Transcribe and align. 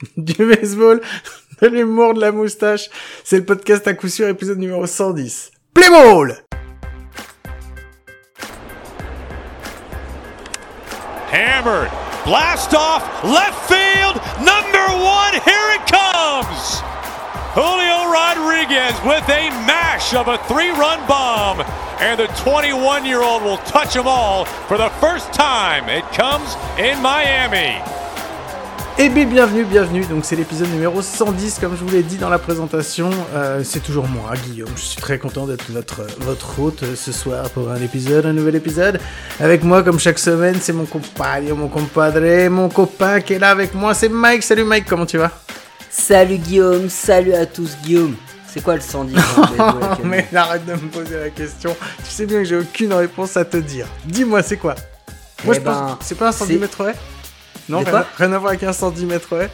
du 0.16 0.46
baseball, 0.46 1.00
de 1.60 1.66
l'humour, 1.66 2.14
de 2.14 2.20
la 2.20 2.32
moustache. 2.32 2.88
C'est 3.24 3.38
le 3.38 3.44
podcast 3.44 3.86
à 3.86 3.94
coup 3.94 4.08
sûr, 4.08 4.28
épisode 4.28 4.58
numéro 4.58 4.86
110. 4.86 5.50
Play 5.74 5.88
ball! 5.90 6.38
Hammered. 11.30 11.90
Blast 12.24 12.74
off. 12.74 13.04
Left 13.22 13.68
field. 13.68 14.16
Number 14.40 14.86
one. 14.96 15.34
Here 15.44 15.68
it 15.76 15.84
comes. 15.86 16.80
Julio 17.52 18.10
Rodriguez 18.10 18.94
with 19.04 19.28
a 19.28 19.50
mash 19.66 20.14
of 20.14 20.28
a 20.28 20.38
three 20.48 20.70
run 20.70 21.06
bomb. 21.06 21.60
And 22.00 22.18
the 22.18 22.28
21 22.28 23.04
year 23.04 23.22
old 23.22 23.42
will 23.42 23.58
touch 23.58 23.94
them 23.94 24.06
all 24.06 24.46
for 24.46 24.78
the 24.78 24.88
first 25.00 25.32
time. 25.32 25.88
It 25.88 26.04
comes 26.12 26.54
in 26.78 27.00
Miami. 27.02 27.97
Eh 29.00 29.08
bien, 29.10 29.26
bienvenue, 29.26 29.64
bienvenue. 29.64 30.04
Donc, 30.06 30.24
c'est 30.24 30.34
l'épisode 30.34 30.68
numéro 30.70 31.00
110, 31.00 31.60
comme 31.60 31.76
je 31.76 31.84
vous 31.84 31.90
l'ai 31.90 32.02
dit 32.02 32.16
dans 32.16 32.28
la 32.30 32.38
présentation. 32.40 33.10
Euh, 33.32 33.62
c'est 33.62 33.78
toujours 33.80 34.08
moi, 34.08 34.32
Guillaume. 34.44 34.70
Je 34.74 34.80
suis 34.80 35.00
très 35.00 35.18
content 35.18 35.46
d'être 35.46 35.70
votre, 35.70 36.00
votre 36.18 36.58
hôte 36.58 36.82
euh, 36.82 36.96
ce 36.96 37.12
soir 37.12 37.48
pour 37.50 37.70
un 37.70 37.80
épisode, 37.80 38.26
un 38.26 38.32
nouvel 38.32 38.56
épisode. 38.56 38.98
Avec 39.38 39.62
moi, 39.62 39.84
comme 39.84 40.00
chaque 40.00 40.18
semaine, 40.18 40.56
c'est 40.60 40.72
mon 40.72 40.84
compagnon, 40.84 41.54
mon 41.54 41.68
compadre, 41.68 42.48
mon 42.48 42.68
copain 42.68 43.20
qui 43.20 43.34
est 43.34 43.38
là 43.38 43.50
avec 43.50 43.72
moi. 43.72 43.94
C'est 43.94 44.08
Mike. 44.08 44.42
Salut 44.42 44.64
Mike, 44.64 44.86
comment 44.88 45.06
tu 45.06 45.18
vas? 45.18 45.30
Salut 45.90 46.38
Guillaume, 46.38 46.88
salut 46.88 47.34
à 47.34 47.46
tous 47.46 47.76
Guillaume. 47.84 48.16
C'est 48.52 48.62
quoi 48.62 48.74
le 48.74 48.80
110 48.80 49.14
Mais 50.04 50.26
arrête 50.34 50.66
de 50.66 50.72
me 50.72 50.88
poser 50.90 51.18
la 51.20 51.30
question. 51.30 51.76
Tu 52.04 52.10
sais 52.10 52.26
bien 52.26 52.38
que 52.38 52.44
j'ai 52.44 52.56
aucune 52.56 52.92
réponse 52.92 53.36
à 53.36 53.44
te 53.44 53.58
dire. 53.58 53.86
Dis-moi, 54.06 54.42
c'est 54.42 54.56
quoi? 54.56 54.74
Moi, 55.44 55.54
Eh 55.56 55.60
je 55.60 55.64
pense 55.64 55.76
ben, 55.76 55.98
c'est 56.00 56.18
pas 56.18 56.28
un 56.28 56.32
c'est- 56.32 56.38
centimètre 56.40 56.84
ouais? 56.84 56.94
Non, 57.68 57.78
rien, 57.78 58.04
rien 58.16 58.32
à 58.32 58.38
voir 58.38 58.50
avec 58.50 58.62
un 58.62 58.72
centimètre 58.72 59.36
ouais 59.36 59.50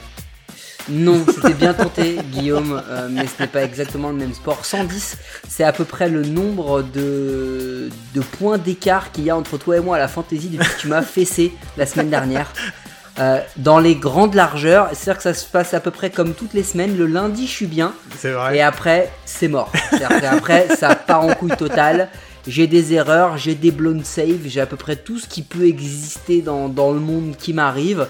Non, 0.89 1.25
c'était 1.27 1.55
bien 1.55 1.75
tenté 1.75 2.19
Guillaume, 2.33 2.83
euh, 2.89 3.09
mais 3.11 3.27
ce 3.27 3.43
n'est 3.43 3.49
pas 3.49 3.63
exactement 3.63 4.11
le 4.11 4.17
même 4.17 4.35
sport. 4.35 4.65
110, 4.65 5.17
c'est 5.49 5.65
à 5.65 5.73
peu 5.73 5.85
près 5.85 6.09
le 6.09 6.23
nombre 6.23 6.83
de, 6.83 7.91
de 8.15 8.21
points 8.21 8.59
d'écart 8.59 9.11
qu'il 9.13 9.25
y 9.25 9.31
a 9.31 9.37
entre 9.37 9.59
toi 9.59 9.77
et 9.77 9.81
moi 9.81 9.97
à 9.97 9.99
la 9.99 10.09
fantaisie 10.09 10.49
depuis 10.49 10.69
que 10.69 10.81
tu 10.81 10.89
m'as 10.89 11.03
fessé 11.03 11.53
la 11.77 11.87
semaine 11.87 12.11
dernière. 12.11 12.53
Euh, 13.21 13.41
dans 13.57 13.79
les 13.79 13.95
grandes 13.95 14.35
largeurs, 14.35 14.89
c'est-à-dire 14.93 15.19
que 15.19 15.23
ça 15.23 15.35
se 15.35 15.47
passe 15.47 15.73
à 15.73 15.79
peu 15.79 15.93
près 15.93 16.11
comme 16.11 16.35
toutes 16.35 16.53
les 16.53 16.65
semaines. 16.65 16.97
Le 16.97 17.07
lundi, 17.07 17.47
je 17.47 17.53
suis 17.53 17.67
bien, 17.67 17.95
C'est 18.19 18.33
vrai. 18.33 18.57
Et 18.57 18.61
après, 18.61 19.13
c'est 19.25 19.47
mort. 19.47 19.71
C'est-à-dire 19.91 20.21
qu'après, 20.21 20.69
ça 20.77 20.97
part 20.97 21.25
en 21.25 21.33
couille 21.35 21.57
totale. 21.57 22.09
J'ai 22.47 22.67
des 22.67 22.93
erreurs, 22.93 23.39
j'ai 23.39 23.55
des 23.55 23.71
blown 23.71 24.05
save, 24.05 24.41
j'ai 24.47 24.61
à 24.61 24.67
peu 24.67 24.77
près 24.77 24.97
tout 24.97 25.19
ce 25.19 25.27
qui 25.27 25.41
peut 25.43 25.67
exister 25.67 26.43
dans, 26.43 26.69
dans 26.69 26.93
le 26.93 27.01
monde 27.01 27.37
qui 27.39 27.53
m'arrive. 27.55 28.07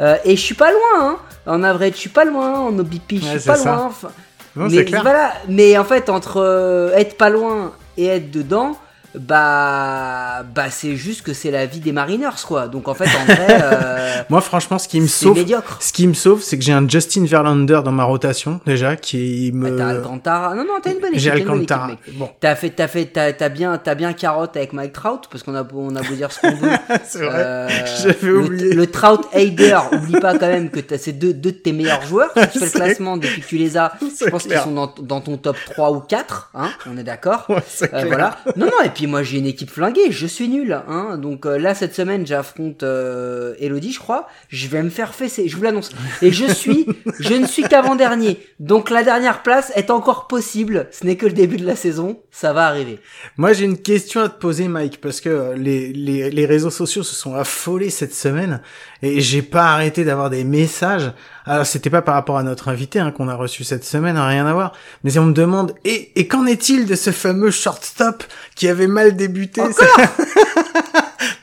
Euh, 0.00 0.16
et 0.24 0.36
je 0.36 0.40
suis 0.42 0.54
pas 0.54 0.70
loin, 0.70 1.00
hein. 1.00 1.16
En 1.46 1.62
average, 1.62 1.92
je 1.92 1.96
suis 1.98 2.10
pas 2.10 2.26
loin. 2.26 2.60
En 2.60 2.78
OBP, 2.78 3.12
je 3.14 3.38
suis 3.38 3.40
pas 3.40 3.56
ça. 3.56 3.74
loin. 3.76 3.84
Enfin, 3.86 4.10
Non, 4.56 4.66
mais 4.68 4.76
c'est 4.76 4.84
clair. 4.84 5.02
voilà. 5.02 5.32
Mais 5.48 5.78
en 5.78 5.84
fait, 5.84 6.10
entre 6.10 6.36
euh, 6.36 6.92
être 6.94 7.16
pas 7.16 7.30
loin 7.30 7.72
et 7.96 8.06
être 8.06 8.30
dedans, 8.30 8.76
bah, 9.14 10.42
bah 10.54 10.70
c'est 10.70 10.96
juste 10.96 11.22
que 11.22 11.32
c'est 11.32 11.50
la 11.50 11.66
vie 11.66 11.80
des 11.80 11.92
Mariners, 11.92 12.42
quoi. 12.46 12.68
Donc 12.68 12.88
en 12.88 12.94
fait, 12.94 13.06
en 13.06 13.24
vrai, 13.24 13.46
euh, 13.62 14.22
Moi, 14.28 14.40
franchement, 14.40 14.78
ce 14.78 14.88
qui 14.88 15.00
me 15.00 15.06
sauve, 15.06 15.36
médiocre. 15.36 15.78
ce 15.80 15.92
qui 15.92 16.06
me 16.06 16.14
sauve, 16.14 16.42
c'est 16.42 16.58
que 16.58 16.64
j'ai 16.64 16.72
un 16.72 16.86
Justin 16.88 17.24
Verlander 17.24 17.80
dans 17.84 17.92
ma 17.92 18.04
rotation 18.04 18.60
déjà, 18.66 18.96
qui 18.96 19.50
me. 19.54 19.70
Bah, 19.70 19.76
T'as 19.78 19.88
Alcantara. 19.90 20.54
Non, 20.54 20.64
non, 20.64 20.74
t'as 20.82 20.90
une 20.92 20.98
bonne 21.00 21.10
équipe. 21.10 21.20
J'ai 21.20 21.30
Alcantara. 21.30 21.90
Bon, 22.14 22.28
T'as 22.40 22.54
fait, 22.56 22.70
t'as 22.70 22.88
fait, 22.88 23.06
t'as, 23.06 23.32
t'as 23.32 23.48
bien, 23.48 23.78
t'as 23.78 23.94
bien 23.94 24.12
carotte 24.12 24.56
avec 24.56 24.72
Mike 24.72 24.92
Trout 24.92 25.22
parce 25.30 25.42
qu'on 25.42 25.54
a, 25.54 25.62
beau- 25.62 25.80
on 25.90 25.96
a 25.96 26.02
beau 26.02 26.14
dire 26.14 26.32
ce 26.32 26.40
qu'on 26.40 26.54
veut. 26.56 26.70
c'est 27.08 27.18
vrai. 27.24 27.30
Euh, 27.36 27.68
J'avais 28.02 28.16
le- 28.26 28.38
oublié. 28.40 28.74
Le, 28.74 28.86
Trout 28.86 29.26
Hader, 29.32 29.78
oublie 29.92 30.20
pas 30.20 30.32
quand 30.38 30.48
même 30.48 30.70
que 30.70 30.80
t'as 30.80 30.98
c'est 30.98 31.12
deux, 31.12 31.32
deux 31.32 31.52
de 31.52 31.56
tes 31.58 31.72
meilleurs 31.72 32.02
joueurs. 32.02 32.30
Si 32.34 32.48
tu 32.50 32.58
fais 32.58 32.64
le 32.66 32.70
classement 32.84 33.16
depuis 33.16 33.40
que 33.42 33.46
tu 33.46 33.56
les 33.58 33.76
as, 33.76 33.92
C'est 34.14 34.26
je 34.26 34.30
pense 34.30 34.42
qu'ils 34.44 34.56
sont 34.58 34.72
dans, 34.72 34.92
dans 35.00 35.20
ton 35.20 35.36
top 35.36 35.56
3 35.70 35.92
ou 35.92 36.00
4, 36.00 36.50
hein, 36.54 36.68
on 36.90 36.96
est 36.98 37.04
d'accord. 37.04 37.44
Ouais, 37.48 37.62
c'est 37.66 37.92
Euh, 37.94 38.04
voilà. 38.06 38.36
Non, 38.56 38.66
non, 38.66 38.82
et 38.84 38.90
puis 38.90 38.97
moi 39.06 39.22
j'ai 39.22 39.38
une 39.38 39.46
équipe 39.46 39.70
flinguée, 39.70 40.10
je 40.10 40.26
suis 40.26 40.48
nul. 40.48 40.72
Hein. 40.88 41.18
Donc 41.18 41.46
euh, 41.46 41.58
là, 41.58 41.74
cette 41.74 41.94
semaine, 41.94 42.26
j'affronte 42.26 42.82
euh, 42.82 43.54
Elodie, 43.60 43.92
je 43.92 43.98
crois. 43.98 44.28
Je 44.48 44.68
vais 44.68 44.82
me 44.82 44.90
faire 44.90 45.14
fesser, 45.14 45.48
je 45.48 45.56
vous 45.56 45.62
l'annonce. 45.62 45.90
Et 46.22 46.32
je 46.32 46.46
suis, 46.46 46.86
je 47.20 47.34
ne 47.34 47.46
suis 47.46 47.62
qu'avant-dernier. 47.62 48.38
Donc 48.60 48.90
la 48.90 49.02
dernière 49.02 49.42
place 49.42 49.72
est 49.74 49.90
encore 49.90 50.26
possible. 50.26 50.88
Ce 50.90 51.04
n'est 51.04 51.16
que 51.16 51.26
le 51.26 51.32
début 51.32 51.56
de 51.56 51.66
la 51.66 51.76
saison, 51.76 52.20
ça 52.30 52.52
va 52.52 52.66
arriver. 52.66 52.98
Moi, 53.36 53.52
j'ai 53.52 53.64
une 53.64 53.78
question 53.78 54.20
à 54.22 54.28
te 54.28 54.38
poser, 54.38 54.68
Mike, 54.68 55.00
parce 55.00 55.20
que 55.20 55.28
euh, 55.28 55.54
les, 55.56 55.92
les, 55.92 56.30
les 56.30 56.46
réseaux 56.46 56.70
sociaux 56.70 57.02
se 57.02 57.14
sont 57.14 57.34
affolés 57.34 57.90
cette 57.90 58.14
semaine 58.14 58.60
et 59.02 59.20
j'ai 59.20 59.42
pas 59.42 59.72
arrêté 59.72 60.04
d'avoir 60.04 60.30
des 60.30 60.44
messages. 60.44 61.12
Alors, 61.48 61.66
c'était 61.66 61.90
pas 61.90 62.02
par 62.02 62.14
rapport 62.14 62.38
à 62.38 62.42
notre 62.42 62.68
invité 62.68 63.00
hein, 63.00 63.10
qu'on 63.10 63.28
a 63.28 63.34
reçu 63.34 63.64
cette 63.64 63.84
semaine, 63.84 64.16
hein, 64.16 64.26
rien 64.26 64.46
à 64.46 64.52
voir. 64.52 64.72
Mais 65.04 65.16
on 65.18 65.26
me 65.26 65.32
demande 65.32 65.74
et, 65.84 66.12
et 66.20 66.28
qu'en 66.28 66.46
est-il 66.46 66.86
de 66.86 66.94
ce 66.94 67.10
fameux 67.10 67.50
shortstop 67.50 68.22
qui 68.54 68.68
avait 68.68 68.86
mal 68.86 69.16
débuté? 69.16 69.62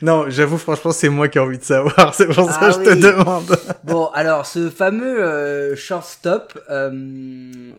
Non, 0.02 0.26
j'avoue, 0.28 0.58
franchement, 0.58 0.92
c'est 0.92 1.08
moi 1.08 1.28
qui 1.28 1.38
ai 1.38 1.40
envie 1.40 1.56
de 1.58 1.64
savoir. 1.64 2.14
C'est 2.14 2.26
pour 2.26 2.50
ça 2.50 2.58
Ah 2.60 2.66
que 2.66 2.72
je 2.72 2.78
te 2.84 2.90
oui. 2.94 3.00
demande. 3.00 3.58
Bon, 3.84 4.10
alors 4.12 4.44
ce 4.44 4.68
fameux 4.68 5.22
euh, 5.22 5.74
shortstop, 5.74 6.58
euh, 6.70 6.90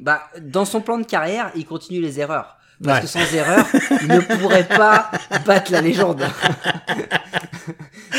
bah, 0.01 0.23
dans 0.41 0.65
son 0.65 0.81
plan 0.81 0.97
de 0.97 1.05
carrière, 1.05 1.51
il 1.55 1.65
continue 1.65 2.01
les 2.01 2.19
erreurs. 2.19 2.57
Parce 2.83 2.97
Ouais. 2.97 3.01
que 3.03 3.07
sans 3.07 3.35
erreur, 3.35 3.65
il 4.01 4.07
ne 4.07 4.19
pourrait 4.37 4.67
pas 4.67 5.11
battre 5.45 5.71
la 5.71 5.81
légende. 5.81 6.21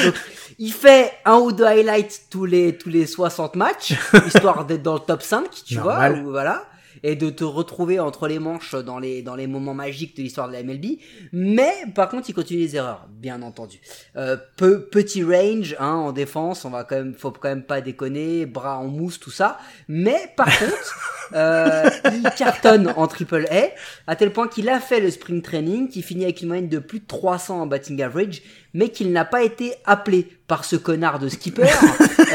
Donc, 0.05 0.15
il 0.59 0.73
fait 0.73 1.13
un 1.25 1.39
ou 1.39 1.53
deux 1.53 1.65
highlights 1.65 2.27
tous 2.31 2.45
les, 2.45 2.77
tous 2.77 2.89
les 2.89 3.07
60 3.07 3.57
matchs, 3.57 3.95
histoire 4.27 4.65
d'être 4.65 4.83
dans 4.83 4.95
le 4.95 5.01
top 5.01 5.23
5, 5.23 5.49
tu 5.65 5.77
Normal. 5.77 6.15
vois, 6.15 6.23
ou 6.23 6.31
voilà, 6.31 6.65
et 7.03 7.17
de 7.17 7.31
te 7.31 7.45
retrouver 7.45 8.01
entre 8.01 8.27
les 8.29 8.39
manches 8.39 8.75
dans 8.75 8.99
les, 8.99 9.23
dans 9.23 9.37
les 9.37 9.47
moments 9.47 9.75
magiques 9.75 10.17
de 10.17 10.23
l'histoire 10.23 10.49
de 10.49 10.53
la 10.55 10.63
MLB. 10.63 10.99
Mais, 11.33 11.73
par 11.95 12.09
contre, 12.09 12.29
il 12.29 12.33
continue 12.33 12.61
les 12.61 12.77
erreurs, 12.77 13.07
bien 13.09 13.43
entendu. 13.43 13.81
Euh, 14.17 14.37
peu, 14.57 14.83
petit 14.83 15.23
range, 15.23 15.77
hein, 15.79 15.93
en 15.93 16.13
défense, 16.13 16.65
on 16.65 16.71
va 16.71 16.85
quand 16.85 16.97
même, 16.97 17.15
faut 17.15 17.31
quand 17.31 17.49
même 17.49 17.63
pas 17.63 17.81
déconner, 17.81 18.47
bras 18.47 18.79
en 18.79 18.87
mousse, 18.87 19.21
tout 19.21 19.31
ça. 19.31 19.59
Mais, 19.87 20.33
par 20.37 20.47
contre, 20.59 21.19
euh, 21.35 21.89
il 22.13 22.29
cartonne 22.37 22.93
en 22.97 23.07
triple 23.07 23.47
A, 23.51 23.69
à 24.07 24.17
tel 24.17 24.33
point 24.33 24.49
qu'il 24.49 24.69
a 24.69 24.81
fait 24.81 25.01
le 25.01 25.11
spring 25.11 25.43
training, 25.43 25.89
qui 25.89 26.03
finit 26.03 26.25
avec 26.25 26.41
une 26.43 26.49
moyenne 26.49 26.69
de 26.69 26.79
plus 26.79 27.01
de 27.01 27.07
300 27.07 27.63
en 27.63 27.67
batting 27.67 28.03
average, 28.03 28.43
mais 28.75 28.91
qu'il 28.91 29.13
n'a 29.13 29.25
pas 29.25 29.43
été 29.43 29.75
appelé 29.87 30.27
par 30.47 30.65
ce 30.65 30.77
connard 30.77 31.19
de 31.19 31.29
skipper. 31.29 31.67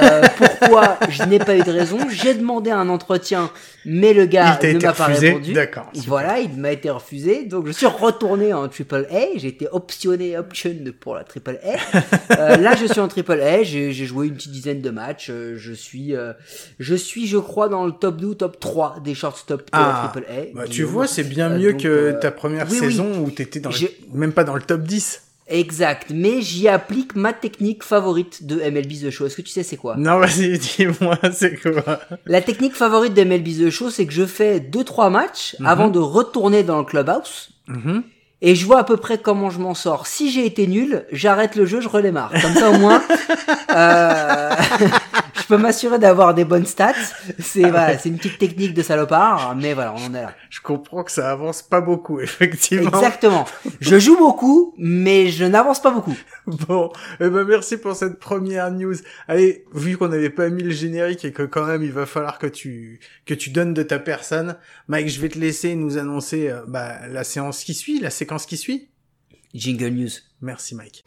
Euh, 0.02 0.22
pourquoi 0.38 1.00
Je 1.10 1.24
n'ai 1.24 1.40
pas 1.40 1.56
eu 1.56 1.64
de 1.64 1.72
raison. 1.72 1.98
J'ai 2.12 2.34
demandé 2.36 2.70
un 2.70 2.88
entretien, 2.90 3.50
mais 3.86 4.14
le 4.14 4.26
gars 4.28 4.60
ne 4.62 4.74
m'a 4.80 4.94
pas 4.94 5.06
refusé 5.08 5.30
répondu. 5.30 5.54
D'accord. 5.54 5.90
Voilà, 6.06 6.40
il 6.40 6.52
m'a 6.54 6.72
été 6.72 6.90
refusé. 6.92 7.46
Donc 7.46 7.66
je 7.68 7.72
suis 7.72 7.86
retourné 7.88 8.54
en 8.54 8.68
triple 8.68 9.08
A. 9.12 9.38
J'ai 9.38 9.48
été 9.48 9.68
optionné, 9.72 10.38
option 10.38 10.76
pour 11.00 11.16
la 11.16 11.24
triple 11.24 11.60
A. 11.64 11.98
Euh, 12.40 12.58
là, 12.58 12.76
je 12.76 12.86
suis 12.86 13.00
en 13.00 13.08
triple 13.08 13.40
A. 13.42 13.64
J'ai 13.64 13.92
j'ai 13.94 14.06
joué 14.06 14.28
une 14.28 14.36
petite 14.36 14.52
dizaine 14.52 14.82
de 14.82 14.90
matchs. 14.92 15.30
Euh, 15.32 15.56
Je 15.58 15.74
suis, 15.74 16.16
euh, 16.16 16.34
je 16.80 16.94
suis, 16.96 17.26
je 17.28 17.38
crois, 17.38 17.68
dans 17.70 17.86
le 17.86 17.92
top 17.94 18.18
2 18.18 18.28
ou 18.28 18.36
top 18.36 18.60
3 18.60 18.98
des 19.04 19.16
shortstop 19.16 19.62
de 19.62 19.66
Ah, 19.72 20.02
la 20.04 20.10
triple 20.10 20.28
A. 20.32 20.56
Bah, 20.56 20.64
tu 20.70 20.84
vois, 20.84 21.08
c'est 21.08 21.24
bien 21.24 21.52
Euh, 21.52 21.58
mieux 21.58 21.72
donc, 21.74 21.82
que 21.82 21.88
euh, 21.88 22.14
ta 22.20 22.30
première 22.32 22.68
oui, 22.70 22.78
oui. 22.80 22.88
saison 22.92 23.20
où 23.24 23.32
t'étais 23.32 23.60
dans 23.60 23.70
le- 23.72 24.18
même 24.18 24.34
pas 24.34 24.44
dans 24.44 24.56
le 24.56 24.62
top 24.62 24.82
10. 24.82 25.22
Exact, 25.48 26.08
mais 26.14 26.42
j'y 26.42 26.70
applique 26.70 27.16
ma 27.16 27.34
technique 27.34 27.84
favorite 27.84 28.46
de 28.46 28.56
MLB 28.56 29.08
The 29.08 29.10
Show. 29.10 29.26
Est-ce 29.26 29.36
que 29.36 29.42
tu 29.42 29.50
sais 29.50 29.64
c'est 29.64 29.76
quoi? 29.76 29.96
Non, 29.98 30.20
vas-y, 30.20 30.58
dis-moi, 30.78 31.18
c'est 31.34 31.62
quoi? 31.62 32.00
La 32.26 32.42
technique 32.42 32.76
favorite 32.76 33.14
de 33.14 33.24
MLB 33.24 33.66
The 33.66 33.70
Show, 33.70 33.90
c'est 33.90 34.06
que 34.06 34.14
je 34.14 34.26
fais 34.26 34.60
2-3 34.60 35.12
matchs 35.12 35.56
avant 35.66 35.90
de 35.90 36.00
retourner 36.00 36.64
dans 36.64 36.78
le 36.78 36.86
clubhouse. 36.86 37.50
Mhm. 37.68 38.04
Et 38.46 38.56
je 38.56 38.66
vois 38.66 38.80
à 38.80 38.84
peu 38.84 38.98
près 38.98 39.18
comment 39.18 39.50
je 39.50 39.60
m'en 39.60 39.74
sors. 39.74 40.06
Si 40.06 40.30
j'ai 40.30 40.46
été 40.46 40.68
nul, 40.68 41.06
j'arrête 41.14 41.56
le 41.56 41.66
jeu, 41.66 41.80
je 41.80 41.88
redémarre. 41.88 42.30
Comme 42.42 42.54
ça 42.54 42.72
au 42.72 42.78
moins, 42.78 43.02
euh, 43.72 44.50
je 45.44 45.48
peux 45.48 45.58
m'assurer 45.58 46.00
d'avoir 46.00 46.34
des 46.34 46.46
bonnes 46.46 46.66
stats. 46.66 46.94
C'est 47.38 47.70
voilà, 47.70 47.98
c'est 47.98 48.08
une 48.08 48.18
petite 48.18 48.38
technique 48.38 48.74
de 48.74 48.82
salopard, 48.82 49.56
mais 49.58 49.74
voilà, 49.74 49.94
on 49.94 50.06
en 50.06 50.14
est 50.14 50.22
là. 50.22 50.34
Je 50.50 50.62
comprends 50.62 51.04
que 51.04 51.12
ça 51.12 51.32
avance 51.32 51.62
pas 51.62 51.82
beaucoup, 51.82 52.20
effectivement. 52.22 52.90
Exactement. 52.90 53.46
Je 53.82 54.00
joue 54.00 54.18
beaucoup, 54.18 54.74
mais 54.78 55.28
je 55.28 55.44
n'avance 55.44 55.82
pas 55.82 55.92
beaucoup. 55.92 56.16
Bon, 56.46 56.92
eh 57.22 57.30
ben 57.30 57.46
merci 57.46 57.78
pour 57.78 57.96
cette 57.96 58.20
première 58.20 58.70
news. 58.72 58.96
Allez, 59.28 59.66
vu 59.74 59.98
qu'on 59.98 60.10
n'avait 60.10 60.30
pas 60.30 60.50
mis 60.50 60.64
le 60.64 60.72
générique 60.72 61.24
et 61.26 61.32
que 61.32 61.44
quand 61.44 61.66
même 61.66 61.84
il 61.84 61.92
va 61.92 62.06
falloir 62.06 62.38
que 62.38 62.48
tu 62.48 63.00
que 63.26 63.34
tu 63.34 63.50
donnes 63.50 63.74
de 63.74 63.84
ta 63.84 64.00
personne, 64.00 64.58
Mike, 64.88 65.10
je 65.10 65.22
vais 65.22 65.30
te 65.30 65.40
laisser 65.40 65.76
nous 65.76 65.98
annoncer 65.98 66.50
euh, 66.50 66.62
bah, 66.68 67.08
la 67.10 67.24
séance 67.24 67.64
qui 67.64 67.74
suit, 67.74 68.00
la 68.00 68.10
séquence 68.10 68.46
qui 68.46 68.58
suit. 68.58 68.90
Jingle 69.54 69.90
News. 69.90 70.12
Merci 70.42 70.76
Mike. 70.76 71.04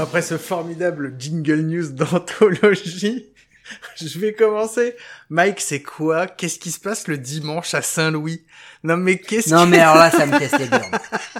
Après 0.00 0.22
ce 0.22 0.38
formidable 0.38 1.14
jingle 1.18 1.60
news 1.62 1.88
d'anthologie, 1.88 3.26
Je 3.96 4.18
vais 4.18 4.32
commencer. 4.32 4.94
Mike, 5.28 5.60
c'est 5.60 5.82
quoi? 5.82 6.26
Qu'est-ce 6.26 6.58
qui 6.58 6.70
se 6.70 6.80
passe 6.80 7.06
le 7.06 7.18
dimanche 7.18 7.74
à 7.74 7.82
Saint-Louis? 7.82 8.42
Non 8.82 8.96
mais 8.96 9.18
qu'est-ce 9.18 9.50
Non 9.50 9.64
qui... 9.64 9.72
mais 9.72 9.78
alors 9.80 9.96
là, 9.96 10.10
ça 10.16 10.24
me 10.24 10.38
casse 10.38 10.58
les 10.58 10.64
burnes. 10.66 10.84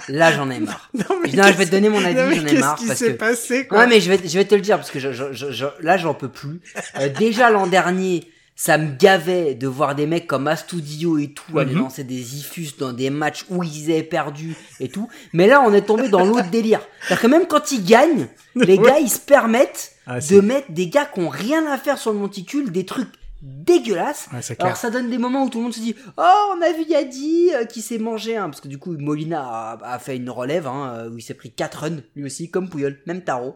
Là, 0.09 0.31
j'en 0.33 0.47
ai 0.51 0.59
marre. 0.59 0.91
Non, 0.93 1.05
mais 1.23 1.31
Non, 1.31 1.43
je 1.45 1.49
vais 1.49 1.55
qu'est-ce- 1.55 1.65
te 1.69 1.71
donner 1.71 1.89
mon 1.89 2.03
avis, 2.05 2.13
Non, 2.15 2.29
j'en 2.31 2.45
ai 2.45 2.49
qu'est-ce 2.49 2.59
marre 2.59 2.75
qui 2.75 2.85
parce 2.85 2.99
s'est 2.99 3.13
que- 3.13 3.17
passé 3.17 3.65
quoi? 3.65 3.79
Ouais, 3.79 3.87
mais 3.87 3.99
je 3.99 4.11
vais, 4.11 4.19
je 4.23 4.37
vais 4.37 4.45
te 4.45 4.53
le 4.53 4.61
dire 4.61 4.77
parce 4.77 4.91
que 4.91 4.99
je, 4.99 5.11
je, 5.11 5.33
je- 5.33 5.51
je- 5.51 5.65
là, 5.81 5.97
j'en 5.97 6.13
peux 6.13 6.29
plus. 6.29 6.59
Euh, 6.99 7.09
déjà 7.09 7.49
l'an 7.49 7.65
dernier, 7.65 8.29
ça 8.61 8.77
me 8.77 8.93
gavait 8.93 9.55
de 9.55 9.67
voir 9.67 9.95
des 9.95 10.05
mecs 10.05 10.27
comme 10.27 10.45
Astudio 10.49 11.17
et 11.17 11.29
tout 11.31 11.57
aller 11.59 11.73
Mhm. 11.75 11.79
lancer 11.79 12.03
des 12.03 12.37
ifus 12.39 12.75
dans 12.77 12.91
des 12.91 13.09
matchs 13.09 13.45
où 13.49 13.63
ils 13.63 13.89
avaient 13.89 14.03
perdu 14.03 14.53
et 14.81 14.89
tout. 14.89 15.07
Mais 15.31 15.47
là, 15.47 15.63
on 15.65 15.71
est 15.73 15.83
tombé 15.83 16.09
dans 16.09 16.25
l'autre 16.25 16.49
délire. 16.51 16.81
C'est-à-dire 17.07 17.21
que 17.21 17.27
même 17.27 17.47
quand 17.47 17.71
ils 17.71 17.85
gagnent, 17.85 18.27
les 18.55 18.77
Ouais. 18.77 18.85
gars, 18.85 18.99
ils 18.99 19.09
se 19.09 19.19
permettent 19.19 19.93
Ah, 20.05 20.19
de 20.19 20.41
mettre 20.41 20.73
des 20.73 20.89
gars 20.89 21.05
qui 21.05 21.21
ont 21.21 21.29
rien 21.29 21.65
à 21.71 21.77
faire 21.77 21.97
sur 21.97 22.11
le 22.11 22.19
monticule, 22.19 22.69
des 22.73 22.85
trucs 22.85 23.07
dégueulasses. 23.41 24.27
Ouais. 24.33 24.41
Alors 24.59 24.75
ça 24.75 24.89
donne 24.89 25.09
des 25.09 25.17
moments 25.17 25.45
où 25.45 25.49
tout 25.49 25.59
le 25.59 25.63
monde 25.63 25.73
se 25.73 25.79
dit 25.79 25.95
oh 26.17 26.53
on 26.57 26.61
a 26.61 26.73
vu 26.73 26.83
Yadi 26.85 27.51
euh, 27.53 27.63
qui 27.63 27.81
s'est 27.81 27.97
mangé 27.97 28.35
un 28.35 28.49
parce 28.49 28.59
que 28.59 28.67
du 28.67 28.77
coup 28.77 28.97
Molina 28.97 29.41
a, 29.41 29.93
a 29.93 29.99
fait 29.99 30.17
une 30.17 30.29
relève 30.29 30.67
hein, 30.67 30.93
euh, 30.97 31.09
où 31.09 31.17
il 31.17 31.21
s'est 31.21 31.33
pris 31.35 31.49
4 31.51 31.79
runs 31.83 32.01
lui 32.17 32.25
aussi 32.25 32.51
comme 32.51 32.69
Puyol 32.69 32.99
même 33.05 33.23
tarot 33.23 33.55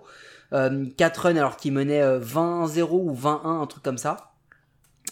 euh, 0.54 0.86
4 0.98 1.18
runs 1.24 1.36
alors 1.36 1.58
qu'il 1.58 1.74
menait 1.74 2.02
euh, 2.02 2.20
20-0 2.22 2.88
ou 2.92 3.14
20-1 3.14 3.62
un 3.64 3.66
truc 3.68 3.84
comme 3.84 3.98
ça 3.98 4.33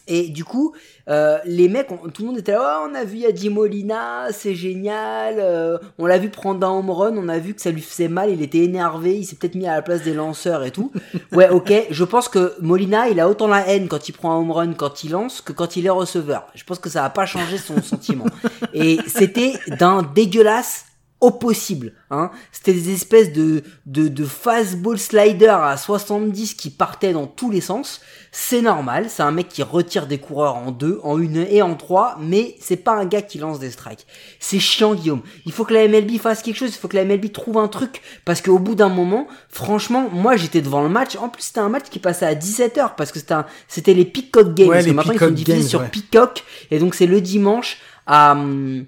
et 0.08 0.30
du 0.30 0.44
coup 0.44 0.74
euh, 1.10 1.38
les 1.46 1.68
mecs 1.68 1.88
tout 1.88 2.22
le 2.22 2.28
monde 2.28 2.38
était 2.38 2.52
là 2.52 2.82
oh, 2.82 2.88
on 2.90 2.96
a 2.96 3.04
vu 3.04 3.18
Yadi 3.18 3.50
Molina 3.50 4.28
c'est 4.32 4.56
génial 4.56 5.36
euh, 5.40 5.78
on 5.98 6.06
l'a 6.06 6.18
vu 6.18 6.30
prendre 6.30 6.66
un 6.66 6.72
home 6.72 6.90
run 6.90 7.18
on 7.18 7.28
a 7.28 7.40
vu 7.40 7.54
que 7.54 7.62
ça 7.62 7.72
lui 7.72 7.82
faisait 7.82 8.08
mal 8.08 8.30
il 8.30 8.42
était 8.42 8.60
énervé 8.60 9.18
il 9.18 9.26
s'est 9.26 9.36
peut-être 9.36 9.56
mis 9.56 9.68
à 9.68 9.76
la 9.76 9.82
place 9.82 10.04
des 10.04 10.14
lanceurs 10.14 10.64
et 10.64 10.72
tout. 10.72 10.92
Ouais 11.32 11.50
ok 11.50 11.72
je 11.90 12.04
pense 12.04 12.28
que 12.28 12.54
Molina 12.62 13.10
il 13.10 13.20
a 13.20 13.30
autant 13.30 13.48
la 13.48 13.68
haine 13.68 13.88
quand 13.88 14.10
il 14.10 14.12
prend 14.12 14.32
un 14.34 14.38
home 14.38 14.52
run 14.52 14.74
quand 14.74 15.04
il 15.04 15.12
lance 15.12 15.42
que 15.42 15.54
quand 15.54 15.76
il 15.76 15.86
est 15.86 15.90
receveur. 15.90 16.48
Je 16.56 16.64
pense 16.64 16.80
que 16.80 16.90
ça 16.90 17.06
a 17.06 17.10
pas 17.10 17.26
changé 17.26 17.58
son 17.58 17.82
sentiment. 17.82 18.26
Et 18.74 18.98
c'était 19.08 19.54
d'un 19.68 20.04
dégueulasse 20.04 20.86
au 21.22 21.30
possible. 21.30 21.94
Hein. 22.10 22.32
C'était 22.52 22.74
des 22.74 22.92
espèces 22.94 23.32
de, 23.32 23.64
de, 23.86 24.08
de 24.08 24.26
fastball 24.26 24.98
slider 24.98 25.48
à 25.48 25.78
70 25.78 26.56
qui 26.56 26.72
partaient 26.72 27.14
dans 27.14 27.28
tous 27.28 27.52
les 27.52 27.62
sens. 27.62 28.02
C'est 28.32 28.62
normal, 28.62 29.06
c'est 29.10 29.22
un 29.22 29.32
mec 29.32 29.48
qui 29.48 29.62
retire 29.62 30.08
des 30.08 30.18
coureurs 30.18 30.56
en 30.56 30.72
deux, 30.72 31.00
en 31.04 31.20
une 31.20 31.38
et 31.38 31.62
en 31.62 31.76
trois, 31.76 32.18
mais 32.20 32.56
c'est 32.60 32.78
pas 32.78 32.94
un 32.94 33.06
gars 33.06 33.22
qui 33.22 33.38
lance 33.38 33.60
des 33.60 33.70
strikes. 33.70 34.08
C'est 34.40 34.60
chiant, 34.60 34.96
Guillaume. 34.96 35.22
Il 35.46 35.52
faut 35.52 35.64
que 35.64 35.74
la 35.74 35.88
MLB 35.88 36.18
fasse 36.18 36.42
quelque 36.42 36.56
chose, 36.56 36.70
il 36.70 36.78
faut 36.78 36.88
que 36.88 36.98
la 36.98 37.06
MLB 37.06 37.32
trouve 37.32 37.58
un 37.58 37.68
truc, 37.68 38.02
parce 38.26 38.42
qu'au 38.42 38.58
bout 38.58 38.76
d'un 38.76 38.90
moment, 38.90 39.28
franchement, 39.50 40.10
moi 40.12 40.38
j'étais 40.38 40.62
devant 40.62 40.82
le 40.82 40.90
match. 40.90 41.16
En 41.18 41.30
plus, 41.30 41.44
c'était 41.44 41.60
un 41.60 41.70
match 41.70 41.86
qui 41.92 42.00
passait 42.00 42.26
à 42.26 42.34
17h, 42.34 42.96
parce 42.98 43.12
que 43.12 43.20
c'était 43.68 43.94
les 43.94 44.06
Peacock 44.06 44.56
Games. 44.56 44.70
Ouais, 44.70 44.82
les 44.82 44.94
maintenant, 44.94 45.14
ils 45.14 45.20
Peacock 45.20 45.30
sont 45.30 45.36
diffusés 45.36 45.58
Games, 45.60 45.68
sur 45.68 45.82
ouais. 45.82 45.90
Peacock, 45.90 46.44
et 46.72 46.80
donc 46.80 46.96
c'est 46.96 47.08
le 47.08 47.22
dimanche 47.22 47.78
à... 48.08 48.32
hum, 48.32 48.86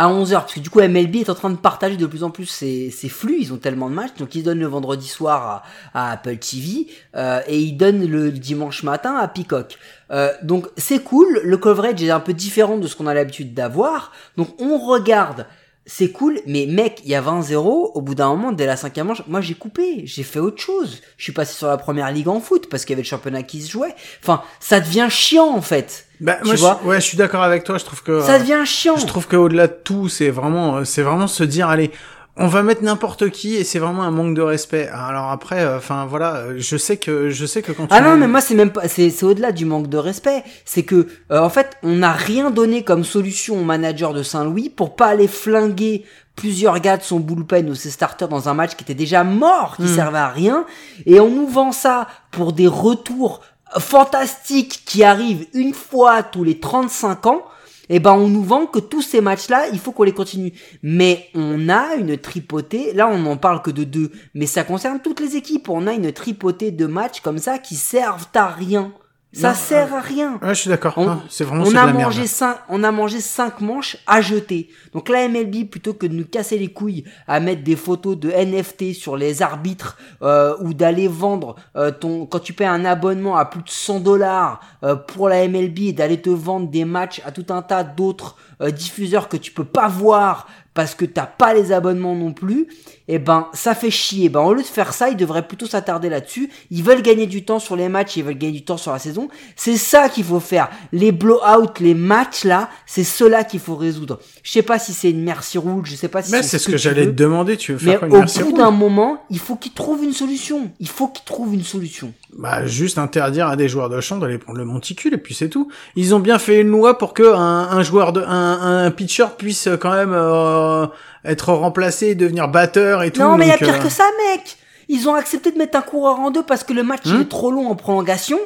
à 0.00 0.08
11h, 0.08 0.32
parce 0.32 0.54
que 0.54 0.60
du 0.60 0.70
coup 0.70 0.80
MLB 0.80 1.16
est 1.16 1.28
en 1.28 1.34
train 1.34 1.50
de 1.50 1.58
partager 1.58 1.98
de 1.98 2.06
plus 2.06 2.24
en 2.24 2.30
plus 2.30 2.46
ses, 2.46 2.90
ses 2.90 3.10
flux, 3.10 3.36
ils 3.38 3.52
ont 3.52 3.58
tellement 3.58 3.90
de 3.90 3.94
matchs, 3.94 4.14
donc 4.18 4.34
ils 4.34 4.42
donnent 4.42 4.60
le 4.60 4.66
vendredi 4.66 5.06
soir 5.06 5.62
à, 5.92 6.08
à 6.08 6.12
Apple 6.12 6.38
TV, 6.38 6.86
euh, 7.16 7.42
et 7.46 7.60
ils 7.60 7.76
donnent 7.76 8.06
le 8.06 8.32
dimanche 8.32 8.82
matin 8.82 9.14
à 9.16 9.28
Peacock. 9.28 9.76
Euh, 10.10 10.32
donc 10.42 10.68
c'est 10.78 11.00
cool, 11.00 11.42
le 11.44 11.56
coverage 11.58 12.02
est 12.02 12.08
un 12.08 12.18
peu 12.18 12.32
différent 12.32 12.78
de 12.78 12.86
ce 12.86 12.96
qu'on 12.96 13.06
a 13.06 13.12
l'habitude 13.12 13.52
d'avoir, 13.52 14.12
donc 14.38 14.58
on 14.58 14.78
regarde, 14.78 15.44
c'est 15.84 16.12
cool, 16.12 16.40
mais 16.46 16.64
mec, 16.64 17.02
il 17.04 17.10
y 17.10 17.14
a 17.14 17.20
20-0, 17.20 17.56
au 17.92 18.00
bout 18.00 18.14
d'un 18.14 18.28
moment, 18.30 18.52
dès 18.52 18.64
la 18.64 18.78
cinquième 18.78 19.08
manche, 19.08 19.22
moi 19.26 19.42
j'ai 19.42 19.54
coupé, 19.54 20.06
j'ai 20.06 20.22
fait 20.22 20.38
autre 20.38 20.62
chose, 20.62 21.02
je 21.18 21.24
suis 21.24 21.32
passé 21.34 21.52
sur 21.52 21.66
la 21.66 21.76
première 21.76 22.10
ligue 22.10 22.28
en 22.28 22.40
foot, 22.40 22.70
parce 22.70 22.86
qu'il 22.86 22.94
y 22.94 22.96
avait 22.96 23.02
le 23.02 23.06
championnat 23.06 23.42
qui 23.42 23.60
se 23.60 23.70
jouait, 23.70 23.94
enfin, 24.22 24.40
ça 24.60 24.80
devient 24.80 25.08
chiant 25.10 25.54
en 25.54 25.60
fait. 25.60 26.06
Bah, 26.20 26.38
tu 26.42 26.46
moi, 26.46 26.54
je, 26.56 26.86
ouais, 26.88 26.96
je 27.00 27.06
suis 27.06 27.16
d'accord 27.16 27.42
avec 27.42 27.64
toi. 27.64 27.78
Je 27.78 27.84
trouve 27.84 28.02
que 28.02 28.20
Ça 28.20 28.34
euh, 28.34 28.38
devient 28.38 28.64
chiant. 28.64 28.96
je 28.96 29.06
trouve 29.06 29.26
qu'au-delà 29.26 29.66
de 29.66 29.76
tout, 29.84 30.08
c'est 30.08 30.30
vraiment, 30.30 30.76
euh, 30.76 30.84
c'est 30.84 31.02
vraiment 31.02 31.26
se 31.26 31.44
dire, 31.44 31.68
allez, 31.68 31.90
on 32.36 32.46
va 32.46 32.62
mettre 32.62 32.82
n'importe 32.82 33.30
qui, 33.30 33.56
et 33.56 33.64
c'est 33.64 33.78
vraiment 33.78 34.02
un 34.02 34.10
manque 34.10 34.34
de 34.34 34.42
respect. 34.42 34.88
Alors 34.88 35.30
après, 35.30 35.66
enfin 35.74 36.06
voilà, 36.06 36.36
euh, 36.36 36.54
je 36.56 36.76
sais 36.76 36.96
que, 36.96 37.28
je 37.28 37.44
sais 37.44 37.60
que 37.60 37.72
quand 37.72 37.86
Ah 37.90 37.98
tu 37.98 38.04
non, 38.04 38.16
mais 38.16 38.28
moi 38.28 38.40
c'est 38.40 38.54
même 38.54 38.70
pas, 38.70 38.88
c'est 38.88 39.10
c'est 39.10 39.26
au-delà 39.26 39.52
du 39.52 39.64
manque 39.66 39.88
de 39.88 39.98
respect. 39.98 40.42
C'est 40.64 40.84
que 40.84 41.08
euh, 41.30 41.40
en 41.40 41.50
fait, 41.50 41.76
on 41.82 41.96
n'a 41.96 42.12
rien 42.12 42.50
donné 42.50 42.82
comme 42.82 43.04
solution 43.04 43.60
au 43.60 43.64
manager 43.64 44.14
de 44.14 44.22
Saint-Louis 44.22 44.70
pour 44.70 44.96
pas 44.96 45.08
aller 45.08 45.28
flinguer 45.28 46.04
plusieurs 46.36 46.78
gars 46.80 46.96
de 46.96 47.02
son 47.02 47.20
bullpen 47.20 47.68
ou 47.68 47.74
ses 47.74 47.90
starters 47.90 48.28
dans 48.28 48.48
un 48.48 48.54
match 48.54 48.74
qui 48.74 48.84
était 48.84 48.94
déjà 48.94 49.24
mort, 49.24 49.76
qui 49.76 49.86
servait 49.88 50.18
à 50.18 50.28
rien, 50.28 50.64
et 51.04 51.20
on 51.20 51.28
nous 51.28 51.46
vend 51.46 51.72
ça 51.72 52.06
pour 52.30 52.54
des 52.54 52.66
retours 52.68 53.42
fantastiques 53.78 54.82
qui 54.84 55.04
arrivent 55.04 55.46
une 55.54 55.74
fois 55.74 56.22
tous 56.22 56.44
les 56.44 56.58
35 56.58 57.26
ans. 57.26 57.44
Et 57.92 57.98
ben 57.98 58.12
on 58.12 58.28
nous 58.28 58.44
vend 58.44 58.66
que 58.66 58.78
tous 58.78 59.02
ces 59.02 59.20
matchs-là, 59.20 59.68
il 59.72 59.80
faut 59.80 59.90
qu'on 59.90 60.04
les 60.04 60.14
continue. 60.14 60.52
Mais 60.82 61.28
on 61.34 61.68
a 61.68 61.96
une 61.96 62.16
tripotée, 62.16 62.92
là 62.92 63.08
on 63.08 63.18
n'en 63.18 63.36
parle 63.36 63.62
que 63.62 63.72
de 63.72 63.82
deux, 63.82 64.12
mais 64.32 64.46
ça 64.46 64.62
concerne 64.62 65.00
toutes 65.00 65.18
les 65.18 65.34
équipes. 65.34 65.68
On 65.68 65.88
a 65.88 65.92
une 65.92 66.12
tripotée 66.12 66.70
de 66.70 66.86
matchs 66.86 67.20
comme 67.20 67.38
ça 67.38 67.58
qui 67.58 67.74
servent 67.74 68.28
à 68.34 68.46
rien. 68.46 68.92
Ça 69.32 69.50
Non, 69.50 69.54
sert 69.54 69.94
à 69.94 70.00
rien. 70.00 70.40
Ouais, 70.42 70.48
je 70.56 70.60
suis 70.62 70.70
d'accord. 70.70 70.94
On, 70.96 71.18
c'est 71.28 71.44
vraiment 71.44 71.62
on 71.64 71.70
de 71.70 71.76
a 71.76 71.86
la 71.86 71.92
mangé 71.92 72.18
merde. 72.20 72.28
cinq, 72.30 72.56
on 72.68 72.82
a 72.82 72.90
mangé 72.90 73.20
cinq 73.20 73.60
manches 73.60 73.96
à 74.08 74.20
jeter. 74.20 74.68
Donc 74.92 75.08
la 75.08 75.28
MLB 75.28 75.70
plutôt 75.70 75.94
que 75.94 76.06
de 76.06 76.14
nous 76.14 76.24
casser 76.24 76.58
les 76.58 76.72
couilles 76.72 77.04
à 77.28 77.38
mettre 77.38 77.62
des 77.62 77.76
photos 77.76 78.16
de 78.18 78.28
NFT 78.28 78.92
sur 78.92 79.16
les 79.16 79.40
arbitres 79.42 79.96
euh, 80.22 80.56
ou 80.60 80.74
d'aller 80.74 81.06
vendre 81.06 81.54
euh, 81.76 81.92
ton 81.92 82.26
quand 82.26 82.40
tu 82.40 82.54
payes 82.54 82.66
un 82.66 82.84
abonnement 82.84 83.36
à 83.36 83.44
plus 83.44 83.62
de 83.62 83.68
100 83.68 84.00
dollars 84.00 84.60
euh, 84.82 84.96
pour 84.96 85.28
la 85.28 85.46
MLB 85.46 85.78
et 85.80 85.92
d'aller 85.92 86.20
te 86.20 86.30
vendre 86.30 86.68
des 86.68 86.84
matchs 86.84 87.22
à 87.24 87.30
tout 87.30 87.46
un 87.50 87.62
tas 87.62 87.84
d'autres 87.84 88.34
euh, 88.60 88.72
diffuseurs 88.72 89.28
que 89.28 89.36
tu 89.36 89.52
peux 89.52 89.64
pas 89.64 89.86
voir 89.86 90.48
parce 90.74 90.94
que 90.94 91.04
t'as 91.04 91.26
pas 91.26 91.52
les 91.52 91.72
abonnements 91.72 92.14
non 92.14 92.32
plus, 92.32 92.68
et 93.08 93.18
ben 93.18 93.48
ça 93.52 93.74
fait 93.74 93.90
chier. 93.90 94.28
Ben 94.28 94.40
au 94.40 94.54
lieu 94.54 94.62
de 94.62 94.66
faire 94.66 94.92
ça, 94.92 95.08
ils 95.08 95.16
devraient 95.16 95.46
plutôt 95.46 95.66
s'attarder 95.66 96.08
là-dessus. 96.08 96.48
Ils 96.70 96.82
veulent 96.82 97.02
gagner 97.02 97.26
du 97.26 97.44
temps 97.44 97.58
sur 97.58 97.74
les 97.74 97.88
matchs, 97.88 98.16
ils 98.16 98.24
veulent 98.24 98.38
gagner 98.38 98.58
du 98.58 98.64
temps 98.64 98.76
sur 98.76 98.92
la 98.92 99.00
saison. 99.00 99.28
C'est 99.56 99.76
ça 99.76 100.08
qu'il 100.08 100.24
faut 100.24 100.40
faire. 100.40 100.70
Les 100.92 101.10
blow-out, 101.10 101.80
les 101.80 101.94
matchs 101.94 102.44
là, 102.44 102.70
c'est 102.86 103.04
cela 103.04 103.42
qu'il 103.42 103.60
faut 103.60 103.74
résoudre. 103.74 104.20
Je 104.42 104.52
sais 104.52 104.62
pas 104.62 104.78
si 104.78 104.92
c'est 104.92 105.10
une 105.10 105.24
merci 105.24 105.58
rouge, 105.58 105.90
je 105.90 105.96
sais 105.96 106.08
pas 106.08 106.22
si 106.22 106.30
Mais 106.30 106.42
c'est 106.42 106.58
ce 106.58 106.68
que 106.68 106.76
j'allais 106.76 107.06
te 107.06 107.10
demander. 107.10 107.56
Tu 107.56 107.72
veux 107.72 107.78
Mais 107.84 107.98
faire 107.98 108.08
quoi 108.08 108.20
une 108.20 108.42
au 108.42 108.50
bout 108.50 108.56
d'un 108.56 108.70
moment, 108.70 109.24
il 109.28 109.38
faut 109.38 109.56
qu'ils 109.56 109.72
trouvent 109.72 110.04
une 110.04 110.12
solution. 110.12 110.70
Il 110.78 110.88
faut 110.88 111.08
qu'ils 111.08 111.24
trouvent 111.24 111.54
une 111.54 111.64
solution. 111.64 112.12
Bah, 112.38 112.64
juste 112.64 112.96
interdire 112.98 113.48
à 113.48 113.56
des 113.56 113.68
joueurs 113.68 113.88
de 113.88 114.00
champ 114.00 114.16
d'aller 114.18 114.38
prendre 114.38 114.58
le 114.58 114.64
monticule 114.64 115.14
et 115.14 115.18
puis 115.18 115.34
c'est 115.34 115.48
tout. 115.48 115.70
Ils 115.96 116.14
ont 116.14 116.20
bien 116.20 116.38
fait 116.38 116.60
une 116.60 116.68
loi 116.68 116.96
pour 116.96 117.12
que 117.12 117.24
un, 117.34 117.68
un 117.70 117.82
joueur 117.82 118.12
de 118.12 118.22
un, 118.22 118.84
un 118.84 118.90
pitcher 118.92 119.26
puisse 119.36 119.66
euh, 119.66 119.76
quand 119.76 119.92
même 119.92 120.12
euh, 120.14 120.86
être 121.24 121.52
remplacé 121.52 122.06
et 122.08 122.14
devenir 122.14 122.48
batteur 122.48 123.02
et 123.02 123.10
tout. 123.10 123.20
non, 123.20 123.36
mais 123.36 123.46
il 123.46 123.48
y 123.48 123.52
a 123.52 123.58
pire 123.58 123.74
euh, 123.74 123.78
que 123.78 123.88
ça, 123.88 124.04
mec. 124.30 124.56
Ils 124.88 125.08
ont 125.08 125.14
accepté 125.14 125.50
de 125.50 125.58
mettre 125.58 125.76
un 125.76 125.82
coureur 125.82 126.20
en 126.20 126.30
deux 126.30 126.42
parce 126.44 126.62
que 126.64 126.72
le 126.72 126.82
match 126.84 127.02
il 127.04 127.14
Hmm. 127.16 127.20
est 127.22 127.28
trop 127.28 127.50
long 127.50 127.68
en 127.68 127.74
prolongation. 127.74 128.38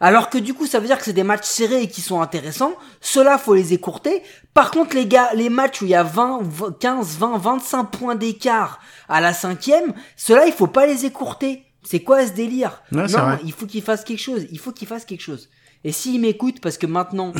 Alors 0.00 0.30
que 0.30 0.38
du 0.38 0.54
coup, 0.54 0.66
ça 0.66 0.78
veut 0.78 0.86
dire 0.86 0.96
que 0.96 1.04
c'est 1.04 1.12
des 1.12 1.24
matchs 1.24 1.44
serrés 1.46 1.82
et 1.82 1.88
qui 1.88 2.00
sont 2.02 2.20
intéressants. 2.22 2.72
Ceux-là, 3.00 3.36
faut 3.36 3.54
les 3.54 3.72
écourter. 3.74 4.22
Par 4.54 4.70
contre, 4.70 4.94
les 4.94 5.06
gars, 5.06 5.30
les 5.34 5.48
matchs 5.50 5.82
où 5.82 5.86
il 5.86 5.90
y 5.90 5.94
a 5.96 6.04
20, 6.04 6.40
20, 6.42 6.78
15, 6.78 7.16
20, 7.18 7.38
25 7.38 7.84
points 7.84 8.14
d'écart 8.14 8.78
à 9.08 9.20
la 9.20 9.32
cinquième, 9.32 9.92
ceux-là, 10.16 10.46
il 10.46 10.52
faut 10.52 10.68
pas 10.68 10.86
les 10.86 11.04
écourter. 11.04 11.64
C'est 11.82 12.00
quoi 12.00 12.26
ce 12.26 12.32
délire 12.32 12.82
Non, 12.92 13.06
vrai. 13.06 13.38
il 13.44 13.52
faut 13.52 13.66
qu'ils 13.66 13.82
fassent 13.82 14.04
quelque 14.04 14.20
chose. 14.20 14.46
Il 14.50 14.58
faut 14.58 14.72
qu'ils 14.72 14.88
fassent 14.88 15.04
quelque 15.04 15.22
chose. 15.22 15.48
Et 15.84 15.92
s'ils 15.92 16.20
m'écoutent, 16.20 16.60
parce 16.60 16.76
que 16.76 16.86
maintenant, 16.86 17.32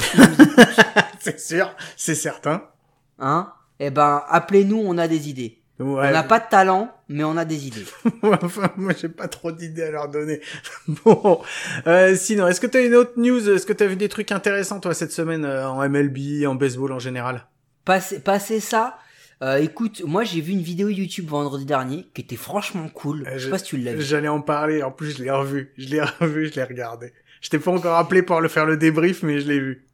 c'est 1.21 1.41
sûr, 1.41 1.75
c'est 1.97 2.15
certain. 2.15 2.63
hein, 3.19 3.53
eh 3.81 3.91
ben, 3.91 4.23
appelez-nous, 4.29 4.81
on 4.85 4.97
a 4.99 5.09
des 5.09 5.29
idées. 5.29 5.59
Ouais. 5.81 6.09
On 6.09 6.11
n'a 6.11 6.25
pas 6.25 6.41
de 6.41 6.49
talent, 6.51 6.93
mais 7.09 7.23
on 7.23 7.37
a 7.37 7.45
des 7.45 7.69
idées. 7.69 7.85
enfin, 8.23 8.73
moi, 8.77 8.93
j'ai 9.01 9.09
pas 9.09 9.29
trop 9.29 9.53
d'idées 9.53 9.85
à 9.85 9.91
leur 9.93 10.09
donner. 10.09 10.41
bon, 11.05 11.41
euh, 11.87 12.17
sinon, 12.17 12.49
est-ce 12.49 12.61
que 12.61 12.67
t'as 12.67 12.85
une 12.85 12.97
autre 12.97 13.13
news? 13.17 13.49
Est-ce 13.49 13.65
que 13.65 13.73
t'as 13.73 13.87
vu 13.87 13.95
des 13.95 14.09
trucs 14.09 14.33
intéressants 14.33 14.81
toi 14.81 14.93
cette 14.95 15.13
semaine 15.13 15.45
euh, 15.45 15.69
en 15.69 15.89
MLB, 15.89 16.47
en 16.47 16.57
baseball 16.57 16.93
en 16.93 16.99
général? 16.99 17.47
Passer, 17.85 18.19
passer 18.19 18.59
ça, 18.59 18.99
euh, 19.43 19.59
écoute, 19.59 20.03
moi 20.05 20.25
j'ai 20.25 20.41
vu 20.41 20.53
une 20.53 20.63
vidéo 20.63 20.89
YouTube 20.89 21.29
vendredi 21.29 21.65
dernier 21.65 22.07
qui 22.15 22.23
était 22.23 22.37
franchement 22.37 22.89
cool. 22.89 23.27
Euh, 23.27 23.39
je 23.39 23.45
sais 23.45 23.51
pas 23.51 23.59
si 23.59 23.65
tu 23.65 23.77
l'as 23.77 23.95
vu. 23.95 24.03
J'allais 24.03 24.29
en 24.29 24.41
parler. 24.41 24.83
En 24.83 24.91
plus, 24.91 25.17
je 25.17 25.23
l'ai 25.23 25.31
revu. 25.31 25.73
Je 25.79 25.89
l'ai 25.89 26.03
revu, 26.21 26.49
je 26.49 26.57
l'ai 26.57 26.65
regardé. 26.65 27.13
Je 27.41 27.51
t'ai 27.51 27.59
pas 27.59 27.71
encore 27.71 27.97
appelé 27.97 28.23
pour 28.23 28.41
le 28.41 28.49
faire 28.49 28.67
le 28.67 28.77
débrief, 28.77 29.23
mais 29.23 29.41
je 29.41 29.49
l'ai 29.49 29.61
vu. 29.61 29.87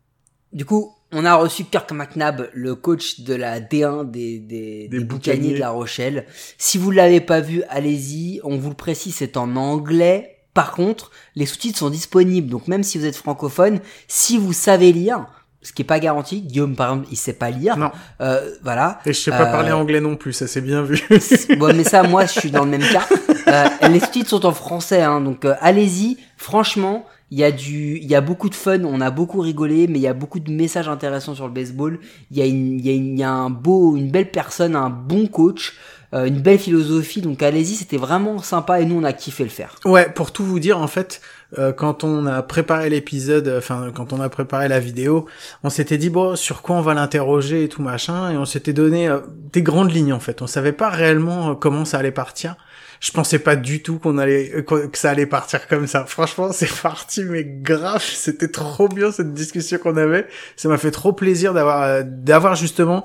Du 0.52 0.64
coup, 0.64 0.94
on 1.12 1.24
a 1.24 1.34
reçu 1.34 1.64
Kirk 1.64 1.92
McNabb, 1.92 2.48
le 2.54 2.74
coach 2.74 3.20
de 3.20 3.34
la 3.34 3.60
D1 3.60 4.10
des, 4.10 4.38
des, 4.38 4.88
des, 4.88 5.00
Boucaniers. 5.00 5.04
boucaniers 5.04 5.54
de 5.54 5.58
La 5.58 5.70
Rochelle. 5.70 6.26
Si 6.58 6.78
vous 6.78 6.90
l'avez 6.90 7.20
pas 7.20 7.40
vu, 7.40 7.62
allez-y. 7.68 8.40
On 8.44 8.56
vous 8.56 8.70
le 8.70 8.76
précise, 8.76 9.16
c'est 9.16 9.36
en 9.36 9.56
anglais. 9.56 10.38
Par 10.54 10.72
contre, 10.72 11.10
les 11.34 11.46
sous-titres 11.46 11.78
sont 11.78 11.90
disponibles. 11.90 12.48
Donc 12.48 12.68
même 12.68 12.82
si 12.82 12.98
vous 12.98 13.04
êtes 13.04 13.16
francophone, 13.16 13.80
si 14.08 14.38
vous 14.38 14.52
savez 14.52 14.92
lire, 14.92 15.26
ce 15.64 15.72
qui 15.72 15.82
est 15.82 15.84
pas 15.84 15.98
garanti, 15.98 16.42
Guillaume 16.42 16.76
par 16.76 16.90
exemple, 16.92 17.08
il 17.10 17.16
sait 17.16 17.32
pas 17.32 17.50
lire. 17.50 17.76
Non. 17.76 17.90
Euh, 18.20 18.48
voilà. 18.62 19.00
Et 19.06 19.12
je 19.12 19.18
sais 19.18 19.30
pas 19.32 19.48
Euh, 19.48 19.50
parler 19.52 19.72
anglais 19.72 20.00
non 20.00 20.14
plus, 20.14 20.32
ça 20.32 20.46
c'est 20.46 20.60
bien 20.60 20.82
vu. 20.82 21.02
bon, 21.58 21.74
mais 21.76 21.82
ça, 21.84 22.04
moi, 22.04 22.26
je 22.26 22.38
suis 22.38 22.50
dans 22.52 22.64
le 22.64 22.70
même 22.70 22.82
cas. 22.88 23.06
Euh, 23.48 23.88
les 23.88 23.98
sous-titres 23.98 24.30
sont 24.30 24.46
en 24.46 24.52
français, 24.52 25.02
hein, 25.02 25.20
donc 25.20 25.44
euh, 25.44 25.54
allez-y. 25.60 26.18
Franchement, 26.36 27.04
Il 27.30 27.38
y 27.38 27.44
a 27.44 27.50
du, 27.50 27.96
il 27.96 28.04
y 28.08 28.14
a 28.14 28.20
beaucoup 28.20 28.48
de 28.50 28.54
fun. 28.54 28.84
On 28.84 29.00
a 29.00 29.10
beaucoup 29.10 29.40
rigolé, 29.40 29.86
mais 29.88 29.98
il 29.98 30.02
y 30.02 30.06
a 30.06 30.12
beaucoup 30.14 30.38
de 30.38 30.52
messages 30.52 30.88
intéressants 30.88 31.34
sur 31.34 31.46
le 31.48 31.52
baseball. 31.52 31.98
Il 32.30 32.36
y 32.36 32.42
a 32.42 32.46
une, 32.46 32.78
il 32.78 32.86
y 32.86 32.90
a, 32.90 32.92
une- 32.92 33.14
il 33.14 33.18
y 33.18 33.24
a 33.24 33.30
un 33.32 33.50
beau, 33.50 33.96
une 33.96 34.10
belle 34.10 34.30
personne, 34.30 34.76
un 34.76 34.90
bon 34.90 35.26
coach, 35.26 35.72
euh, 36.14 36.26
une 36.26 36.40
belle 36.40 36.58
philosophie. 36.58 37.20
Donc 37.20 37.42
allez-y, 37.42 37.74
c'était 37.74 37.96
vraiment 37.96 38.38
sympa 38.38 38.80
et 38.80 38.84
nous 38.84 38.98
on 38.98 39.04
a 39.04 39.12
kiffé 39.12 39.44
le 39.44 39.50
faire. 39.50 39.76
Ouais, 39.84 40.08
pour 40.08 40.32
tout 40.32 40.44
vous 40.44 40.60
dire, 40.60 40.78
en 40.78 40.86
fait, 40.86 41.20
euh, 41.58 41.72
quand 41.72 42.04
on 42.04 42.26
a 42.26 42.42
préparé 42.42 42.90
l'épisode, 42.90 43.46
euh, 43.48 43.58
enfin, 43.58 43.92
quand 43.94 44.12
on 44.12 44.20
a 44.20 44.28
préparé 44.28 44.68
la 44.68 44.80
vidéo, 44.80 45.26
on 45.62 45.70
s'était 45.70 45.98
dit, 45.98 46.10
bon, 46.10 46.36
sur 46.36 46.62
quoi 46.62 46.76
on 46.76 46.80
va 46.80 46.94
l'interroger 46.94 47.64
et 47.64 47.68
tout 47.68 47.82
machin, 47.82 48.30
et 48.30 48.36
on 48.36 48.44
s'était 48.44 48.72
donné 48.72 49.08
euh, 49.08 49.20
des 49.52 49.62
grandes 49.62 49.92
lignes, 49.92 50.12
en 50.12 50.20
fait. 50.20 50.42
On 50.42 50.46
savait 50.46 50.72
pas 50.72 50.88
réellement 50.88 51.50
euh, 51.50 51.54
comment 51.54 51.84
ça 51.84 51.98
allait 51.98 52.10
partir. 52.10 52.56
Je 53.00 53.12
pensais 53.12 53.38
pas 53.38 53.54
du 53.54 53.82
tout 53.82 53.98
qu'on 53.98 54.18
allait, 54.18 54.64
que 54.64 54.98
ça 54.98 55.10
allait 55.10 55.26
partir 55.26 55.68
comme 55.68 55.86
ça. 55.86 56.04
Franchement, 56.06 56.48
c'est 56.52 56.72
parti, 56.82 57.22
mais 57.24 57.44
grave, 57.44 58.02
c'était 58.02 58.48
trop 58.48 58.88
bien 58.88 59.12
cette 59.12 59.34
discussion 59.34 59.78
qu'on 59.78 59.96
avait. 59.96 60.26
Ça 60.56 60.68
m'a 60.68 60.78
fait 60.78 60.90
trop 60.90 61.12
plaisir 61.12 61.52
d'avoir, 61.52 62.02
d'avoir 62.04 62.54
justement 62.54 63.04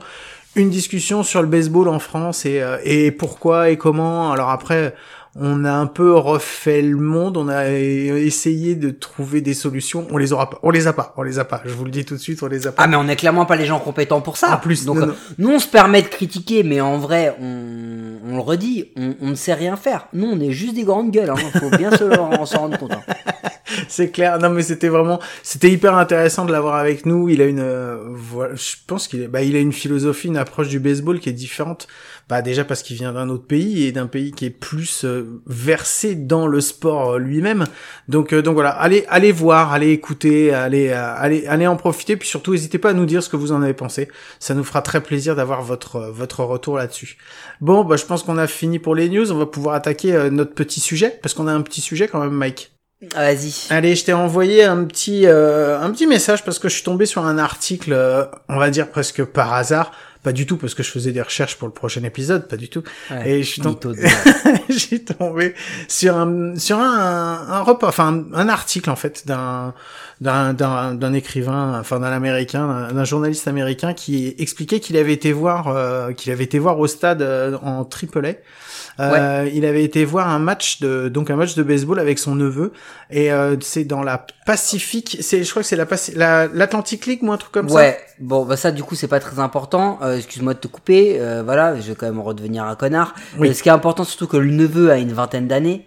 une 0.61 0.69
discussion 0.69 1.23
sur 1.23 1.41
le 1.41 1.47
baseball 1.47 1.87
en 1.87 1.99
France 1.99 2.45
et, 2.45 2.61
euh, 2.61 2.77
et 2.83 3.11
pourquoi 3.11 3.69
et 3.69 3.77
comment. 3.77 4.31
Alors 4.31 4.49
après, 4.49 4.93
on 5.35 5.63
a 5.63 5.71
un 5.71 5.85
peu 5.85 6.13
refait 6.15 6.81
le 6.81 6.97
monde, 6.97 7.37
on 7.37 7.47
a 7.49 7.69
essayé 7.69 8.75
de 8.75 8.89
trouver 8.89 9.41
des 9.41 9.53
solutions. 9.53 10.07
On 10.11 10.17
les 10.17 10.33
aura 10.33 10.49
pas, 10.49 10.59
on 10.63 10.71
les 10.71 10.87
a 10.87 10.93
pas, 10.93 11.13
on 11.17 11.21
les 11.23 11.39
a 11.39 11.45
pas. 11.45 11.61
Je 11.65 11.73
vous 11.73 11.85
le 11.85 11.91
dis 11.91 12.03
tout 12.03 12.15
de 12.15 12.19
suite, 12.19 12.41
on 12.43 12.47
les 12.47 12.67
a 12.67 12.71
pas. 12.71 12.83
Ah 12.83 12.87
mais 12.87 12.95
on 12.95 13.07
est 13.07 13.15
clairement 13.15 13.45
pas 13.45 13.55
les 13.55 13.65
gens 13.65 13.79
compétents 13.79 14.21
pour 14.21 14.37
ça. 14.37 14.55
En 14.55 14.57
plus, 14.57 14.85
donc 14.85 14.97
non, 14.97 15.03
euh, 15.03 15.05
non. 15.07 15.15
nous 15.37 15.49
on 15.51 15.59
se 15.59 15.67
permet 15.67 16.01
de 16.01 16.07
critiquer, 16.07 16.63
mais 16.63 16.81
en 16.81 16.97
vrai, 16.97 17.35
on, 17.39 18.17
on 18.31 18.35
le 18.35 18.41
redit, 18.41 18.89
on, 18.97 19.13
on 19.21 19.27
ne 19.29 19.35
sait 19.35 19.53
rien 19.53 19.75
faire. 19.75 20.07
Nous 20.13 20.25
on 20.27 20.39
est 20.39 20.51
juste 20.51 20.75
des 20.75 20.83
grandes 20.83 21.11
gueules, 21.11 21.29
hein. 21.29 21.35
faut 21.59 21.77
bien 21.77 21.91
se 21.91 22.09
s'en 22.45 22.59
rendre 22.59 22.77
compte. 22.79 22.91
hein. 22.91 23.13
C'est 23.87 24.11
clair. 24.11 24.39
Non, 24.39 24.49
mais 24.49 24.61
c'était 24.61 24.87
vraiment, 24.87 25.19
c'était 25.43 25.69
hyper 25.69 25.95
intéressant 25.95 26.45
de 26.45 26.51
l'avoir 26.51 26.75
avec 26.75 27.05
nous. 27.05 27.29
Il 27.29 27.41
a 27.41 27.45
une, 27.45 27.59
euh, 27.59 28.15
je 28.53 28.75
pense 28.87 29.07
qu'il 29.07 29.27
bah, 29.27 29.41
il 29.41 29.55
a 29.55 29.59
une 29.59 29.73
philosophie, 29.73 30.27
une 30.27 30.37
approche 30.37 30.67
du 30.69 30.79
baseball 30.79 31.19
qui 31.19 31.29
est 31.29 31.33
différente. 31.33 31.87
Bah, 32.27 32.41
déjà 32.41 32.63
parce 32.63 32.83
qu'il 32.83 32.95
vient 32.95 33.13
d'un 33.13 33.29
autre 33.29 33.45
pays 33.45 33.85
et 33.85 33.91
d'un 33.91 34.07
pays 34.07 34.31
qui 34.31 34.45
est 34.45 34.51
plus 34.51 35.03
euh, 35.03 35.41
versé 35.47 36.15
dans 36.15 36.47
le 36.47 36.61
sport 36.61 37.13
euh, 37.13 37.19
lui-même. 37.19 37.65
Donc, 38.07 38.33
donc 38.33 38.53
voilà. 38.53 38.69
Allez, 38.69 39.05
allez 39.09 39.31
voir, 39.31 39.73
allez 39.73 39.91
écouter, 39.91 40.53
allez, 40.53 40.91
allez, 40.91 41.45
allez 41.47 41.67
en 41.67 41.75
profiter. 41.75 42.17
Puis 42.17 42.27
surtout, 42.27 42.51
n'hésitez 42.51 42.77
pas 42.77 42.91
à 42.91 42.93
nous 42.93 43.05
dire 43.05 43.23
ce 43.23 43.29
que 43.29 43.37
vous 43.37 43.51
en 43.51 43.61
avez 43.61 43.73
pensé. 43.73 44.09
Ça 44.39 44.53
nous 44.53 44.63
fera 44.63 44.81
très 44.81 45.01
plaisir 45.01 45.35
d'avoir 45.35 45.61
votre, 45.61 46.11
votre 46.11 46.43
retour 46.43 46.77
là-dessus. 46.77 47.17
Bon, 47.61 47.83
bah, 47.83 47.97
je 47.97 48.05
pense 48.05 48.23
qu'on 48.23 48.37
a 48.37 48.47
fini 48.47 48.79
pour 48.79 48.95
les 48.95 49.09
news. 49.09 49.31
On 49.31 49.37
va 49.37 49.45
pouvoir 49.45 49.75
attaquer 49.75 50.29
notre 50.31 50.53
petit 50.53 50.79
sujet 50.79 51.19
parce 51.21 51.33
qu'on 51.33 51.47
a 51.47 51.53
un 51.53 51.61
petit 51.61 51.81
sujet 51.81 52.07
quand 52.07 52.19
même, 52.19 52.31
Mike. 52.31 52.71
Ah, 53.15 53.33
Vas-y. 53.33 53.53
Allez, 53.69 53.95
je 53.95 54.03
t'ai 54.03 54.13
envoyé 54.13 54.63
un 54.65 54.83
petit 54.83 55.25
euh, 55.25 55.79
un 55.79 55.89
petit 55.91 56.05
message 56.05 56.43
parce 56.43 56.59
que 56.59 56.67
je 56.67 56.73
suis 56.75 56.83
tombé 56.83 57.05
sur 57.05 57.25
un 57.25 57.37
article, 57.37 57.93
euh, 57.93 58.25
on 58.49 58.57
va 58.57 58.69
dire 58.69 58.89
presque 58.89 59.23
par 59.23 59.53
hasard, 59.53 59.91
pas 60.21 60.33
du 60.33 60.45
tout 60.45 60.57
parce 60.57 60.73
que 60.73 60.83
je 60.83 60.91
faisais 60.91 61.13
des 61.13 61.21
recherches 61.21 61.55
pour 61.55 61.69
le 61.69 61.73
prochain 61.73 62.03
épisode, 62.03 62.49
pas 62.49 62.57
du 62.57 62.67
tout. 62.67 62.83
Ouais, 63.09 63.29
Et 63.29 63.43
je 63.43 63.47
suis, 63.49 63.61
tom- 63.61 63.77
je 64.69 64.97
tombé 64.97 65.55
sur 65.87 66.17
un 66.17 66.57
sur 66.57 66.77
un 66.77 67.45
un 67.49 67.61
repas, 67.61 67.87
enfin 67.87 68.25
un, 68.33 68.33
un 68.37 68.49
article 68.49 68.89
en 68.89 68.97
fait 68.97 69.25
d'un 69.25 69.73
d'un 70.19 70.53
d'un 70.53 70.93
d'un 70.93 71.13
écrivain, 71.13 71.79
enfin 71.79 72.01
d'un 72.01 72.11
américain, 72.11 72.89
d'un- 72.91 73.05
journaliste 73.05 73.47
américain 73.47 73.93
qui 73.93 74.35
expliquait 74.39 74.81
qu'il 74.81 74.97
avait 74.97 75.13
été 75.13 75.31
voir 75.31 75.69
euh, 75.69 76.11
qu'il 76.11 76.33
avait 76.33 76.43
été 76.43 76.59
voir 76.59 76.77
au 76.79 76.87
stade 76.87 77.21
euh, 77.21 77.57
en 77.63 77.83
AAA. 77.87 78.33
Euh, 78.99 79.49
Il 79.53 79.65
avait 79.65 79.83
été 79.83 80.03
voir 80.05 80.27
un 80.27 80.39
match 80.39 80.79
de 80.81 81.07
donc 81.09 81.29
un 81.29 81.35
match 81.35 81.55
de 81.55 81.63
baseball 81.63 81.99
avec 81.99 82.19
son 82.19 82.35
neveu 82.35 82.73
et 83.09 83.31
euh, 83.31 83.55
c'est 83.61 83.85
dans 83.85 84.03
la 84.03 84.25
Pacifique, 84.45 85.17
c'est 85.21 85.43
je 85.43 85.49
crois 85.51 85.61
que 85.61 85.67
c'est 85.67 85.75
la 85.75 85.85
Paci- 85.85 86.15
la 86.15 86.47
l'Atlantic 86.47 87.05
League 87.05 87.19
ou 87.23 87.31
un 87.31 87.37
truc 87.37 87.51
comme 87.51 87.69
ça. 87.69 87.75
Ouais, 87.75 87.97
bon, 88.19 88.45
bah 88.45 88.57
ça 88.57 88.71
du 88.71 88.83
coup 88.83 88.95
c'est 88.95 89.07
pas 89.07 89.19
très 89.19 89.39
important. 89.39 89.99
Euh, 90.01 90.17
Excuse-moi 90.17 90.53
de 90.55 90.59
te 90.59 90.67
couper. 90.67 91.17
euh, 91.19 91.43
voilà, 91.43 91.75
je 91.79 91.87
vais 91.89 91.95
quand 91.95 92.07
même 92.07 92.19
redevenir 92.19 92.63
un 92.65 92.75
connard. 92.75 93.13
Oui. 93.37 93.49
Euh, 93.49 93.53
ce 93.53 93.61
qui 93.63 93.69
est 93.69 93.71
important 93.71 94.03
surtout 94.03 94.27
que 94.27 94.37
le 94.37 94.49
neveu 94.51 94.91
a 94.91 94.97
une 94.97 95.13
vingtaine 95.13 95.47
d'années 95.47 95.85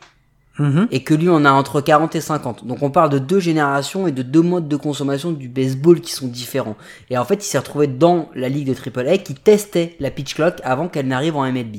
Mhm. 0.58 0.86
et 0.90 1.02
que 1.02 1.14
lui 1.14 1.30
on 1.30 1.46
a 1.46 1.50
entre 1.50 1.80
40 1.80 2.14
et 2.14 2.20
50. 2.20 2.66
Donc 2.66 2.82
on 2.82 2.90
parle 2.90 3.08
de 3.08 3.18
deux 3.18 3.40
générations 3.40 4.06
et 4.06 4.12
de 4.12 4.20
deux 4.22 4.42
modes 4.42 4.68
de 4.68 4.76
consommation 4.76 5.32
du 5.32 5.48
baseball 5.48 6.00
qui 6.02 6.12
sont 6.12 6.28
différents. 6.28 6.76
Et 7.08 7.16
en 7.16 7.24
fait 7.24 7.36
il 7.36 7.48
s'est 7.48 7.56
retrouvé 7.58 7.86
dans 7.86 8.28
la 8.34 8.50
ligue 8.50 8.68
de 8.68 8.74
AAA 8.74 9.16
qui 9.18 9.34
testait 9.34 9.96
la 9.98 10.10
pitch 10.10 10.34
clock 10.34 10.56
avant 10.62 10.88
qu'elle 10.88 11.06
n'arrive 11.08 11.36
en 11.36 11.44
MLB. 11.50 11.76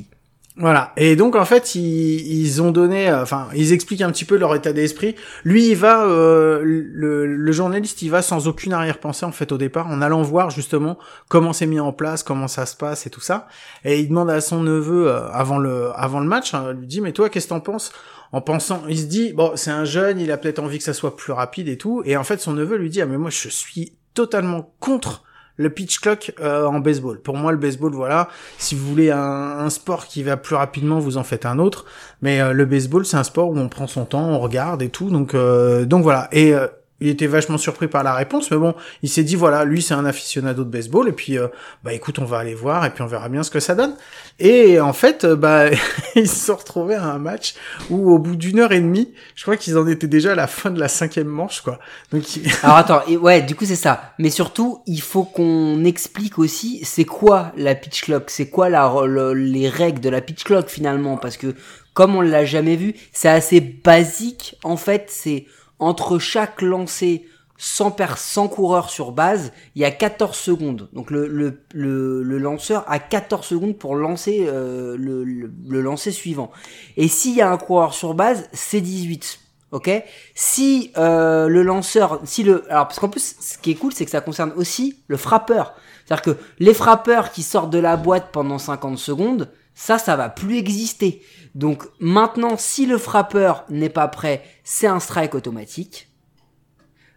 Voilà. 0.55 0.93
Et 0.97 1.15
donc 1.15 1.35
en 1.35 1.45
fait, 1.45 1.73
ils, 1.73 2.41
ils 2.41 2.61
ont 2.61 2.69
donné, 2.69 3.09
euh, 3.09 3.23
enfin, 3.23 3.47
ils 3.55 3.73
expliquent 3.73 4.01
un 4.01 4.11
petit 4.11 4.25
peu 4.25 4.37
leur 4.37 4.53
état 4.53 4.71
d'esprit. 4.71 5.15
Lui, 5.43 5.69
il 5.69 5.75
va, 5.75 6.05
euh, 6.05 6.61
le, 6.63 7.25
le 7.25 7.51
journaliste, 7.51 8.03
il 8.03 8.11
va 8.11 8.21
sans 8.21 8.47
aucune 8.47 8.71
arrière-pensée 8.71 9.25
en 9.25 9.31
fait 9.31 9.51
au 9.51 9.57
départ, 9.57 9.87
en 9.87 9.99
allant 9.99 10.21
voir 10.21 10.51
justement 10.51 10.99
comment 11.27 11.53
c'est 11.53 11.65
mis 11.65 11.79
en 11.79 11.91
place, 11.91 12.21
comment 12.21 12.47
ça 12.47 12.67
se 12.67 12.75
passe 12.75 13.07
et 13.07 13.09
tout 13.09 13.19
ça. 13.19 13.47
Et 13.83 13.99
il 13.99 14.09
demande 14.09 14.29
à 14.29 14.41
son 14.41 14.61
neveu 14.61 15.07
euh, 15.07 15.27
avant 15.31 15.57
le 15.57 15.89
avant 15.95 16.19
le 16.19 16.27
match, 16.27 16.53
hein, 16.53 16.71
lui 16.73 16.85
dit 16.85 17.01
mais 17.01 17.13
toi 17.13 17.29
qu'est-ce 17.29 17.47
que 17.47 17.49
t'en 17.49 17.59
penses? 17.59 17.91
En 18.31 18.41
pensant, 18.41 18.83
il 18.87 18.99
se 18.99 19.05
dit 19.05 19.33
bon 19.33 19.53
c'est 19.55 19.71
un 19.71 19.85
jeune, 19.85 20.19
il 20.19 20.31
a 20.31 20.37
peut-être 20.37 20.59
envie 20.59 20.77
que 20.77 20.83
ça 20.83 20.93
soit 20.93 21.17
plus 21.17 21.33
rapide 21.33 21.67
et 21.67 21.79
tout. 21.79 22.03
Et 22.05 22.15
en 22.15 22.23
fait 22.23 22.39
son 22.39 22.53
neveu 22.53 22.77
lui 22.77 22.91
dit 22.91 23.01
ah 23.01 23.07
mais 23.07 23.17
moi 23.17 23.31
je 23.31 23.49
suis 23.49 23.93
totalement 24.13 24.71
contre 24.79 25.23
le 25.57 25.69
pitch 25.69 25.99
clock 25.99 26.33
euh, 26.39 26.65
en 26.65 26.79
baseball. 26.79 27.19
Pour 27.19 27.37
moi, 27.37 27.51
le 27.51 27.57
baseball, 27.57 27.93
voilà, 27.93 28.29
si 28.57 28.75
vous 28.75 28.87
voulez 28.87 29.11
un, 29.11 29.19
un 29.19 29.69
sport 29.69 30.07
qui 30.07 30.23
va 30.23 30.37
plus 30.37 30.55
rapidement, 30.55 30.99
vous 30.99 31.17
en 31.17 31.23
faites 31.23 31.45
un 31.45 31.59
autre. 31.59 31.85
Mais 32.21 32.41
euh, 32.41 32.53
le 32.53 32.65
baseball, 32.65 33.05
c'est 33.05 33.17
un 33.17 33.23
sport 33.23 33.49
où 33.49 33.57
on 33.57 33.69
prend 33.69 33.87
son 33.87 34.05
temps, 34.05 34.29
on 34.29 34.39
regarde 34.39 34.81
et 34.81 34.89
tout. 34.89 35.09
Donc, 35.09 35.33
euh, 35.33 35.85
donc 35.85 36.03
voilà. 36.03 36.27
Et 36.31 36.53
euh, 36.53 36.67
il 37.03 37.09
était 37.09 37.27
vachement 37.27 37.57
surpris 37.57 37.87
par 37.87 38.01
la 38.03 38.13
réponse, 38.13 38.49
mais 38.49 38.57
bon, 38.57 38.73
il 39.03 39.09
s'est 39.09 39.23
dit 39.23 39.35
voilà, 39.35 39.65
lui 39.65 39.81
c'est 39.81 39.93
un 39.93 40.05
aficionado 40.05 40.63
de 40.63 40.69
baseball 40.69 41.07
et 41.09 41.11
puis 41.11 41.37
euh, 41.37 41.47
bah 41.83 41.93
écoute, 41.93 42.17
on 42.19 42.25
va 42.25 42.39
aller 42.39 42.55
voir 42.55 42.85
et 42.85 42.89
puis 42.89 43.03
on 43.03 43.07
verra 43.07 43.29
bien 43.29 43.43
ce 43.43 43.51
que 43.51 43.59
ça 43.59 43.75
donne. 43.75 43.93
Et 44.39 44.79
en 44.79 44.93
fait, 44.93 45.25
euh, 45.25 45.35
bah 45.35 45.65
ils 46.15 46.27
se 46.29 46.45
sont 46.47 46.55
retrouvés 46.55 46.95
à 46.95 47.03
un 47.03 47.19
match 47.19 47.55
où 47.89 48.11
au 48.11 48.17
bout 48.19 48.35
d'une 48.35 48.59
heure 48.59 48.71
et 48.71 48.79
demie, 48.81 49.13
je 49.35 49.43
crois 49.43 49.57
qu'ils 49.57 49.77
en 49.77 49.85
étaient 49.87 50.07
déjà 50.07 50.31
à 50.31 50.35
la 50.35 50.47
fin 50.47 50.71
de 50.71 50.79
la 50.79 50.87
cinquième 50.87 51.27
manche 51.27 51.61
quoi. 51.61 51.79
Donc 52.11 52.35
il- 52.37 52.49
Alors 52.63 52.77
attends, 52.77 53.01
ouais, 53.21 53.41
du 53.41 53.55
coup 53.55 53.65
c'est 53.65 53.75
ça. 53.75 54.13
Mais 54.19 54.29
surtout, 54.29 54.81
il 54.87 55.01
faut 55.01 55.23
qu'on 55.23 55.83
explique 55.85 56.39
aussi 56.39 56.81
c'est 56.83 57.05
quoi 57.05 57.51
la 57.57 57.75
pitch 57.75 58.03
clock, 58.03 58.29
c'est 58.29 58.49
quoi 58.49 58.69
la, 58.69 58.91
le- 59.05 59.33
les 59.33 59.67
règles 59.69 59.99
de 59.99 60.09
la 60.09 60.21
pitch 60.21 60.43
clock 60.45 60.69
finalement, 60.69 61.17
parce 61.17 61.37
que 61.37 61.53
comme 61.93 62.15
on 62.15 62.21
l'a 62.21 62.43
jamais 62.45 62.75
vu, 62.75 62.95
c'est 63.11 63.29
assez 63.29 63.59
basique. 63.61 64.55
En 64.63 64.77
fait, 64.77 65.05
c'est 65.09 65.45
entre 65.79 66.19
chaque 66.19 66.61
lancé 66.61 67.25
100, 67.57 67.91
per 67.91 68.17
100 68.17 68.47
coureurs 68.49 68.89
sur 68.89 69.11
base, 69.11 69.53
il 69.75 69.81
y 69.81 69.85
a 69.85 69.91
14 69.91 70.35
secondes. 70.35 70.89
Donc 70.93 71.11
le, 71.11 71.59
lanceur 71.73 72.83
a 72.87 72.99
14 72.99 73.45
secondes 73.45 73.77
pour 73.77 73.95
lancer 73.95 74.45
euh, 74.47 74.97
le, 74.97 75.23
le, 75.23 75.51
le 75.67 75.81
lancer 75.81 76.11
suivant. 76.11 76.51
Et 76.97 77.07
s'il 77.07 77.35
y 77.35 77.41
a 77.41 77.49
un 77.49 77.57
coureur 77.57 77.93
sur 77.93 78.13
base, 78.15 78.49
c'est 78.53 78.81
18. 78.81 79.39
Ok? 79.73 79.89
Si 80.35 80.91
euh, 80.97 81.47
le 81.47 81.63
lanceur, 81.63 82.21
si 82.25 82.43
le, 82.43 82.63
alors 82.71 82.87
parce 82.87 82.99
qu'en 82.99 83.09
plus, 83.09 83.35
ce 83.39 83.57
qui 83.57 83.71
est 83.71 83.75
cool, 83.75 83.91
c'est 83.91 84.05
que 84.05 84.11
ça 84.11 84.21
concerne 84.21 84.53
aussi 84.55 84.99
le 85.07 85.17
frappeur. 85.17 85.73
C'est-à-dire 86.05 86.21
que 86.21 86.37
les 86.59 86.75
frappeurs 86.75 87.31
qui 87.31 87.41
sortent 87.41 87.71
de 87.71 87.79
la 87.79 87.97
boîte 87.97 88.29
pendant 88.31 88.59
50 88.59 88.99
secondes, 88.99 89.49
ça, 89.73 89.97
ça 89.97 90.15
va 90.15 90.29
plus 90.29 90.57
exister. 90.57 91.23
Donc 91.55 91.83
maintenant, 91.99 92.57
si 92.57 92.85
le 92.85 92.97
frappeur 92.97 93.65
n'est 93.69 93.89
pas 93.89 94.07
prêt, 94.07 94.43
c'est 94.63 94.87
un 94.87 94.99
strike 94.99 95.35
automatique. 95.35 96.09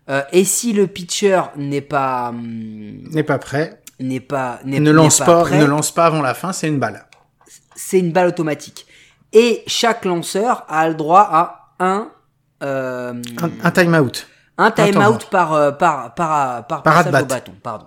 Euh, 0.09 0.23
et 0.31 0.45
si 0.45 0.73
le 0.73 0.87
pitcher 0.87 1.41
n'est 1.57 1.81
pas 1.81 2.29
hum, 2.29 3.03
n'est 3.11 3.23
pas 3.25 3.39
prêt, 3.39 3.83
n'est 3.99 4.21
pas 4.21 4.61
ne 4.65 4.91
lance 4.91 5.19
pas, 5.19 5.43
prêt, 5.43 5.59
ne 5.59 5.65
lance 5.65 5.91
pas 5.91 6.07
avant 6.07 6.23
la 6.23 6.35
fin, 6.35 6.53
c'est 6.53 6.69
une 6.69 6.79
balle. 6.79 7.07
c'est 7.75 7.99
une 7.99 8.13
balle 8.13 8.29
automatique. 8.29 8.87
Et 9.33 9.65
chaque 9.67 10.05
lanceur 10.05 10.65
a 10.69 10.89
le 10.89 10.95
droit 10.95 11.27
à 11.29 11.73
un 11.81 12.11
euh, 12.63 13.21
Un, 13.43 13.51
un 13.65 13.71
time 13.71 13.95
out. 13.95 14.27
un 14.59 14.71
temps 14.71 14.85
time 14.85 14.95
mort. 14.95 15.15
out 15.15 15.29
par 15.31 15.53
euh, 15.55 15.73
par 15.73 16.15
par 16.15 16.67
par, 16.67 16.83
Par 16.83 16.95
passage 16.95 17.23
au 17.23 17.27
bâton, 17.27 17.55
pardon. 17.63 17.87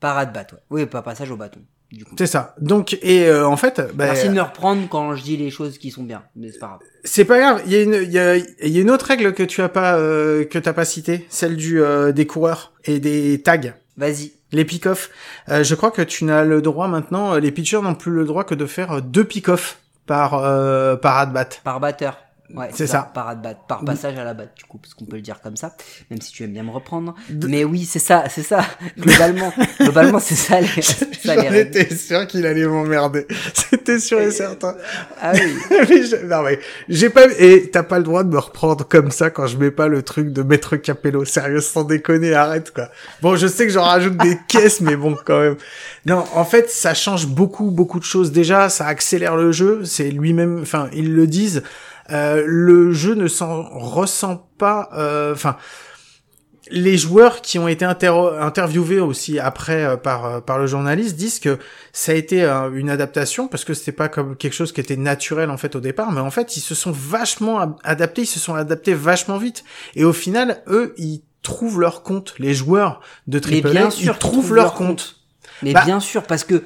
Par 0.00 0.18
at 0.18 0.26
bat, 0.26 0.46
ouais. 0.52 0.58
Oui, 0.70 0.86
pas 0.86 1.02
passage 1.02 1.30
au 1.30 1.36
bâton. 1.36 1.60
Du 1.90 2.04
coup. 2.04 2.14
C'est 2.18 2.26
ça. 2.26 2.54
Donc 2.60 2.98
et 3.00 3.26
euh, 3.28 3.46
en 3.48 3.56
fait, 3.56 3.80
bah, 3.94 4.04
Merci 4.06 4.28
de 4.28 4.34
me 4.34 4.42
reprendre 4.42 4.86
quand 4.90 5.14
je 5.14 5.22
dis 5.22 5.36
les 5.38 5.50
choses 5.50 5.78
qui 5.78 5.90
sont 5.90 6.02
bien, 6.02 6.22
mais 6.36 6.50
c'est 6.52 6.58
pas 6.58 6.66
grave. 6.66 6.78
c'est 7.04 7.24
pas 7.24 7.38
grave. 7.38 7.62
Il 7.66 7.72
y 7.72 7.76
a 7.76 7.82
une, 7.82 7.94
il 7.94 8.12
y 8.12 8.18
a, 8.18 8.36
y 8.36 8.78
a 8.78 8.80
une 8.82 8.90
autre 8.90 9.06
règle 9.06 9.32
que 9.32 9.42
tu 9.42 9.62
as 9.62 9.70
pas, 9.70 9.96
euh, 9.96 10.44
que 10.44 10.58
t'as 10.58 10.74
pas 10.74 10.84
citée, 10.84 11.26
celle 11.30 11.56
du 11.56 11.80
euh, 11.82 12.12
des 12.12 12.26
coureurs 12.26 12.72
et 12.84 13.00
des 13.00 13.40
tags. 13.40 13.72
Vas-y. 13.96 14.32
Les 14.52 14.64
pick-off. 14.66 15.10
Euh, 15.48 15.62
je 15.64 15.74
crois 15.74 15.90
que 15.90 16.02
tu 16.02 16.24
n'as 16.24 16.44
le 16.44 16.60
droit 16.60 16.88
maintenant. 16.88 17.34
euh, 17.34 17.40
Les 17.40 17.52
pitchers 17.52 17.80
n'ont 17.82 17.94
plus 17.94 18.12
le 18.12 18.24
droit 18.26 18.44
que 18.44 18.54
de 18.54 18.66
faire 18.66 18.92
euh, 18.92 19.00
deux 19.00 19.24
pick-off 19.24 19.78
par 20.06 20.34
euh, 20.34 20.96
par 20.96 21.16
at 21.18 21.26
bat. 21.26 21.48
Par 21.64 21.80
batteur. 21.80 22.18
Ouais, 22.54 22.70
C'est 22.72 22.86
ça. 22.86 23.10
Par, 23.12 23.34
par 23.68 23.84
passage 23.84 24.16
à 24.16 24.24
la 24.24 24.32
batte, 24.32 24.56
du 24.56 24.64
coup, 24.64 24.78
parce 24.78 24.94
qu'on 24.94 25.04
peut 25.04 25.16
le 25.16 25.22
dire 25.22 25.40
comme 25.42 25.56
ça, 25.56 25.76
même 26.10 26.20
si 26.22 26.32
tu 26.32 26.44
aimes 26.44 26.52
bien 26.54 26.62
me 26.62 26.70
reprendre. 26.70 27.14
Mais 27.46 27.62
oui, 27.64 27.84
c'est 27.84 27.98
ça, 27.98 28.24
c'est 28.30 28.42
ça. 28.42 28.64
Globalement, 28.98 29.52
globalement, 29.78 30.18
c'est 30.18 30.34
ça 30.34 30.58
les, 30.60 30.68
J'en 31.24 31.52
étais 31.52 31.94
sûr 31.94 32.26
qu'il 32.26 32.46
allait 32.46 32.66
m'emmerder. 32.66 33.26
C'était 33.54 33.98
sûr 33.98 34.20
et 34.20 34.30
certain. 34.30 34.76
Ah 35.20 35.32
oui. 35.34 35.52
Mais 35.90 36.02
je- 36.04 36.24
non 36.26 36.42
mais 36.42 36.58
j'ai 36.88 37.10
pas 37.10 37.26
et 37.38 37.68
t'as 37.70 37.82
pas 37.82 37.98
le 37.98 38.04
droit 38.04 38.24
de 38.24 38.30
me 38.30 38.38
reprendre 38.38 38.86
comme 38.88 39.10
ça 39.10 39.28
quand 39.30 39.46
je 39.46 39.56
mets 39.58 39.70
pas 39.70 39.88
le 39.88 40.02
truc 40.02 40.32
de 40.32 40.42
Maître 40.42 40.76
Capello. 40.76 41.24
Sérieux, 41.26 41.60
sans 41.60 41.84
déconner, 41.84 42.32
arrête 42.34 42.72
quoi. 42.72 42.88
Bon, 43.20 43.36
je 43.36 43.46
sais 43.46 43.66
que 43.66 43.72
j'en 43.72 43.84
rajoute 43.84 44.16
des 44.16 44.38
caisses, 44.48 44.80
mais 44.80 44.96
bon 44.96 45.16
quand 45.24 45.40
même. 45.40 45.56
Non, 46.06 46.24
en 46.34 46.44
fait, 46.44 46.70
ça 46.70 46.94
change 46.94 47.26
beaucoup 47.26 47.70
beaucoup 47.70 47.98
de 47.98 48.04
choses. 48.04 48.32
Déjà, 48.32 48.68
ça 48.70 48.86
accélère 48.86 49.36
le 49.36 49.52
jeu. 49.52 49.84
C'est 49.84 50.10
lui-même, 50.10 50.60
enfin 50.62 50.88
ils 50.94 51.12
le 51.14 51.26
disent. 51.26 51.62
Euh, 52.10 52.42
le 52.46 52.92
jeu 52.92 53.14
ne 53.14 53.28
s'en 53.28 53.62
ressent 53.62 54.48
pas. 54.58 54.88
euh, 54.94 55.32
Enfin 55.34 55.56
les 56.70 56.98
joueurs 56.98 57.40
qui 57.40 57.58
ont 57.58 57.66
été 57.66 57.86
inter- 57.86 58.30
interviewés 58.40 59.00
aussi 59.00 59.38
après 59.38 59.84
euh, 59.84 59.96
par 59.96 60.42
par 60.42 60.58
le 60.58 60.66
journaliste 60.66 61.16
disent 61.16 61.38
que 61.38 61.58
ça 61.94 62.12
a 62.12 62.14
été 62.14 62.44
une 62.74 62.90
adaptation 62.90 63.48
parce 63.48 63.64
que 63.64 63.72
c'était 63.72 63.92
pas 63.92 64.08
comme 64.10 64.36
quelque 64.36 64.52
chose 64.52 64.72
qui 64.72 64.80
était 64.82 64.96
naturel 64.98 65.48
en 65.48 65.56
fait 65.56 65.76
au 65.76 65.80
départ 65.80 66.12
mais 66.12 66.20
en 66.20 66.30
fait 66.30 66.58
ils 66.58 66.60
se 66.60 66.74
sont 66.74 66.92
vachement 66.92 67.78
adaptés 67.84 68.22
ils 68.22 68.26
se 68.26 68.38
sont 68.38 68.54
adaptés 68.54 68.92
vachement 68.92 69.38
vite 69.38 69.64
et 69.94 70.04
au 70.04 70.12
final 70.12 70.62
eux 70.66 70.92
ils 70.98 71.22
trouvent 71.42 71.80
leur 71.80 72.02
compte 72.02 72.34
les 72.38 72.52
joueurs 72.52 73.00
de 73.28 73.36
Mais 73.38 73.40
Triple 73.40 73.70
bien 73.70 73.86
A, 73.86 73.90
sûr, 73.90 74.14
ils 74.14 74.18
trouvent 74.18 74.54
leur 74.54 74.74
compte 74.74 75.16
Mais 75.62 75.72
Bah- 75.72 75.84
bien 75.86 76.00
sûr, 76.00 76.24
parce 76.24 76.44
que 76.44 76.64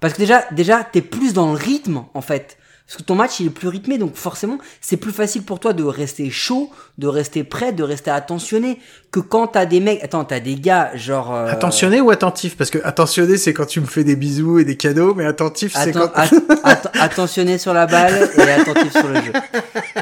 parce 0.00 0.14
que 0.14 0.18
déjà 0.18 0.44
déjà 0.52 0.82
t'es 0.82 1.02
plus 1.02 1.34
dans 1.34 1.52
le 1.52 1.58
rythme 1.58 2.04
en 2.14 2.22
fait. 2.22 2.56
Parce 2.92 3.00
que 3.04 3.06
ton 3.06 3.14
match 3.14 3.40
il 3.40 3.46
est 3.46 3.50
plus 3.50 3.68
rythmé, 3.68 3.96
donc 3.96 4.16
forcément 4.16 4.58
c'est 4.82 4.98
plus 4.98 5.12
facile 5.12 5.44
pour 5.44 5.60
toi 5.60 5.72
de 5.72 5.82
rester 5.82 6.28
chaud, 6.28 6.70
de 6.98 7.06
rester 7.06 7.42
prêt, 7.42 7.72
de 7.72 7.82
rester 7.82 8.10
attentionné 8.10 8.78
que 9.10 9.18
quand 9.20 9.46
t'as 9.46 9.64
des 9.64 9.80
mecs. 9.80 10.02
Attends, 10.04 10.26
t'as 10.26 10.40
des 10.40 10.56
gars 10.56 10.90
genre. 10.94 11.34
euh, 11.34 11.46
attentionné 11.46 12.02
ou 12.02 12.10
attentif? 12.10 12.54
Parce 12.54 12.68
que 12.68 12.78
attentionné 12.84 13.38
c'est 13.38 13.54
quand 13.54 13.64
tu 13.64 13.80
me 13.80 13.86
fais 13.86 14.04
des 14.04 14.14
bisous 14.14 14.58
et 14.58 14.66
des 14.66 14.76
cadeaux 14.76 15.14
mais 15.14 15.24
attentif 15.24 15.72
c'est 15.74 15.92
quand 15.92 16.10
at- 16.14 16.28
att- 16.64 16.90
attentionné 17.00 17.56
sur 17.56 17.72
la 17.72 17.86
balle 17.86 18.28
et 18.36 18.40
attentif 18.42 18.92
sur 18.92 19.08
le 19.08 19.22
jeu. 19.22 19.32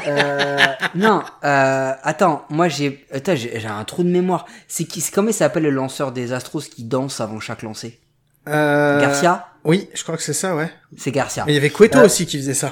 Euh, 0.07 0.57
non, 0.95 1.21
euh, 1.45 1.93
attends, 2.03 2.43
moi 2.49 2.67
j'ai, 2.67 3.05
attends, 3.13 3.35
j'ai 3.37 3.57
j'ai 3.57 3.67
un 3.67 3.85
trou 3.85 4.03
de 4.03 4.09
mémoire. 4.09 4.45
C'est 4.67 4.83
qui, 4.83 4.99
c'est 4.99 5.13
comment 5.13 5.29
il 5.29 5.33
s'appelle 5.33 5.63
le 5.63 5.69
lanceur 5.69 6.11
des 6.11 6.33
Astros 6.33 6.59
qui 6.63 6.83
danse 6.83 7.21
avant 7.21 7.39
chaque 7.39 7.61
lancer? 7.61 7.99
Euh, 7.99 8.00
Garcia 8.45 9.47
oui 9.63 9.89
je 9.93 10.03
crois 10.03 10.17
que 10.17 10.23
c'est 10.23 10.33
ça 10.33 10.55
ouais 10.55 10.71
C'est 10.97 11.11
Garcia. 11.11 11.43
mais 11.45 11.51
il 11.53 11.55
y 11.55 11.59
avait 11.59 11.69
Cueto 11.69 11.99
Euh, 11.99 12.05
aussi 12.05 12.25
qui 12.25 12.37
faisait 12.37 12.53
ça 12.53 12.71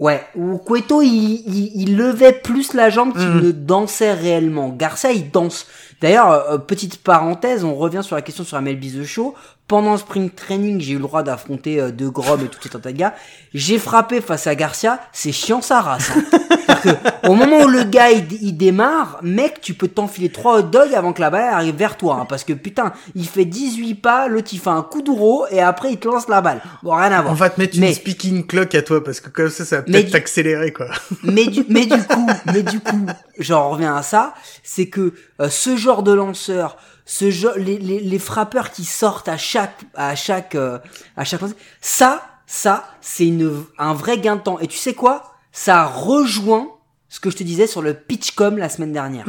Ouais, 0.00 0.24
ou 0.34 0.58
Cueto 0.58 1.02
il, 1.02 1.08
il, 1.46 1.70
il 1.82 1.96
levait 1.96 2.32
plus 2.32 2.74
la 2.74 2.90
jambe 2.90 3.12
qu'il 3.12 3.28
Mhm. 3.28 3.40
ne 3.42 3.50
dansait 3.52 4.12
réellement. 4.12 4.70
Garcia 4.70 5.12
il 5.12 5.30
danse. 5.30 5.66
D'ailleurs, 6.00 6.30
euh, 6.32 6.58
petite 6.58 7.00
parenthèse, 7.00 7.62
on 7.62 7.76
revient 7.76 8.00
sur 8.02 8.16
la 8.16 8.22
question 8.22 8.42
sur 8.42 8.60
MLB 8.60 8.80
The 9.00 9.04
Show. 9.04 9.36
Pendant 9.66 9.92
le 9.92 9.98
spring 9.98 10.28
training, 10.30 10.78
j'ai 10.80 10.92
eu 10.92 10.96
le 10.96 11.02
droit 11.02 11.22
d'affronter 11.22 11.80
euh, 11.80 11.90
De 11.90 12.06
Grom 12.08 12.38
et 12.44 12.48
tout 12.48 12.58
cet 12.62 12.72
tas 12.82 12.92
de 12.92 12.96
gars. 12.96 13.14
J'ai 13.54 13.78
frappé 13.78 14.20
face 14.20 14.46
à 14.46 14.54
Garcia, 14.54 15.00
c'est 15.12 15.32
chiant 15.32 15.62
sa 15.62 15.80
race. 15.80 16.10
Hein. 16.14 16.38
Que, 16.82 17.28
au 17.28 17.34
moment 17.34 17.60
où 17.60 17.68
le 17.68 17.84
gars 17.84 18.10
il, 18.10 18.26
il 18.42 18.56
démarre, 18.56 19.18
mec, 19.22 19.60
tu 19.62 19.72
peux 19.74 19.88
t'enfiler 19.88 20.28
trois 20.30 20.58
hot 20.58 20.62
dogs 20.62 20.92
avant 20.94 21.12
que 21.14 21.20
la 21.20 21.30
balle 21.30 21.52
arrive 21.54 21.76
vers 21.76 21.96
toi. 21.96 22.18
hein. 22.20 22.26
parce 22.26 22.42
que 22.44 22.52
putain, 22.52 22.92
il 23.14 23.26
fait 23.26 23.44
18 23.44 23.94
pas, 23.94 24.28
l'autre 24.28 24.48
il 24.52 24.58
fait 24.58 24.70
un 24.70 24.82
coup 24.82 25.00
d'euro 25.00 25.46
et 25.50 25.60
après 25.60 25.92
il 25.92 25.98
te 25.98 26.08
lance 26.08 26.28
la 26.28 26.40
balle. 26.40 26.60
Bon, 26.82 26.94
rien 26.94 27.12
à 27.12 27.20
voir. 27.22 27.32
On 27.32 27.36
va 27.36 27.48
te 27.50 27.60
mettre 27.60 27.78
une 27.78 27.92
speaking 27.92 28.46
clock 28.46 28.74
à 28.74 28.82
toi 28.82 29.02
parce 29.04 29.20
que 29.20 29.28
comme 29.30 29.50
ça, 29.50 29.64
ça 29.64 29.76
va 29.76 29.82
peut-être 29.82 30.10
t'accélérer 30.10 30.72
quoi. 30.72 30.88
mais 31.22 31.46
du, 31.46 31.64
mais 31.68 31.86
du 31.86 32.02
coup, 32.06 32.26
mais 32.52 32.62
du 32.62 32.80
coup, 32.80 33.06
j'en 33.38 33.70
reviens 33.70 33.94
à 33.96 34.02
ça, 34.02 34.34
c'est 34.62 34.86
que 34.88 35.14
euh, 35.40 35.48
ce 35.48 35.76
genre 35.76 36.02
de 36.02 36.12
lanceur, 36.12 36.76
ce 37.06 37.30
genre, 37.30 37.54
les, 37.56 37.78
les, 37.78 38.00
les 38.00 38.18
frappeurs 38.18 38.70
qui 38.70 38.84
sortent 38.84 39.28
à 39.28 39.36
chaque, 39.36 39.82
à 39.94 40.14
chaque, 40.14 40.54
euh, 40.54 40.78
à 41.16 41.24
chaque, 41.24 41.40
ça, 41.80 42.22
ça, 42.46 42.84
c'est 43.00 43.26
une, 43.26 43.64
un 43.78 43.94
vrai 43.94 44.18
gain 44.18 44.36
de 44.36 44.40
temps. 44.40 44.58
Et 44.58 44.66
tu 44.66 44.78
sais 44.78 44.94
quoi? 44.94 45.34
Ça 45.52 45.84
rejoint 45.84 46.68
ce 47.08 47.20
que 47.20 47.30
je 47.30 47.36
te 47.36 47.42
disais 47.42 47.66
sur 47.66 47.82
le 47.82 47.94
pitchcom 47.94 48.56
la 48.58 48.68
semaine 48.68 48.92
dernière. 48.92 49.24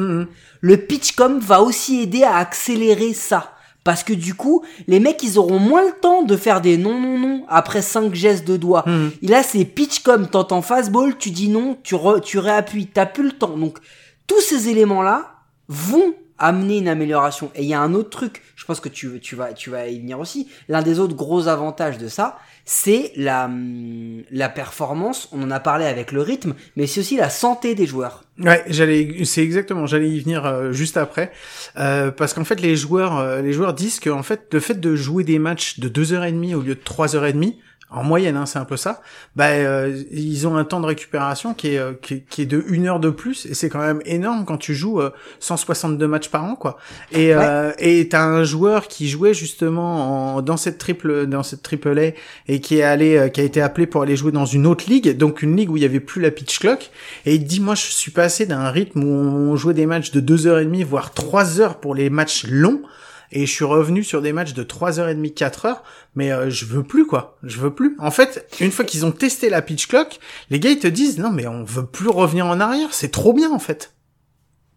Le 0.61 0.77
pitchcom 0.77 1.39
va 1.39 1.61
aussi 1.61 2.01
aider 2.01 2.23
à 2.23 2.37
accélérer 2.37 3.13
ça. 3.13 3.51
Parce 3.83 4.03
que 4.03 4.13
du 4.13 4.33
coup, 4.33 4.63
les 4.87 4.99
mecs, 4.99 5.21
ils 5.21 5.37
auront 5.37 5.59
moins 5.59 5.85
le 5.85 5.91
temps 5.91 6.23
de 6.23 6.35
faire 6.35 6.59
des 6.61 6.75
non, 6.75 6.99
non, 6.99 7.19
non 7.19 7.45
après 7.47 7.83
cinq 7.83 8.15
gestes 8.15 8.47
de 8.47 8.57
doigts. 8.57 8.83
Et 9.21 9.27
là, 9.27 9.43
c'est 9.43 9.63
pitchcom, 9.63 10.27
t'entends 10.27 10.63
fastball, 10.63 11.15
tu 11.19 11.29
dis 11.29 11.49
non, 11.49 11.77
tu, 11.83 11.93
re- 11.93 12.19
tu 12.19 12.39
réappuies, 12.39 12.87
t'as 12.87 13.05
plus 13.05 13.25
le 13.25 13.33
temps. 13.33 13.55
Donc, 13.55 13.77
tous 14.25 14.41
ces 14.41 14.69
éléments-là 14.69 15.33
vont 15.67 16.15
amener 16.37 16.77
une 16.79 16.87
amélioration. 16.87 17.51
Et 17.55 17.63
il 17.63 17.67
y 17.67 17.73
a 17.73 17.79
un 17.79 17.93
autre 17.93 18.09
truc, 18.09 18.41
je 18.55 18.65
pense 18.65 18.79
que 18.79 18.89
tu, 18.89 19.19
tu, 19.19 19.35
vas, 19.35 19.53
tu 19.53 19.69
vas 19.69 19.87
y 19.87 19.99
venir 19.99 20.19
aussi. 20.19 20.49
L'un 20.67 20.81
des 20.81 20.99
autres 20.99 21.15
gros 21.15 21.47
avantages 21.47 21.97
de 21.97 22.07
ça, 22.07 22.39
c'est 22.65 23.11
la, 23.15 23.45
hum, 23.45 24.23
la 24.31 24.49
performance, 24.49 25.29
on 25.31 25.41
en 25.43 25.51
a 25.51 25.59
parlé 25.59 25.85
avec 25.85 26.11
le 26.11 26.21
rythme, 26.21 26.55
mais 26.75 26.87
c'est 26.87 26.99
aussi 26.99 27.15
la 27.15 27.29
santé 27.29 27.75
des 27.75 27.85
joueurs. 27.85 28.23
Ouais, 28.39 28.63
j'allais, 28.67 29.23
c'est 29.23 29.43
exactement, 29.43 29.85
j'allais 29.85 30.09
y 30.09 30.19
venir 30.19 30.45
euh, 30.45 30.71
juste 30.71 30.97
après, 30.97 31.31
euh, 31.77 32.11
parce 32.11 32.33
qu'en 32.33 32.43
fait 32.43 32.59
les 32.59 32.75
joueurs, 32.75 33.17
euh, 33.17 33.41
les 33.41 33.53
joueurs 33.53 33.73
disent 33.73 33.99
que 33.99 34.09
en 34.09 34.23
fait 34.23 34.47
le 34.51 34.59
fait 34.59 34.79
de 34.79 34.95
jouer 34.95 35.23
des 35.23 35.39
matchs 35.39 35.79
de 35.79 35.87
deux 35.87 36.11
heures 36.11 36.25
et 36.25 36.31
demie 36.31 36.55
au 36.55 36.61
lieu 36.61 36.75
de 36.75 36.83
trois 36.83 37.15
heures 37.15 37.25
et 37.25 37.33
demie, 37.33 37.59
en 37.91 38.03
moyenne, 38.03 38.35
hein, 38.35 38.45
c'est 38.45 38.59
un 38.59 38.65
peu 38.65 38.77
ça. 38.77 39.01
Bah, 39.35 39.49
euh, 39.49 40.01
ils 40.11 40.47
ont 40.47 40.57
un 40.57 40.65
temps 40.65 40.81
de 40.81 40.85
récupération 40.85 41.53
qui 41.53 41.75
est, 41.75 41.77
euh, 41.77 41.93
qui, 42.01 42.15
est- 42.15 42.25
qui 42.29 42.41
est 42.41 42.45
de 42.45 42.63
une 42.67 42.87
heure 42.87 42.99
de 42.99 43.09
plus, 43.09 43.45
et 43.45 43.53
c'est 43.53 43.69
quand 43.69 43.79
même 43.79 44.01
énorme 44.05 44.43
quand 44.43 44.57
tu 44.57 44.73
joues 44.75 44.99
euh, 44.99 45.11
162 45.39 46.07
matchs 46.07 46.29
par 46.29 46.43
an, 46.43 46.55
quoi. 46.55 46.77
Et 47.11 47.33
euh, 47.33 47.71
et 47.79 48.09
t'as 48.09 48.23
un 48.25 48.43
joueur 48.43 48.87
qui 48.87 49.07
jouait 49.07 49.33
justement 49.33 50.35
en, 50.37 50.41
dans 50.41 50.57
cette 50.57 50.77
triple, 50.77 51.25
dans 51.27 51.43
cette 51.43 51.61
triple 51.61 51.97
A, 51.97 52.11
et 52.47 52.59
qui 52.59 52.79
est 52.79 52.83
allé, 52.83 53.17
euh, 53.17 53.29
qui 53.29 53.39
a 53.41 53.43
été 53.43 53.61
appelé 53.61 53.85
pour 53.87 54.01
aller 54.01 54.15
jouer 54.15 54.31
dans 54.31 54.45
une 54.45 54.65
autre 54.67 54.85
ligue, 54.89 55.15
donc 55.15 55.41
une 55.41 55.55
ligue 55.55 55.69
où 55.71 55.77
il 55.77 55.83
y 55.83 55.85
avait 55.85 55.99
plus 55.99 56.21
la 56.21 56.31
pitch 56.31 56.59
clock, 56.59 56.89
et 57.25 57.35
il 57.35 57.45
dit 57.45 57.59
moi 57.59 57.75
je 57.75 57.83
suis 57.83 58.11
passé 58.11 58.45
d'un 58.45 58.69
rythme 58.71 59.03
où 59.03 59.07
on 59.07 59.55
jouait 59.55 59.73
des 59.75 59.85
matchs 59.85 60.11
de 60.11 60.19
deux 60.19 60.47
heures 60.47 60.59
et 60.59 60.65
demie, 60.65 60.83
voire 60.83 61.13
trois 61.13 61.61
heures 61.61 61.77
pour 61.79 61.95
les 61.95 62.09
matchs 62.09 62.45
longs 62.47 62.81
et 63.31 63.45
je 63.45 63.51
suis 63.51 63.65
revenu 63.65 64.03
sur 64.03 64.21
des 64.21 64.33
matchs 64.33 64.53
de 64.53 64.63
3h30, 64.63 65.33
4 65.33 65.65
heures, 65.65 65.83
mais 66.15 66.31
euh, 66.31 66.49
je 66.49 66.65
veux 66.65 66.83
plus 66.83 67.05
quoi, 67.05 67.37
je 67.43 67.59
veux 67.59 67.73
plus. 67.73 67.95
En 67.99 68.11
fait, 68.11 68.47
une 68.59 68.71
fois 68.71 68.85
qu'ils 68.85 69.05
ont 69.05 69.11
testé 69.11 69.49
la 69.49 69.61
pitch 69.61 69.87
clock, 69.87 70.19
les 70.49 70.59
gars 70.59 70.71
ils 70.71 70.79
te 70.79 70.87
disent 70.87 71.19
non 71.19 71.31
mais 71.31 71.47
on 71.47 71.63
veut 71.63 71.85
plus 71.85 72.09
revenir 72.09 72.45
en 72.45 72.59
arrière, 72.59 72.93
c'est 72.93 73.11
trop 73.11 73.33
bien 73.33 73.51
en 73.51 73.59
fait. 73.59 73.93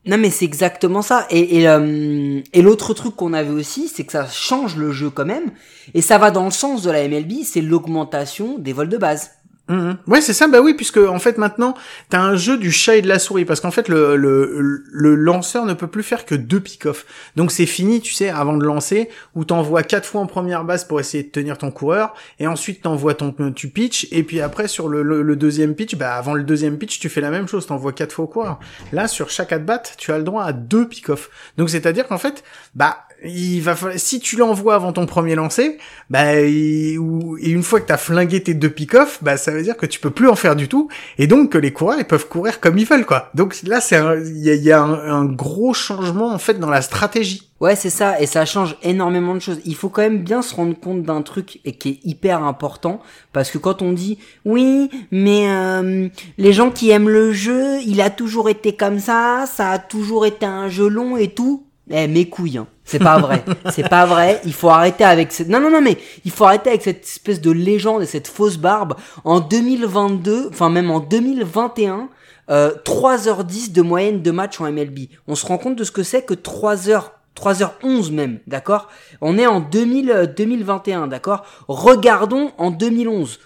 Non 0.06 0.16
mais 0.16 0.30
c'est 0.30 0.46
exactement 0.46 1.02
ça. 1.02 1.26
Et, 1.30 1.68
euh, 1.68 2.40
et 2.52 2.62
l'autre 2.62 2.94
truc 2.94 3.14
qu'on 3.14 3.34
avait 3.34 3.50
aussi, 3.50 3.88
c'est 3.88 4.04
que 4.04 4.12
ça 4.12 4.26
change 4.26 4.76
le 4.76 4.90
jeu 4.90 5.10
quand 5.10 5.26
même. 5.26 5.50
Et 5.92 6.00
ça 6.00 6.16
va 6.18 6.30
dans 6.30 6.46
le 6.46 6.50
sens 6.50 6.82
de 6.82 6.90
la 6.90 7.06
MLB, 7.06 7.42
c'est 7.44 7.60
l'augmentation 7.60 8.58
des 8.58 8.72
vols 8.72 8.88
de 8.88 8.96
base. 8.96 9.32
Mhm. 9.68 9.98
Ouais, 10.06 10.22
c'est 10.22 10.32
ça, 10.32 10.48
bah 10.48 10.60
oui, 10.62 10.72
puisque 10.74 10.96
en 10.96 11.18
fait 11.18 11.36
maintenant, 11.36 11.74
t'as 12.08 12.20
un 12.20 12.36
jeu 12.36 12.56
du 12.56 12.72
chat 12.72 12.96
et 12.96 13.02
de 13.02 13.08
la 13.08 13.18
souris, 13.18 13.44
parce 13.44 13.60
qu'en 13.60 13.70
fait 13.70 13.88
le, 13.88 14.16
le, 14.16 15.14
lanceur 15.14 15.66
ne 15.66 15.74
peut 15.74 15.86
plus 15.86 16.02
faire 16.02 16.24
que 16.24 16.34
deux 16.34 16.60
pick-off. 16.60 17.04
Donc 17.36 17.52
c'est 17.52 17.66
fini, 17.66 18.00
tu 18.00 18.14
sais, 18.14 18.30
avant 18.30 18.56
de 18.56 18.64
lancer, 18.64 19.10
où 19.34 19.44
t'envoies 19.44 19.82
quatre 19.82 20.06
fois 20.06 20.22
en 20.22 20.26
première 20.26 20.64
base 20.64 20.84
pour 20.84 21.00
essayer 21.00 21.22
de 21.22 21.28
tenir 21.28 21.58
ton 21.58 21.70
coureur, 21.70 22.14
et 22.38 22.46
ensuite 22.46 22.82
t'envoies 22.82 23.14
ton, 23.14 23.34
tu 23.52 23.68
pitch, 23.68 24.08
et 24.10 24.22
puis 24.22 24.40
après 24.40 24.68
sur 24.68 24.88
le, 24.88 25.02
le, 25.02 25.36
deuxième 25.36 25.74
pitch, 25.74 25.96
bah 25.96 26.14
avant 26.14 26.34
le 26.34 26.44
deuxième 26.44 26.78
pitch, 26.78 26.98
tu 26.98 27.10
fais 27.10 27.20
la 27.20 27.30
même 27.30 27.46
chose, 27.46 27.66
t'envoies 27.66 27.92
quatre 27.92 28.12
fois 28.12 28.24
au 28.24 28.28
coureur. 28.28 28.58
Là, 28.92 29.06
sur 29.06 29.28
chaque 29.28 29.52
at-bat, 29.52 29.82
tu 29.98 30.12
as 30.12 30.18
le 30.18 30.24
droit 30.24 30.44
à 30.44 30.52
deux 30.52 30.88
pick-off. 30.88 31.30
Donc 31.58 31.68
c'est-à-dire 31.68 32.06
qu'en 32.08 32.18
fait, 32.18 32.42
bah 32.74 33.07
il 33.24 33.60
va 33.60 33.74
falloir- 33.74 33.98
si 33.98 34.20
tu 34.20 34.36
l'envoies 34.36 34.74
avant 34.74 34.92
ton 34.92 35.06
premier 35.06 35.34
lancer, 35.34 35.78
bah 36.08 36.40
il- 36.40 36.98
ou- 36.98 37.36
et 37.38 37.50
une 37.50 37.62
fois 37.62 37.80
que 37.80 37.86
t'as 37.86 37.96
flingué 37.96 38.42
tes 38.42 38.54
deux 38.54 38.70
pick-off, 38.70 39.18
bah 39.22 39.36
ça 39.36 39.50
veut 39.50 39.62
dire 39.62 39.76
que 39.76 39.86
tu 39.86 39.98
peux 40.00 40.10
plus 40.10 40.28
en 40.28 40.36
faire 40.36 40.54
du 40.56 40.68
tout 40.68 40.88
et 41.18 41.26
donc 41.26 41.50
que 41.52 41.58
les 41.58 41.72
coureurs 41.72 41.98
ils 41.98 42.04
peuvent 42.06 42.28
courir 42.28 42.60
comme 42.60 42.78
ils 42.78 42.86
veulent 42.86 43.06
quoi. 43.06 43.30
Donc 43.34 43.56
là 43.64 43.80
c'est 43.80 43.96
il 44.26 44.38
y 44.38 44.50
a, 44.50 44.54
y 44.54 44.70
a 44.72 44.80
un, 44.80 44.92
un 44.92 45.24
gros 45.24 45.74
changement 45.74 46.32
en 46.32 46.38
fait 46.38 46.58
dans 46.60 46.70
la 46.70 46.82
stratégie. 46.82 47.42
Ouais, 47.60 47.74
c'est 47.74 47.90
ça, 47.90 48.20
et 48.20 48.26
ça 48.26 48.44
change 48.44 48.76
énormément 48.84 49.34
de 49.34 49.40
choses. 49.40 49.58
Il 49.64 49.74
faut 49.74 49.88
quand 49.88 50.02
même 50.02 50.22
bien 50.22 50.42
se 50.42 50.54
rendre 50.54 50.78
compte 50.78 51.02
d'un 51.02 51.22
truc 51.22 51.58
et 51.64 51.72
qui 51.72 51.88
est 51.88 51.98
hyper 52.04 52.44
important, 52.44 53.00
parce 53.32 53.50
que 53.50 53.58
quand 53.58 53.82
on 53.82 53.92
dit 53.92 54.16
oui, 54.44 54.88
mais 55.10 55.48
euh, 55.50 56.06
les 56.36 56.52
gens 56.52 56.70
qui 56.70 56.90
aiment 56.90 57.08
le 57.08 57.32
jeu, 57.32 57.80
il 57.84 58.00
a 58.00 58.10
toujours 58.10 58.48
été 58.48 58.76
comme 58.76 59.00
ça, 59.00 59.44
ça 59.52 59.70
a 59.72 59.78
toujours 59.80 60.24
été 60.24 60.46
un 60.46 60.68
jeu 60.68 60.86
long 60.88 61.16
et 61.16 61.28
tout. 61.34 61.64
Eh, 61.90 62.06
mes 62.06 62.28
couilles, 62.28 62.58
hein. 62.58 62.66
c'est 62.84 62.98
pas 62.98 63.18
vrai, 63.18 63.44
c'est 63.70 63.88
pas 63.88 64.06
vrai. 64.06 64.40
Il 64.44 64.52
faut 64.52 64.68
arrêter 64.68 65.04
avec 65.04 65.32
cette. 65.32 65.48
Non, 65.48 65.60
non, 65.60 65.70
non, 65.70 65.80
mais 65.80 65.96
il 66.24 66.30
faut 66.30 66.44
arrêter 66.44 66.70
avec 66.70 66.82
cette 66.82 67.04
espèce 67.04 67.40
de 67.40 67.50
légende 67.50 68.02
et 68.02 68.06
cette 68.06 68.28
fausse 68.28 68.58
barbe. 68.58 68.94
En 69.24 69.40
2022, 69.40 70.48
enfin 70.50 70.70
même 70.70 70.90
en 70.90 71.00
2021. 71.00 72.08
Euh, 72.50 72.72
3h10 72.86 73.72
de 73.72 73.82
moyenne 73.82 74.22
de 74.22 74.30
match 74.30 74.58
en 74.58 74.72
MLB. 74.72 75.10
On 75.26 75.34
se 75.34 75.44
rend 75.44 75.58
compte 75.58 75.76
de 75.76 75.84
ce 75.84 75.92
que 75.92 76.02
c'est 76.02 76.22
que 76.22 76.32
3h 76.32 77.10
3h11 77.38 78.12
même, 78.12 78.40
d'accord? 78.46 78.88
On 79.20 79.38
est 79.38 79.46
en 79.46 79.60
2000, 79.60 80.10
euh, 80.10 80.26
2021, 80.26 81.06
d'accord? 81.06 81.44
Regardons 81.68 82.52
en 82.58 82.70
2011, 82.70 83.38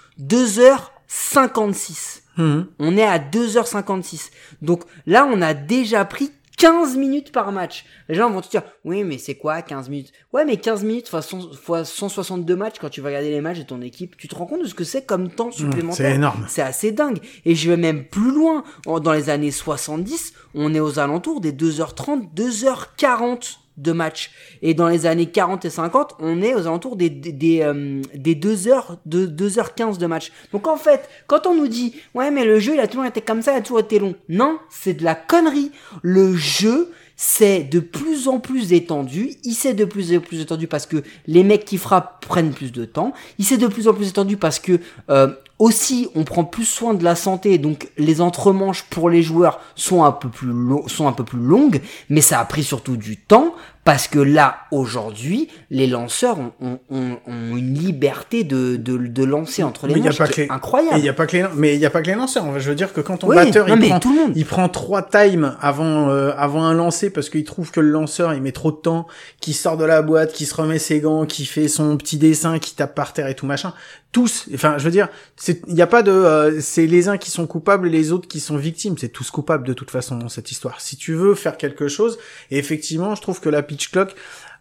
56. 1.06 2.22
Mhm. 2.38 2.66
On 2.78 2.96
est 2.96 3.04
à 3.04 3.18
2h56. 3.18 4.30
Donc 4.62 4.84
là, 5.06 5.28
on 5.30 5.42
a 5.42 5.52
déjà 5.52 6.04
pris 6.04 6.30
15 6.62 6.96
minutes 6.96 7.32
par 7.32 7.50
match. 7.50 7.84
Les 8.08 8.14
gens 8.14 8.30
vont 8.30 8.40
te 8.40 8.48
dire, 8.48 8.62
oui, 8.84 9.02
mais 9.02 9.18
c'est 9.18 9.34
quoi 9.34 9.62
15 9.62 9.88
minutes? 9.88 10.12
Ouais, 10.32 10.44
mais 10.44 10.58
15 10.58 10.84
minutes 10.84 11.08
fois, 11.08 11.20
100 11.20 11.54
fois 11.54 11.84
162 11.84 12.54
matchs, 12.54 12.76
quand 12.80 12.88
tu 12.88 13.00
vas 13.00 13.08
regarder 13.08 13.30
les 13.30 13.40
matchs 13.40 13.58
de 13.58 13.64
ton 13.64 13.82
équipe, 13.82 14.16
tu 14.16 14.28
te 14.28 14.36
rends 14.36 14.46
compte 14.46 14.62
de 14.62 14.68
ce 14.68 14.74
que 14.74 14.84
c'est 14.84 15.02
comme 15.02 15.28
temps 15.28 15.50
supplémentaire 15.50 16.06
c'est 16.06 16.14
énorme. 16.14 16.46
C'est 16.48 16.62
assez 16.62 16.92
dingue. 16.92 17.18
Et 17.44 17.56
je 17.56 17.68
vais 17.68 17.76
même 17.76 18.04
plus 18.04 18.30
loin. 18.30 18.62
Dans 18.86 19.12
les 19.12 19.28
années 19.28 19.50
70, 19.50 20.34
on 20.54 20.72
est 20.72 20.78
aux 20.78 21.00
alentours 21.00 21.40
des 21.40 21.50
2h30, 21.50 22.32
2h40 22.32 23.56
de 23.76 23.92
match. 23.92 24.30
Et 24.60 24.74
dans 24.74 24.88
les 24.88 25.06
années 25.06 25.26
40 25.26 25.64
et 25.64 25.70
50, 25.70 26.16
on 26.18 26.42
est 26.42 26.54
aux 26.54 26.66
alentours 26.66 26.96
des, 26.96 27.10
des, 27.10 27.32
des, 27.32 27.62
euh, 27.62 28.02
des 28.14 28.34
2h, 28.34 28.98
de 29.06 29.26
2h15 29.26 29.98
de 29.98 30.06
match. 30.06 30.32
Donc 30.52 30.66
en 30.66 30.76
fait, 30.76 31.08
quand 31.26 31.46
on 31.46 31.54
nous 31.54 31.68
dit, 31.68 31.94
ouais, 32.14 32.30
mais 32.30 32.44
le 32.44 32.58
jeu, 32.58 32.74
il 32.74 32.80
a 32.80 32.86
toujours 32.86 33.06
été 33.06 33.20
comme 33.20 33.42
ça, 33.42 33.52
il 33.52 33.58
a 33.58 33.62
toujours 33.62 33.80
été 33.80 33.98
long. 33.98 34.14
Non, 34.28 34.58
c'est 34.70 34.94
de 34.94 35.04
la 35.04 35.14
connerie. 35.14 35.72
Le 36.02 36.34
jeu, 36.36 36.90
c'est 37.16 37.62
de 37.62 37.80
plus 37.80 38.28
en 38.28 38.40
plus 38.40 38.72
étendu. 38.72 39.30
Il 39.44 39.54
s'est 39.54 39.74
de 39.74 39.84
plus 39.84 40.16
en 40.16 40.20
plus 40.20 40.40
étendu 40.40 40.66
parce 40.66 40.86
que 40.86 41.02
les 41.26 41.44
mecs 41.44 41.64
qui 41.64 41.78
frappent 41.78 42.24
prennent 42.26 42.52
plus 42.52 42.72
de 42.72 42.84
temps. 42.84 43.12
Il 43.38 43.44
s'est 43.44 43.58
de 43.58 43.68
plus 43.68 43.88
en 43.88 43.94
plus 43.94 44.08
étendu 44.08 44.36
parce 44.36 44.58
que 44.58 44.80
euh, 45.08 45.28
aussi 45.58 46.08
on 46.14 46.24
prend 46.24 46.44
plus 46.44 46.64
soin 46.64 46.94
de 46.94 47.04
la 47.04 47.14
santé. 47.14 47.58
Donc 47.58 47.88
les 47.98 48.20
entremanches 48.20 48.82
pour 48.84 49.08
les 49.10 49.22
joueurs 49.22 49.60
sont 49.74 50.04
un 50.04 50.12
peu 50.12 50.28
plus 50.28 50.48
lo- 50.52 50.88
sont 50.88 51.06
un 51.06 51.12
peu 51.12 51.24
plus 51.24 51.38
longues, 51.40 51.80
mais 52.08 52.20
ça 52.20 52.40
a 52.40 52.44
pris 52.44 52.62
surtout 52.64 52.96
du 52.96 53.16
temps 53.16 53.54
parce 53.84 54.06
que 54.06 54.20
là 54.20 54.58
aujourd'hui 54.70 55.48
les 55.70 55.88
lanceurs 55.88 56.38
ont, 56.38 56.52
ont, 56.60 56.78
ont- 57.26 57.56
une 57.56 57.74
liberté 57.74 58.44
de, 58.44 58.76
de, 58.76 58.96
de 58.96 59.24
lancer 59.24 59.62
entre 59.64 59.86
les 59.88 59.94
Mais 59.94 60.00
y 60.00 60.02
a 60.04 60.06
manches 60.06 60.18
pas 60.18 60.28
que 60.28 60.40
les- 60.42 60.48
incroyable. 60.50 60.98
il 60.98 61.04
y 61.04 61.08
a 61.08 61.12
pas 61.12 61.26
que 61.26 61.36
les, 61.36 61.44
mais 61.56 61.74
il 61.74 61.80
y 61.80 61.86
a 61.86 61.90
pas 61.90 62.00
que 62.02 62.06
les 62.06 62.14
lanceurs. 62.14 62.58
Je 62.60 62.68
veux 62.68 62.76
dire 62.76 62.92
que 62.92 63.00
quand 63.00 63.18
ton 63.18 63.28
Oui, 63.28 63.36
batteur 63.36 63.66
non, 63.68 63.76
il 63.80 63.88
prend, 63.88 63.98
tout 64.00 64.12
le 64.14 64.20
monde. 64.20 64.32
il 64.36 64.46
prend 64.46 64.68
trois 64.68 65.02
times 65.02 65.56
avant 65.60 66.08
euh, 66.10 66.32
avant 66.36 66.64
un 66.64 66.74
lancer 66.74 67.10
parce 67.10 67.28
qu'il 67.28 67.44
trouve 67.44 67.70
que 67.72 67.80
le 67.80 67.90
lanceur 67.90 68.34
il 68.34 68.42
met 68.42 68.52
trop 68.52 68.70
de 68.70 68.76
temps, 68.76 69.06
qu'il 69.40 69.54
sort 69.54 69.76
de 69.76 69.84
la 69.84 70.02
boîte, 70.02 70.32
qu'il 70.32 70.46
se 70.46 70.54
remet 70.54 70.78
ses 70.78 71.00
gants, 71.00 71.26
qu'il 71.26 71.46
fait 71.46 71.68
son 71.68 71.96
petit 71.96 72.18
dessin, 72.18 72.58
qu'il 72.60 72.76
tape 72.76 72.94
par 72.94 73.12
terre 73.12 73.26
et 73.28 73.34
tout 73.34 73.46
machin. 73.46 73.74
Tous, 74.12 74.46
enfin, 74.54 74.76
je 74.76 74.84
veux 74.84 74.90
dire, 74.90 75.08
il 75.48 75.74
y 75.74 75.80
a 75.80 75.86
pas 75.86 76.02
de, 76.02 76.10
euh, 76.10 76.60
c'est 76.60 76.86
les 76.86 77.08
uns 77.08 77.16
qui 77.16 77.30
sont 77.30 77.46
coupables 77.46 77.86
et 77.86 77.90
les 77.90 78.12
autres 78.12 78.28
qui 78.28 78.40
sont 78.40 78.58
victimes. 78.58 78.98
C'est 78.98 79.08
tous 79.08 79.30
coupables 79.30 79.66
de 79.66 79.72
toute 79.72 79.90
façon 79.90 80.18
dans 80.18 80.28
cette 80.28 80.50
histoire. 80.50 80.82
Si 80.82 80.96
tu 80.96 81.14
veux 81.14 81.34
faire 81.34 81.56
quelque 81.56 81.88
chose, 81.88 82.18
et 82.50 82.58
effectivement, 82.58 83.14
je 83.14 83.22
trouve 83.22 83.40
que 83.40 83.48
la 83.48 83.62
pitch 83.62 83.90
clock, 83.90 84.14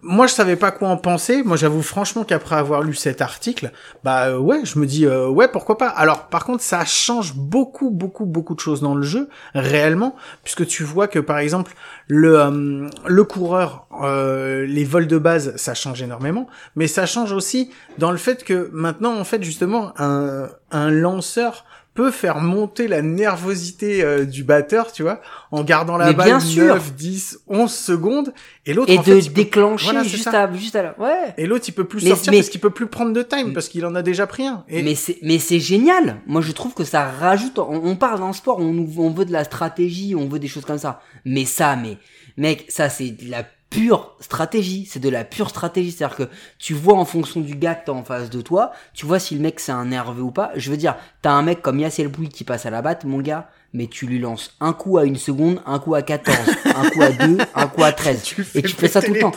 moi, 0.03 0.25
je 0.25 0.33
savais 0.33 0.55
pas 0.55 0.71
quoi 0.71 0.89
en 0.89 0.97
penser. 0.97 1.43
Moi, 1.43 1.57
j'avoue 1.57 1.83
franchement 1.83 2.23
qu'après 2.23 2.55
avoir 2.55 2.81
lu 2.81 2.95
cet 2.95 3.21
article, 3.21 3.71
bah 4.03 4.29
euh, 4.29 4.37
ouais, 4.37 4.61
je 4.63 4.79
me 4.79 4.85
dis 4.85 5.05
euh, 5.05 5.27
ouais, 5.27 5.47
pourquoi 5.47 5.77
pas. 5.77 5.89
Alors, 5.89 6.27
par 6.27 6.45
contre, 6.45 6.63
ça 6.63 6.85
change 6.85 7.35
beaucoup, 7.35 7.91
beaucoup, 7.91 8.25
beaucoup 8.25 8.55
de 8.55 8.59
choses 8.59 8.81
dans 8.81 8.95
le 8.95 9.03
jeu 9.03 9.29
réellement, 9.53 10.15
puisque 10.43 10.65
tu 10.65 10.83
vois 10.83 11.07
que 11.07 11.19
par 11.19 11.37
exemple 11.37 11.73
le 12.07 12.39
euh, 12.39 12.89
le 13.05 13.23
coureur, 13.23 13.87
les 14.01 14.83
vols 14.85 15.07
de 15.07 15.17
base, 15.17 15.55
ça 15.57 15.73
change 15.73 16.01
énormément, 16.01 16.47
mais 16.75 16.87
ça 16.87 17.05
change 17.05 17.31
aussi 17.31 17.71
dans 17.97 18.11
le 18.11 18.17
fait 18.17 18.43
que 18.43 18.69
maintenant, 18.73 19.17
en 19.17 19.23
fait, 19.23 19.43
justement, 19.43 19.93
un 19.97 20.49
un 20.71 20.89
lanceur 20.89 21.65
peut 21.93 22.11
faire 22.11 22.39
monter 22.39 22.87
la 22.87 23.01
nervosité 23.01 24.01
euh, 24.03 24.23
du 24.25 24.43
batteur, 24.45 24.91
tu 24.93 25.03
vois, 25.03 25.19
en 25.51 25.63
gardant 25.63 25.97
la 25.97 26.07
Mais 26.07 26.13
balle 26.13 26.27
bien 26.27 26.39
sûr. 26.39 26.73
9, 26.75 26.93
10, 26.95 27.39
11 27.47 27.71
secondes, 27.73 28.33
et 28.65 28.73
l'autre 28.73 28.91
Et 28.91 28.97
en 28.97 29.01
de 29.01 29.05
fait, 29.05 29.19
il 29.19 29.27
peut- 29.29 29.33
déclencher 29.43 29.83
Voilà, 29.85 30.03
juste, 30.03 30.23
ça. 30.23 30.43
à, 30.43 30.53
juste 30.53 30.75
à 30.75 30.83
la... 30.83 30.99
Ouais. 30.99 31.33
et 31.37 31.47
l'autre, 31.47 31.65
il 31.67 31.73
peut 31.73 31.83
plus 31.83 32.01
Mais- 32.03 32.09
sortir 32.11 32.31
mais- 32.31 32.37
parce 32.39 32.49
qu'il 32.49 32.61
peut 32.61 32.69
plus 32.69 32.87
prendre 32.87 33.11
de 33.11 33.21
time 33.21 33.51
parce 33.53 33.67
qu'il 33.67 33.85
en 33.85 33.93
a 33.95 34.01
déjà 34.03 34.25
pris 34.25 34.45
un. 34.47 34.63
Et 34.69 34.83
Mais 34.83 34.95
c'est 34.95 35.17
mais 35.21 35.37
c'est 35.39 35.59
génial. 35.59 36.21
Moi 36.27 36.41
je 36.41 36.51
trouve 36.53 36.73
que 36.73 36.83
ça 36.85 37.09
rajoute. 37.09 37.59
On, 37.59 37.81
on 37.83 37.95
parle 37.97 38.19
d'un 38.19 38.33
sport, 38.33 38.59
on, 38.59 38.87
on 38.97 39.09
veut 39.11 39.25
de 39.25 39.33
la 39.33 39.43
stratégie, 39.43 40.15
on 40.15 40.27
veut 40.29 40.39
des 40.39 40.47
choses 40.47 40.65
comme 40.65 40.77
ça. 40.77 41.01
Mais 41.25 41.43
ça, 41.45 41.75
mais 41.75 41.97
mec, 42.37 42.65
ça 42.69 42.87
c'est 42.89 43.09
de 43.11 43.29
la 43.29 43.43
pure 43.71 44.15
stratégie. 44.19 44.87
C'est 44.87 44.99
de 44.99 45.09
la 45.09 45.23
pure 45.23 45.49
stratégie. 45.49 45.91
C'est-à-dire 45.91 46.17
que 46.17 46.29
tu 46.59 46.75
vois 46.75 46.95
en 46.95 47.05
fonction 47.05 47.39
du 47.39 47.55
gars 47.55 47.73
que 47.73 47.85
t'as 47.87 47.93
en 47.93 48.03
face 48.03 48.29
de 48.29 48.41
toi, 48.41 48.71
tu 48.93 49.07
vois 49.07 49.17
si 49.17 49.33
le 49.33 49.41
mec 49.41 49.59
c'est 49.59 49.71
un 49.71 49.85
nerveux 49.85 50.21
ou 50.21 50.31
pas. 50.31 50.51
Je 50.55 50.69
veux 50.69 50.77
dire, 50.77 50.95
t'as 51.23 51.31
un 51.31 51.41
mec 51.41 51.63
comme 51.63 51.79
Yassel 51.79 52.09
Bouy 52.09 52.29
qui 52.29 52.43
passe 52.43 52.67
à 52.67 52.69
la 52.69 52.83
batte, 52.83 53.05
mon 53.05 53.19
gars. 53.19 53.49
Mais 53.73 53.87
tu 53.87 54.05
lui 54.05 54.19
lances 54.19 54.53
un 54.59 54.73
coup 54.73 54.97
à 54.97 55.05
une 55.05 55.15
seconde, 55.15 55.61
un 55.65 55.79
coup 55.79 55.95
à 55.95 56.01
14, 56.01 56.37
un 56.65 56.89
coup 56.89 57.01
à 57.01 57.11
2, 57.11 57.37
un 57.55 57.67
coup 57.67 57.83
à 57.83 57.93
13. 57.93 58.21
tu 58.21 58.45
Et 58.53 58.61
tu 58.61 58.75
fais 58.75 58.89
ça 58.89 59.01
tout 59.01 59.13
le 59.13 59.21
temps. 59.21 59.31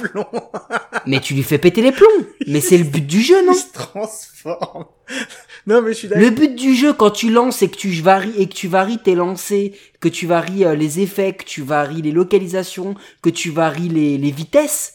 Mais 1.06 1.20
tu 1.20 1.34
lui 1.34 1.44
fais 1.44 1.58
péter 1.58 1.82
les 1.82 1.92
plombs. 1.92 2.26
Mais 2.48 2.60
c'est 2.60 2.76
le 2.76 2.84
but 2.84 3.06
du 3.06 3.22
jeu, 3.22 3.46
non? 3.46 3.52
Il 3.52 3.58
se 3.58 3.72
transforme. 3.72 4.86
Non, 5.66 5.81
mais 5.83 5.92
je 5.92 5.98
suis. 5.98 6.09
Le 6.09 6.31
but 6.31 6.55
du 6.55 6.74
jeu 6.74 6.92
quand 6.92 7.11
tu 7.11 7.31
lances 7.31 7.62
et 7.62 7.68
que 7.68 7.77
tu 7.77 7.90
varies 8.03 8.35
et 8.37 8.48
que 8.48 8.55
tu 8.55 8.68
varies 8.68 8.98
tes 8.98 9.14
lancers, 9.14 9.70
que 10.00 10.09
tu 10.09 10.27
varies 10.27 10.64
euh, 10.64 10.74
les 10.74 11.00
effets, 11.00 11.33
que 11.33 11.44
tu 11.44 11.62
varies 11.62 12.03
les 12.03 12.12
localisations, 12.12 12.94
que 13.22 13.31
tu 13.31 13.50
varies 13.50 13.88
les, 13.88 14.18
les 14.18 14.31
vitesses. 14.31 14.94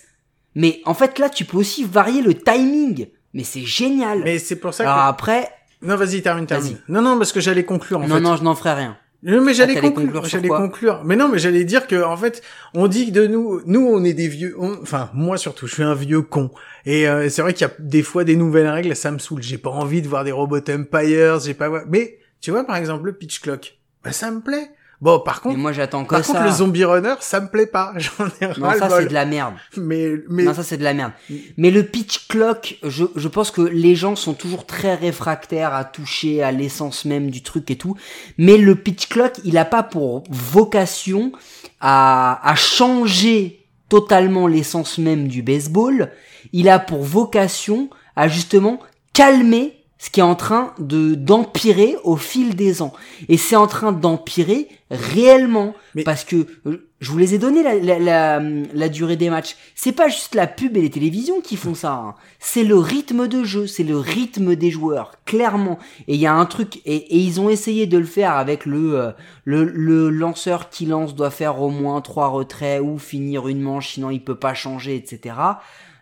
Mais 0.56 0.82
en 0.86 0.94
fait 0.94 1.20
là 1.20 1.30
tu 1.30 1.46
peux 1.46 1.58
aussi 1.58 1.84
varier 1.84 2.22
le 2.22 2.34
timing. 2.34 3.08
Mais 3.34 3.44
c'est 3.44 3.62
génial. 3.66 4.22
Mais 4.24 4.40
c'est 4.40 4.56
pour 4.58 4.74
ça 4.74 4.84
Alors 4.84 5.06
que. 5.06 5.10
après, 5.10 5.50
Non, 5.82 5.96
vas-y, 5.96 6.22
termine, 6.22 6.46
termine. 6.48 6.78
Non, 6.88 7.02
non, 7.02 7.18
parce 7.18 7.32
que 7.32 7.40
j'allais 7.40 7.64
conclure 7.64 8.00
en 8.00 8.08
non 8.08 8.16
fait. 8.16 8.22
non 8.22 8.36
je 8.36 8.44
n'en 8.44 8.56
ferai 8.56 8.74
rien. 8.74 8.98
Non, 9.22 9.42
mais 9.42 9.54
j'allais 9.54 9.74
Ah, 9.78 9.82
conclure. 9.82 10.24
J'allais 10.26 10.48
conclure. 10.48 11.02
Mais 11.04 11.16
non, 11.18 11.28
mais 11.28 11.40
j'allais 11.40 11.66
dire 11.66 11.88
que 11.88 12.02
en 12.02 12.16
fait, 12.16 12.42
on 12.74 12.88
dit 12.88 13.08
que 13.08 13.12
de 13.12 13.28
nous, 13.28 13.62
nous, 13.66 13.86
on 13.86 14.04
est 14.06 14.14
des 14.14 14.30
vieux. 14.30 14.56
on- 14.58 14.78
Enfin, 14.82 15.10
moi 15.14 15.38
surtout, 15.38 15.68
je 15.68 15.74
suis 15.74 15.84
un 15.84 15.94
vieux 15.94 16.22
con. 16.22 16.52
Et 16.86 17.08
euh, 17.10 17.28
c'est 17.30 17.42
vrai 17.42 17.54
qu'il 17.54 17.68
y 17.68 17.70
a 17.70 17.74
des 17.80 18.02
fois 18.02 18.24
des 18.24 18.38
nouvelles 18.38 18.68
règles, 18.70 18.96
ça 18.96 19.12
me 19.12 19.20
saoule. 19.20 19.42
J'ai 19.44 19.58
pas 19.58 19.70
envie 19.72 20.02
de 20.02 20.08
voir 20.08 20.24
des 20.24 20.32
robots 20.32 20.58
empires. 20.70 21.40
J'ai 21.42 21.54
pas. 21.54 21.70
Mais 21.90 22.20
tu 22.40 22.52
vois, 22.52 22.64
par 22.66 22.78
exemple, 22.78 23.06
le 23.08 23.14
pitch 23.14 23.42
clock. 23.42 23.78
Bah, 24.06 24.14
ça 24.14 24.32
me 24.32 24.40
plaît. 24.40 24.72
Bon, 25.02 25.20
par 25.22 25.36
Mais 25.46 25.52
contre, 25.52 25.58
moi 25.62 25.72
j'attends 25.72 26.04
par 26.04 26.26
ça. 26.26 26.34
contre, 26.34 26.46
le 26.46 26.52
zombie 26.52 26.84
runner, 26.84 27.16
ça 27.22 27.40
me 27.40 27.48
plaît 27.48 27.68
pas. 27.68 27.94
J'en 27.98 28.26
ai 28.42 28.48
non 28.60 28.68
ras 28.68 28.78
ça 28.80 28.90
c'est 28.90 29.06
de 29.06 29.14
la 29.14 29.26
merde. 29.26 29.54
Mais, 29.78 30.16
mais. 30.30 30.44
Non, 30.44 30.54
ça 30.54 30.64
c'est 30.64 30.78
de 30.78 30.84
la 30.84 30.94
merde. 30.94 31.14
Mais 31.58 31.72
le 31.72 31.84
pitch 31.84 32.28
clock, 32.28 32.78
je, 32.84 33.06
je 33.16 33.28
pense 33.30 33.52
que 33.52 33.62
les 33.62 33.96
gens 33.96 34.18
sont 34.18 34.34
toujours 34.34 34.66
très 34.66 34.96
réfractaires 34.96 35.74
à 35.74 35.86
toucher 35.86 36.44
à 36.44 36.52
l'essence 36.52 37.06
même 37.06 37.32
du 37.32 37.44
truc 37.44 37.72
et 37.72 37.78
tout. 37.78 37.96
Mais 38.38 38.58
le 38.58 38.76
pitch 38.76 39.08
clock, 39.08 39.40
il 39.46 39.58
a 39.58 39.66
pas 39.66 39.84
pour 39.84 40.24
vocation 40.30 41.32
à, 41.80 42.40
à 42.50 42.56
changer 42.56 43.66
totalement 43.88 44.48
l'essence 44.48 44.98
même 44.98 45.28
du 45.30 45.42
baseball. 45.42 46.12
Il 46.52 46.68
a 46.68 46.78
pour 46.78 47.04
vocation 47.04 47.90
à 48.16 48.28
justement 48.28 48.80
calmer 49.14 49.79
ce 50.02 50.10
qui 50.10 50.22
est 50.22 50.24
en 50.24 50.36
train 50.36 50.74
de 50.80 51.14
d'empirer 51.14 51.96
au 52.04 52.16
fil 52.16 52.56
des 52.56 52.82
ans. 52.82 52.94
Et 53.28 53.38
c'est 53.38 53.56
en 53.58 53.68
train 53.68 53.92
d'empirer 53.92 54.68
réellement. 54.90 55.74
Mais- 55.94 56.04
Parce 56.04 56.24
que 56.24 56.48
euh, 56.66 56.90
je 57.02 57.12
vous 57.12 57.18
les 57.18 57.34
ai 57.34 57.38
donné 57.38 57.64
la, 57.64 57.76
la, 57.76 58.00
la, 58.00 58.40
la 58.74 58.90
durée 58.90 59.18
des 59.18 59.30
matchs. 59.30 59.56
C'est 59.76 59.92
pas 59.92 60.08
juste 60.08 60.36
la 60.36 60.48
pub 60.48 60.76
et 60.78 60.82
les 60.82 60.90
télévisions 60.90 61.42
qui 61.42 61.56
font 61.58 61.76
ça. 61.76 61.94
hein. 61.94 62.16
C'est 62.40 62.64
le 62.64 62.78
rythme 62.78 63.28
de 63.28 63.44
jeu, 63.44 63.68
c'est 63.68 63.84
le 63.84 63.98
rythme 63.98 64.56
des 64.56 64.72
joueurs, 64.72 65.12
clairement. 65.26 65.80
Et 66.08 66.16
il 66.16 66.20
y 66.22 66.26
a 66.28 66.34
un 66.34 66.46
truc, 66.46 66.78
et, 66.86 66.96
et 66.96 67.18
ils 67.18 67.40
ont 67.40 67.50
essayé 67.50 67.86
de 67.86 67.98
le 67.98 68.06
faire 68.06 68.34
avec 68.34 68.66
le, 68.66 69.00
euh, 69.00 69.12
le, 69.46 69.64
le 69.66 70.10
lanceur 70.10 70.70
qui 70.70 70.86
lance 70.86 71.14
doit 71.16 71.30
faire 71.30 71.62
au 71.62 71.70
moins 71.70 72.02
trois 72.02 72.28
retraits 72.28 72.82
ou 72.82 72.98
finir 73.00 73.48
une 73.48 73.62
manche, 73.62 73.94
sinon 73.94 74.10
il 74.12 74.24
peut 74.24 74.36
pas 74.40 74.54
changer, 74.54 74.96
etc. 74.96 75.36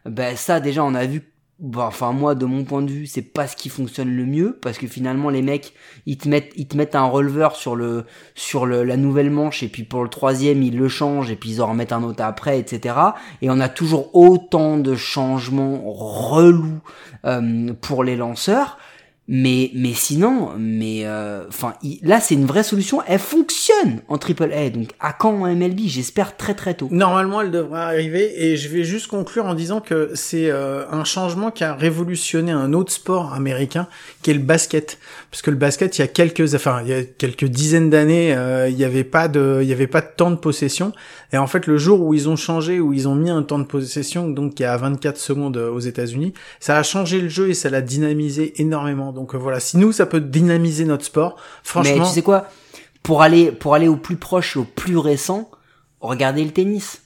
Ben 0.05 0.37
ça 0.37 0.59
déjà 0.59 0.83
on 0.83 0.95
a 0.95 1.05
vu 1.05 1.21
Bon, 1.59 1.81
enfin 1.81 2.11
moi 2.11 2.35
de 2.35 2.45
mon 2.45 2.65
point 2.65 2.83
de 2.83 2.91
vue 2.91 3.07
c'est 3.07 3.23
pas 3.23 3.47
ce 3.47 3.55
qui 3.55 3.69
fonctionne 3.69 4.15
le 4.15 4.27
mieux 4.27 4.59
parce 4.61 4.77
que 4.77 4.85
finalement 4.85 5.31
les 5.31 5.41
mecs 5.41 5.73
ils 6.05 6.15
te 6.15 6.29
mettent 6.29 6.51
ils 6.55 6.67
te 6.67 6.77
mettent 6.77 6.93
un 6.93 7.05
releveur 7.05 7.55
sur 7.55 7.75
le 7.75 8.05
sur 8.35 8.67
le, 8.67 8.83
la 8.83 8.95
nouvelle 8.95 9.31
manche 9.31 9.63
et 9.63 9.67
puis 9.67 9.83
pour 9.83 10.03
le 10.03 10.09
troisième 10.09 10.61
ils 10.61 10.77
le 10.77 10.87
changent 10.87 11.31
et 11.31 11.35
puis 11.35 11.53
ils 11.53 11.61
en 11.63 11.69
remettent 11.69 11.93
un 11.93 12.03
autre 12.03 12.21
après 12.21 12.59
etc 12.59 12.93
et 13.41 13.49
on 13.49 13.59
a 13.59 13.69
toujours 13.69 14.15
autant 14.15 14.77
de 14.77 14.95
changements 14.95 15.81
relous 15.91 16.79
euh, 17.25 17.73
pour 17.81 18.03
les 18.03 18.15
lanceurs 18.15 18.77
mais 19.27 19.71
mais 19.73 19.93
sinon 19.93 20.51
mais 20.57 21.05
enfin 21.47 21.73
là 22.01 22.19
c'est 22.19 22.35
une 22.35 22.45
vraie 22.45 22.63
solution 22.63 23.01
elle 23.07 23.19
fonctionne 23.19 24.01
en 24.07 24.17
triple 24.17 24.51
A 24.53 24.69
donc 24.69 24.89
à 24.99 25.13
quand 25.13 25.31
en 25.31 25.55
MLB 25.55 25.81
j'espère 25.85 26.37
très 26.37 26.53
très 26.53 26.73
tôt 26.73 26.89
Normalement, 27.07 27.41
elle 27.41 27.51
devrait 27.51 27.79
arriver 27.79 28.43
et 28.43 28.57
je 28.57 28.69
vais 28.69 28.83
juste 28.83 29.07
conclure 29.07 29.45
en 29.45 29.53
disant 29.53 29.81
que 29.81 30.11
c'est 30.13 30.49
euh, 30.49 30.83
un 30.91 31.03
changement 31.03 31.51
qui 31.51 31.63
a 31.63 31.73
révolutionné 31.73 32.51
un 32.51 32.73
autre 32.73 32.91
sport 32.91 33.33
américain 33.33 33.87
qui 34.21 34.31
est 34.31 34.33
le 34.33 34.39
basket. 34.39 34.97
Parce 35.31 35.41
que 35.41 35.51
le 35.51 35.57
basket, 35.57 35.97
il 35.97 36.01
y 36.01 36.03
a 36.03 36.07
quelques, 36.07 36.55
enfin, 36.55 36.81
il 36.83 36.89
y 36.89 36.93
a 36.93 37.03
quelques 37.03 37.45
dizaines 37.45 37.89
d'années, 37.89 38.35
euh, 38.35 38.67
il 38.67 38.75
n'y 38.75 38.83
avait 38.83 39.03
pas 39.03 39.27
de, 39.27 39.59
il 39.61 39.67
y 39.67 39.73
avait 39.73 39.87
pas 39.87 40.01
de 40.01 40.09
temps 40.15 40.31
de 40.31 40.35
possession. 40.35 40.91
Et 41.33 41.37
en 41.37 41.47
fait, 41.47 41.67
le 41.67 41.77
jour 41.77 42.01
où 42.01 42.13
ils 42.13 42.29
ont 42.29 42.35
changé, 42.35 42.79
où 42.79 42.93
ils 42.93 43.07
ont 43.07 43.15
mis 43.15 43.29
un 43.29 43.43
temps 43.43 43.59
de 43.59 43.65
possession, 43.65 44.27
donc 44.27 44.55
qui 44.55 44.63
est 44.63 44.67
à 44.67 44.77
24 44.77 45.17
secondes 45.17 45.57
euh, 45.57 45.69
aux 45.69 45.79
États-Unis, 45.79 46.33
ça 46.59 46.77
a 46.77 46.83
changé 46.83 47.21
le 47.21 47.29
jeu 47.29 47.49
et 47.49 47.53
ça 47.53 47.69
l'a 47.69 47.81
dynamisé 47.81 48.59
énormément. 48.61 49.11
Donc 49.17 49.33
euh, 49.33 49.37
voilà, 49.39 49.59
si 49.59 49.77
nous 49.77 49.91
ça 49.91 50.05
peut 50.05 50.21
dynamiser 50.21 50.85
notre 50.85 51.03
sport, 51.03 51.37
franchement. 51.63 51.95
Mais 51.97 52.05
tu 52.05 52.13
sais 52.13 52.21
quoi? 52.21 52.45
Pour 53.01 53.23
aller 53.23 53.51
pour 53.51 53.73
aller 53.73 53.87
au 53.87 53.97
plus 53.97 54.15
proche 54.15 54.55
au 54.57 54.63
plus 54.63 54.97
récent, 54.97 55.49
regardez 56.01 56.45
le 56.45 56.51
tennis. 56.51 57.01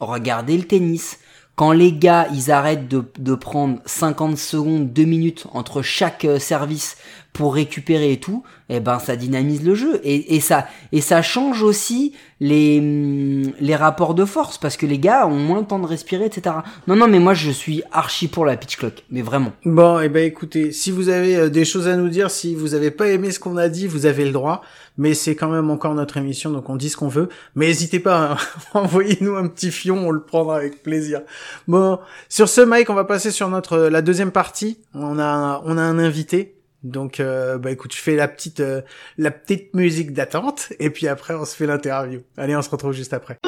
Regardez 0.00 0.56
le 0.56 0.64
tennis. 0.64 1.18
Quand 1.54 1.72
les 1.72 1.92
gars, 1.92 2.26
ils 2.32 2.50
arrêtent 2.50 2.88
de, 2.88 3.04
de 3.18 3.34
prendre 3.34 3.80
50 3.84 4.38
secondes, 4.38 4.94
2 4.94 5.04
minutes 5.04 5.46
entre 5.52 5.82
chaque 5.82 6.24
euh, 6.24 6.38
service 6.38 6.96
pour 7.32 7.54
récupérer 7.54 8.12
et 8.12 8.20
tout, 8.20 8.42
eh 8.68 8.80
ben 8.80 8.98
ça 8.98 9.16
dynamise 9.16 9.64
le 9.64 9.74
jeu 9.74 10.00
et, 10.04 10.36
et 10.36 10.40
ça 10.40 10.66
et 10.92 11.00
ça 11.00 11.22
change 11.22 11.62
aussi 11.62 12.12
les 12.40 12.78
hum, 12.78 13.52
les 13.58 13.74
rapports 13.74 14.14
de 14.14 14.24
force 14.24 14.58
parce 14.58 14.76
que 14.76 14.84
les 14.84 14.98
gars 14.98 15.26
ont 15.26 15.38
moins 15.38 15.62
de 15.62 15.66
temps 15.66 15.78
de 15.78 15.86
respirer, 15.86 16.26
etc. 16.26 16.56
Non 16.86 16.96
non 16.96 17.08
mais 17.08 17.20
moi 17.20 17.32
je 17.32 17.50
suis 17.50 17.82
archi 17.90 18.28
pour 18.28 18.44
la 18.44 18.56
pitch 18.56 18.76
clock, 18.76 19.04
mais 19.10 19.22
vraiment. 19.22 19.52
Bon, 19.64 20.00
et 20.00 20.06
eh 20.06 20.08
ben 20.08 20.24
écoutez, 20.24 20.72
si 20.72 20.90
vous 20.90 21.08
avez 21.08 21.36
euh, 21.36 21.48
des 21.48 21.64
choses 21.64 21.88
à 21.88 21.96
nous 21.96 22.08
dire, 22.08 22.30
si 22.30 22.54
vous 22.54 22.74
avez 22.74 22.90
pas 22.90 23.08
aimé 23.08 23.30
ce 23.30 23.40
qu'on 23.40 23.56
a 23.56 23.68
dit, 23.68 23.86
vous 23.86 24.06
avez 24.06 24.24
le 24.24 24.32
droit. 24.32 24.62
Mais 24.98 25.14
c'est 25.14 25.34
quand 25.34 25.48
même 25.48 25.70
encore 25.70 25.94
notre 25.94 26.18
émission, 26.18 26.50
donc 26.50 26.68
on 26.68 26.76
dit 26.76 26.90
ce 26.90 26.98
qu'on 26.98 27.08
veut. 27.08 27.30
Mais 27.54 27.68
n'hésitez 27.68 27.98
pas, 27.98 28.32
hein, 28.32 28.36
envoyez-nous 28.78 29.36
un 29.36 29.48
petit 29.48 29.70
fion, 29.70 30.06
on 30.06 30.10
le 30.10 30.22
prendra 30.22 30.56
avec 30.56 30.82
plaisir. 30.82 31.22
Bon, 31.66 31.98
sur 32.28 32.46
ce, 32.48 32.60
Mike, 32.60 32.90
on 32.90 32.94
va 32.94 33.04
passer 33.04 33.30
sur 33.30 33.48
notre 33.48 33.78
la 33.78 34.02
deuxième 34.02 34.32
partie. 34.32 34.78
On 34.94 35.18
a 35.18 35.62
on 35.64 35.78
a 35.78 35.82
un 35.82 35.98
invité. 35.98 36.56
Donc, 36.82 37.20
euh, 37.20 37.58
bah 37.58 37.70
écoute, 37.70 37.94
je 37.94 38.00
fais 38.00 38.16
la 38.16 38.28
petite 38.28 38.60
euh, 38.60 38.82
la 39.18 39.30
petite 39.30 39.74
musique 39.74 40.12
d'attente, 40.12 40.72
et 40.78 40.90
puis 40.90 41.08
après 41.08 41.34
on 41.34 41.44
se 41.44 41.54
fait 41.54 41.66
l'interview. 41.66 42.22
Allez, 42.36 42.56
on 42.56 42.62
se 42.62 42.70
retrouve 42.70 42.92
juste 42.92 43.12
après. 43.12 43.38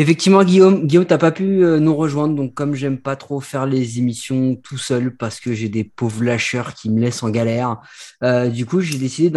Effectivement, 0.00 0.42
Guillaume, 0.44 0.86
Guillaume, 0.86 1.04
t'as 1.04 1.18
pas 1.18 1.30
pu 1.30 1.62
euh, 1.62 1.78
nous 1.78 1.94
rejoindre, 1.94 2.34
donc 2.34 2.54
comme 2.54 2.74
j'aime 2.74 2.96
pas 2.96 3.16
trop 3.16 3.38
faire 3.38 3.66
les 3.66 3.98
émissions 3.98 4.56
tout 4.56 4.78
seul 4.78 5.14
parce 5.14 5.40
que 5.40 5.52
j'ai 5.52 5.68
des 5.68 5.84
pauvres 5.84 6.24
lâcheurs 6.24 6.72
qui 6.72 6.88
me 6.88 6.98
laissent 7.02 7.22
en 7.22 7.28
galère, 7.28 7.82
euh, 8.22 8.48
du 8.48 8.64
coup 8.64 8.80
j'ai 8.80 8.96
décidé 8.96 9.30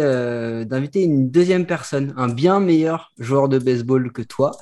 euh, 0.00 0.64
d'inviter 0.64 1.02
une 1.02 1.32
deuxième 1.32 1.66
personne, 1.66 2.14
un 2.16 2.28
bien 2.28 2.60
meilleur 2.60 3.10
joueur 3.18 3.48
de 3.48 3.58
baseball 3.58 4.12
que 4.12 4.22
toi, 4.22 4.52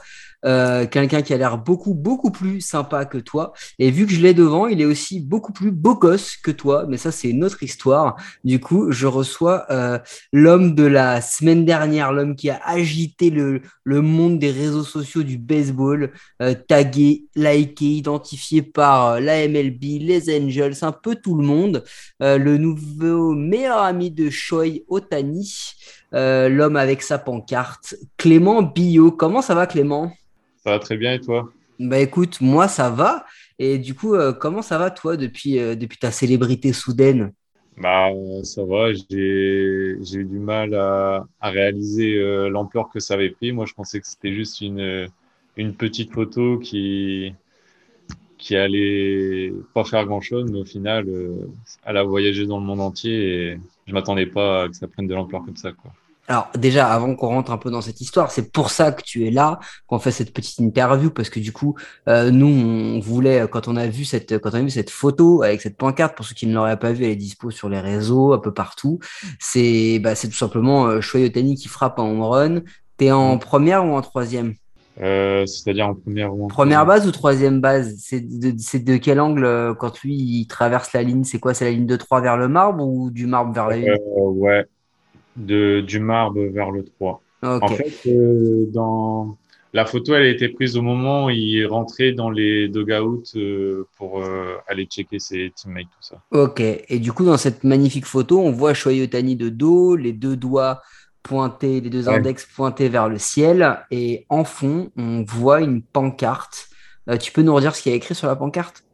euh, 0.44 0.86
quelqu'un 0.86 1.22
qui 1.22 1.32
a 1.32 1.36
l'air 1.36 1.56
beaucoup, 1.58 1.94
beaucoup 1.94 2.30
plus 2.30 2.60
sympa 2.60 3.04
que 3.04 3.18
toi. 3.18 3.52
Et 3.78 3.90
vu 3.90 4.06
que 4.06 4.12
je 4.12 4.20
l'ai 4.20 4.34
devant, 4.34 4.66
il 4.66 4.80
est 4.80 4.84
aussi 4.84 5.20
beaucoup 5.20 5.52
plus 5.52 5.70
beau 5.70 5.94
gosse 5.94 6.36
que 6.36 6.50
toi. 6.50 6.84
Mais 6.88 6.96
ça, 6.96 7.12
c'est 7.12 7.28
une 7.28 7.44
autre 7.44 7.62
histoire. 7.62 8.16
Du 8.44 8.58
coup, 8.58 8.90
je 8.90 9.06
reçois 9.06 9.66
euh, 9.70 9.98
l'homme 10.32 10.74
de 10.74 10.84
la 10.84 11.20
semaine 11.20 11.64
dernière, 11.64 12.12
l'homme 12.12 12.34
qui 12.34 12.50
a 12.50 12.60
agité 12.64 13.30
le, 13.30 13.62
le 13.84 14.00
monde 14.00 14.38
des 14.38 14.50
réseaux 14.50 14.82
sociaux 14.84 15.22
du 15.22 15.38
baseball, 15.38 16.12
euh, 16.40 16.54
tagué, 16.54 17.26
liké, 17.36 17.84
identifié 17.86 18.62
par 18.62 19.20
la 19.20 19.46
MLB, 19.46 19.82
les 20.00 20.36
Angels, 20.36 20.74
un 20.82 20.92
peu 20.92 21.14
tout 21.14 21.36
le 21.36 21.46
monde. 21.46 21.84
le 22.20 22.56
nouveau 22.56 23.34
meilleur 23.34 23.78
ami 23.78 24.10
de 24.10 24.30
Shoei 24.30 24.84
Otani. 24.88 25.74
l'homme 26.12 26.76
avec 26.76 27.02
sa 27.02 27.18
pancarte, 27.18 27.96
Clément 28.16 28.62
Billot. 28.62 29.12
Comment 29.12 29.42
ça 29.42 29.54
va 29.54 29.66
Clément? 29.66 30.12
Ça 30.64 30.70
va 30.72 30.78
très 30.78 30.96
bien 30.96 31.14
et 31.14 31.20
toi? 31.20 31.52
Bah 31.78 31.98
écoute, 31.98 32.40
moi 32.40 32.68
ça 32.68 32.90
va. 32.90 33.26
Et 33.58 33.78
du 33.78 33.94
coup, 33.94 34.14
euh, 34.14 34.32
comment 34.32 34.62
ça 34.62 34.78
va 34.78 34.90
toi 34.90 35.16
depuis, 35.16 35.58
euh, 35.58 35.74
depuis 35.76 35.98
ta 35.98 36.10
célébrité 36.12 36.72
soudaine? 36.72 37.32
Bah 37.76 38.10
ça 38.44 38.64
va, 38.64 38.92
j'ai 38.92 39.16
eu 39.16 40.24
du 40.24 40.38
mal 40.38 40.74
à, 40.74 41.26
à 41.40 41.50
réaliser 41.50 42.16
euh, 42.16 42.48
l'ampleur 42.50 42.88
que 42.90 43.00
ça 43.00 43.14
avait 43.14 43.30
pris. 43.30 43.52
Moi 43.52 43.66
je 43.66 43.72
pensais 43.74 44.00
que 44.00 44.06
c'était 44.06 44.34
juste 44.34 44.60
une, 44.60 45.08
une 45.56 45.74
petite 45.74 46.12
photo 46.12 46.58
qui, 46.58 47.34
qui 48.38 48.56
allait 48.56 49.52
pas 49.74 49.84
faire 49.84 50.04
grand 50.06 50.20
chose, 50.20 50.50
mais 50.50 50.58
au 50.60 50.64
final, 50.64 51.06
elle 51.84 51.96
a 51.96 52.02
voyagé 52.02 52.46
dans 52.46 52.58
le 52.58 52.66
monde 52.66 52.80
entier 52.80 53.52
et 53.52 53.58
je 53.86 53.92
m'attendais 53.92 54.26
pas 54.26 54.64
à 54.64 54.68
que 54.68 54.74
ça 54.76 54.88
prenne 54.88 55.06
de 55.06 55.14
l'ampleur 55.14 55.44
comme 55.44 55.56
ça. 55.56 55.72
Quoi. 55.72 55.92
Alors 56.32 56.48
déjà, 56.56 56.86
avant 56.86 57.14
qu'on 57.14 57.26
rentre 57.26 57.52
un 57.52 57.58
peu 57.58 57.70
dans 57.70 57.82
cette 57.82 58.00
histoire, 58.00 58.30
c'est 58.30 58.52
pour 58.52 58.70
ça 58.70 58.90
que 58.90 59.02
tu 59.02 59.26
es 59.26 59.30
là, 59.30 59.60
qu'on 59.86 59.98
fait 59.98 60.10
cette 60.10 60.32
petite 60.32 60.60
interview, 60.60 61.10
parce 61.10 61.28
que 61.28 61.38
du 61.38 61.52
coup, 61.52 61.76
euh, 62.08 62.30
nous, 62.30 62.46
on 62.46 63.00
voulait, 63.00 63.46
quand 63.50 63.68
on 63.68 63.76
a 63.76 63.86
vu 63.86 64.06
cette, 64.06 64.38
quand 64.38 64.48
on 64.54 64.54
a 64.54 64.62
vu 64.62 64.70
cette 64.70 64.88
photo 64.88 65.42
avec 65.42 65.60
cette 65.60 65.76
pancarte, 65.76 66.16
pour 66.16 66.24
ceux 66.24 66.34
qui 66.34 66.46
ne 66.46 66.54
l'auraient 66.54 66.78
pas 66.78 66.92
vu, 66.92 67.04
elle 67.04 67.10
est 67.10 67.16
dispo 67.16 67.50
sur 67.50 67.68
les 67.68 67.80
réseaux, 67.80 68.32
un 68.32 68.38
peu 68.38 68.50
partout. 68.50 68.98
C'est, 69.38 69.98
bah, 69.98 70.14
c'est 70.14 70.28
tout 70.28 70.36
simplement 70.36 70.86
euh, 70.86 71.00
Otani 71.14 71.54
qui 71.54 71.68
frappe 71.68 71.98
en 71.98 72.08
home 72.08 72.22
run. 72.22 72.60
T'es 72.96 73.12
en 73.12 73.36
première 73.36 73.84
ou 73.84 73.90
en 73.90 74.00
troisième? 74.00 74.54
Euh, 75.02 75.44
C'est-à-dire 75.44 75.88
en 75.88 75.94
première 75.94 76.34
ou 76.34 76.46
en 76.46 76.48
Première 76.48 76.86
base 76.86 77.06
ou 77.06 77.10
troisième 77.10 77.60
base? 77.60 77.94
C'est 77.98 78.22
de, 78.22 78.54
c'est 78.56 78.82
de 78.82 78.96
quel 78.96 79.20
angle 79.20 79.44
euh, 79.44 79.74
quand 79.74 80.00
lui 80.00 80.14
il 80.14 80.46
traverse 80.46 80.94
la 80.94 81.02
ligne? 81.02 81.24
C'est 81.24 81.38
quoi? 81.38 81.52
C'est 81.52 81.66
la 81.66 81.72
ligne 81.72 81.84
de 81.84 81.96
3 81.96 82.22
vers 82.22 82.38
le 82.38 82.48
marbre 82.48 82.82
ou 82.86 83.10
du 83.10 83.26
marbre 83.26 83.52
vers 83.52 83.68
la 83.68 83.76
ligne 83.76 83.94
Ouais, 84.16 84.64
de, 85.36 85.80
du 85.80 85.98
marbre 86.00 86.42
vers 86.42 86.70
le 86.70 86.84
3. 86.84 87.22
En 87.42 87.68
fait, 87.68 87.92
euh, 88.06 88.66
dans 88.72 89.36
la 89.72 89.84
photo, 89.84 90.14
elle 90.14 90.22
a 90.22 90.28
été 90.28 90.48
prise 90.48 90.76
au 90.76 90.82
moment 90.82 91.26
où 91.26 91.30
il 91.30 91.66
rentrait 91.66 92.12
dans 92.12 92.30
les 92.30 92.68
dugouts 92.68 93.24
euh, 93.34 93.84
pour 93.96 94.22
euh, 94.22 94.58
aller 94.68 94.84
checker 94.84 95.18
ses 95.18 95.52
teammates, 95.56 95.86
tout 95.86 96.02
ça. 96.02 96.22
Ok. 96.30 96.60
Et 96.60 96.98
du 97.00 97.12
coup, 97.12 97.24
dans 97.24 97.36
cette 97.36 97.64
magnifique 97.64 98.06
photo, 98.06 98.40
on 98.40 98.52
voit 98.52 98.74
Shoyotani 98.74 99.34
de 99.34 99.48
dos, 99.48 99.96
les 99.96 100.12
deux 100.12 100.36
doigts 100.36 100.82
pointés, 101.22 101.80
les 101.80 101.90
deux 101.90 102.08
index 102.08 102.46
pointés 102.46 102.88
vers 102.88 103.08
le 103.08 103.18
ciel. 103.18 103.80
Et 103.90 104.24
en 104.28 104.44
fond, 104.44 104.90
on 104.96 105.24
voit 105.26 105.62
une 105.62 105.82
pancarte. 105.82 106.68
tu 107.20 107.32
peux 107.32 107.42
nous 107.42 107.54
redire 107.54 107.74
ce 107.74 107.82
qu'il 107.82 107.90
y 107.90 107.94
a 107.94 107.96
écrit 107.96 108.14
sur 108.14 108.28
la 108.28 108.36
pancarte? 108.36 108.84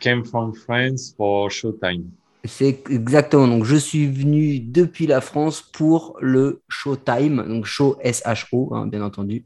Came 0.00 0.24
from 0.24 0.52
France 0.54 1.14
for 1.16 1.50
Showtime. 1.50 2.10
C'est 2.46 2.90
exactement. 2.90 3.48
Donc, 3.48 3.64
je 3.64 3.76
suis 3.76 4.06
venu 4.06 4.60
depuis 4.60 5.06
la 5.06 5.22
France 5.22 5.62
pour 5.62 6.18
le 6.20 6.62
Showtime, 6.68 7.42
donc 7.48 7.64
Show 7.64 7.96
S-H-O, 8.02 8.74
hein, 8.74 8.86
bien 8.86 9.02
entendu, 9.02 9.44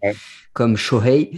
comme 0.52 0.76
Shohei. 0.76 1.30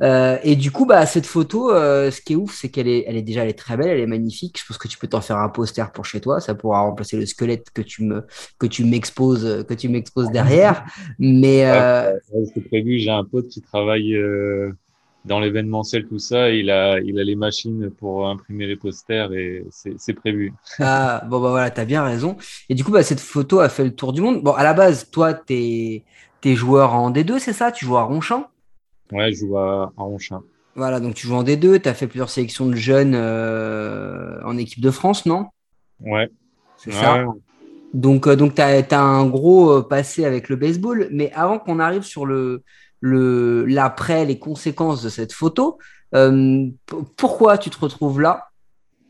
Euh, 0.00 0.38
et 0.42 0.56
du 0.56 0.70
coup, 0.70 0.86
bah, 0.86 1.04
cette 1.04 1.26
photo, 1.26 1.70
euh, 1.70 2.10
ce 2.10 2.22
qui 2.22 2.32
est 2.32 2.36
ouf, 2.36 2.54
c'est 2.54 2.70
qu'elle 2.70 2.88
est, 2.88 3.04
elle 3.06 3.16
est 3.16 3.22
déjà, 3.22 3.42
elle 3.42 3.50
est 3.50 3.58
très 3.58 3.76
belle, 3.76 3.88
elle 3.88 4.00
est 4.00 4.06
magnifique. 4.06 4.58
Je 4.58 4.66
pense 4.66 4.78
que 4.78 4.88
tu 4.88 4.96
peux 4.96 5.06
t'en 5.06 5.20
faire 5.20 5.36
un 5.36 5.50
poster 5.50 5.92
pour 5.92 6.06
chez 6.06 6.20
toi. 6.20 6.40
Ça 6.40 6.54
pourra 6.54 6.80
remplacer 6.80 7.18
le 7.18 7.26
squelette 7.26 7.68
que 7.74 7.82
tu 7.82 8.04
me, 8.04 8.26
que 8.58 8.66
tu 8.66 8.84
m'exposes, 8.84 9.66
que 9.68 9.74
tu 9.74 9.90
m'exposes 9.90 10.30
derrière. 10.30 10.84
Mais 11.18 11.66
euh... 11.66 12.16
c'est 12.54 12.62
prévu. 12.62 12.98
J'ai 12.98 13.10
un 13.10 13.24
pote 13.24 13.48
qui 13.48 13.60
travaille 13.60 14.14
euh, 14.14 14.72
dans 15.24 15.38
l'événementiel, 15.38 16.06
tout 16.06 16.18
ça, 16.18 16.50
il 16.50 16.70
a, 16.70 16.98
il 17.00 17.18
a 17.18 17.24
les 17.24 17.36
machines 17.36 17.90
pour 17.90 18.28
imprimer 18.28 18.66
les 18.66 18.76
posters 18.76 19.32
et 19.32 19.64
c'est 19.70 20.14
prévu. 20.14 20.52
Ah, 20.80 21.22
bon, 21.28 21.40
bah 21.40 21.50
voilà, 21.50 21.70
t'as 21.70 21.84
bien 21.84 22.02
raison. 22.02 22.36
Et 22.68 22.74
du 22.74 22.82
coup, 22.82 22.90
bah, 22.90 23.02
cette 23.02 23.20
photo 23.20 23.60
a 23.60 23.68
fait 23.68 23.84
le 23.84 23.94
tour 23.94 24.12
du 24.12 24.20
monde. 24.20 24.42
Bon, 24.42 24.52
à 24.52 24.64
la 24.64 24.74
base, 24.74 25.10
toi, 25.10 25.32
t'es 25.32 26.04
es 26.44 26.54
joueur 26.56 26.94
en 26.94 27.12
D2, 27.12 27.38
c'est 27.38 27.52
ça? 27.52 27.70
Tu 27.70 27.84
joues 27.84 27.96
à 27.96 28.02
Ronchamp? 28.02 28.48
Ouais, 29.12 29.32
je 29.32 29.40
joue 29.40 29.58
à, 29.58 29.92
Ronchamp. 29.96 30.42
Voilà, 30.74 30.98
donc 30.98 31.14
tu 31.14 31.26
joues 31.26 31.36
en 31.36 31.44
D2, 31.44 31.80
tu 31.80 31.88
as 31.88 31.94
fait 31.94 32.08
plusieurs 32.08 32.30
sélections 32.30 32.66
de 32.66 32.74
jeunes 32.74 33.14
euh, 33.14 34.42
en 34.44 34.56
équipe 34.56 34.80
de 34.80 34.90
France, 34.90 35.26
non? 35.26 35.46
Ouais. 36.00 36.28
C'est 36.78 36.92
ça 36.92 37.24
Donc, 37.94 38.26
euh, 38.26 38.34
donc 38.34 38.56
tu 38.56 38.62
as, 38.62 38.84
as, 38.90 39.00
un 39.00 39.26
gros 39.26 39.70
euh, 39.70 39.82
passé 39.82 40.24
avec 40.24 40.48
le 40.48 40.56
baseball. 40.56 41.08
Mais 41.12 41.30
avant 41.34 41.60
qu'on 41.60 41.78
arrive 41.78 42.02
sur 42.02 42.26
le, 42.26 42.64
le 43.02 43.66
l'après, 43.66 44.24
les 44.24 44.38
conséquences 44.38 45.02
de 45.02 45.10
cette 45.10 45.34
photo. 45.34 45.78
Euh, 46.14 46.68
pourquoi 47.16 47.58
tu 47.58 47.68
te 47.68 47.78
retrouves 47.78 48.20
là 48.20 48.48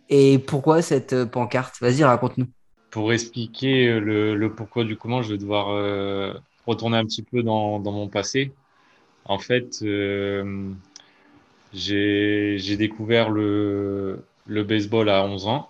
et 0.09 0.39
pourquoi 0.39 0.83
cette 0.83 1.13
euh, 1.13 1.27
pancarte? 1.27 1.77
Vas-y, 1.81 2.03
raconte-nous. 2.03 2.47
Pour 2.91 3.13
expliquer 3.13 3.89
euh, 3.89 4.35
le, 4.35 4.53
pourquoi 4.53 4.85
du 4.85 4.97
comment, 4.97 5.23
je 5.23 5.33
vais 5.33 5.39
devoir 5.39 5.67
retourner 6.67 6.97
un 6.97 7.05
petit 7.05 7.23
peu 7.23 7.43
dans, 7.43 7.79
mon 7.79 8.09
passé. 8.09 8.53
En 9.25 9.39
fait, 9.39 9.85
j'ai 11.75 12.77
découvert 12.77 13.31
le, 13.31 14.25
baseball 14.47 15.11
à 15.11 15.25
11 15.25 15.47
ans. 15.47 15.69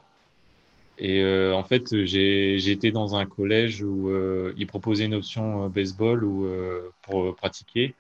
Et 0.99 1.25
en 1.53 1.65
fait, 1.65 1.93
été 1.93 2.93
dans 2.93 3.17
un 3.17 3.27
collège 3.27 3.83
où 3.83 4.13
ils 4.57 4.67
proposaient 4.67 5.07
une 5.07 5.15
option 5.15 5.69
baseball 5.69 6.23
ou 6.25 6.47
pour 7.03 7.35
pratiquer. 7.35 7.95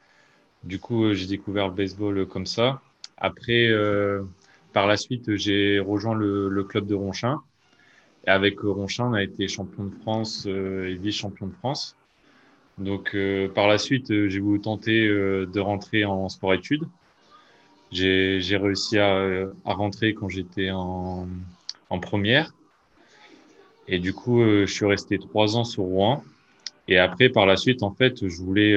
Du 0.64 0.78
coup, 0.78 1.04
euh, 1.04 1.14
j'ai 1.14 1.26
découvert 1.26 1.68
le 1.68 1.74
baseball 1.74 2.18
euh, 2.18 2.26
comme 2.26 2.46
ça. 2.46 2.80
Après, 3.16 3.66
euh, 3.68 4.22
par 4.72 4.86
la 4.86 4.96
suite, 4.96 5.34
j'ai 5.36 5.80
rejoint 5.80 6.14
le, 6.14 6.64
club 6.64 6.86
de 6.86 6.94
Ronchin. 6.94 7.42
Et 8.26 8.30
avec 8.30 8.60
Ronchin, 8.60 9.06
on 9.06 9.14
a 9.14 9.22
été 9.22 9.48
champion 9.48 9.84
de 9.84 9.94
France 10.02 10.46
et 10.46 10.94
vice-champion 10.94 11.48
de 11.48 11.52
France. 11.54 11.96
Donc, 12.78 13.16
par 13.54 13.66
la 13.68 13.78
suite, 13.78 14.06
j'ai 14.28 14.38
voulu 14.38 14.60
tenter 14.60 15.08
de 15.08 15.60
rentrer 15.60 16.04
en 16.04 16.28
sport-études. 16.28 16.84
J'ai 17.90 18.56
réussi 18.56 18.98
à, 18.98 19.48
à, 19.64 19.74
rentrer 19.74 20.14
quand 20.14 20.28
j'étais 20.28 20.70
en, 20.70 21.28
en, 21.90 21.98
première. 21.98 22.54
Et 23.88 23.98
du 23.98 24.14
coup, 24.14 24.42
je 24.42 24.72
suis 24.72 24.86
resté 24.86 25.18
trois 25.18 25.56
ans 25.56 25.64
sur 25.64 25.82
Rouen. 25.82 26.22
Et 26.88 26.98
après, 26.98 27.28
par 27.28 27.44
la 27.44 27.56
suite, 27.56 27.82
en 27.82 27.92
fait, 27.92 28.26
je 28.28 28.36
voulais 28.40 28.74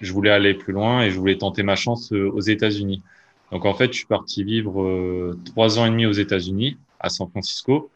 je 0.00 0.12
voulais 0.12 0.30
aller 0.30 0.54
plus 0.54 0.72
loin 0.72 1.02
et 1.02 1.10
je 1.10 1.18
voulais 1.18 1.38
tenter 1.38 1.62
ma 1.62 1.76
chance 1.76 2.12
euh, 2.12 2.30
aux 2.30 2.40
États-Unis. 2.40 3.02
Donc 3.52 3.64
en 3.64 3.74
fait, 3.74 3.92
je 3.92 3.98
suis 3.98 4.06
parti 4.06 4.44
vivre 4.44 4.82
euh, 4.82 5.38
trois 5.44 5.78
ans 5.78 5.86
et 5.86 5.90
demi 5.90 6.06
aux 6.06 6.12
États-Unis 6.12 6.76
à 7.00 7.08
San 7.08 7.28
Francisco 7.28 7.90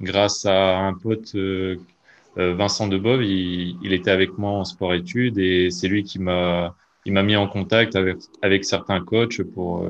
grâce 0.00 0.46
à 0.46 0.78
un 0.78 0.94
pote 0.94 1.36
Vincent 2.36 2.88
Debov. 2.88 3.22
Il, 3.22 3.76
il 3.82 3.92
était 3.92 4.10
avec 4.10 4.38
moi 4.38 4.52
en 4.52 4.64
sport-études 4.64 5.38
et 5.38 5.70
c'est 5.70 5.88
lui 5.88 6.04
qui 6.04 6.18
m'a 6.18 6.74
il 7.06 7.12
m'a 7.12 7.22
mis 7.22 7.36
en 7.36 7.48
contact 7.48 7.96
avec, 7.96 8.18
avec 8.42 8.64
certains 8.64 9.00
coachs 9.00 9.42
pour, 9.42 9.86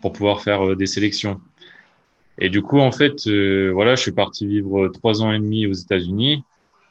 pour 0.00 0.12
pouvoir 0.12 0.42
faire 0.42 0.74
des 0.76 0.86
sélections. 0.86 1.40
Et 2.38 2.48
du 2.48 2.62
coup, 2.62 2.80
en 2.80 2.92
fait, 2.92 3.28
voilà, 3.72 3.94
je 3.94 4.02
suis 4.02 4.12
parti 4.12 4.46
vivre 4.46 4.88
trois 4.88 5.22
ans 5.22 5.32
et 5.32 5.38
demi 5.38 5.66
aux 5.66 5.72
États-Unis. 5.72 6.42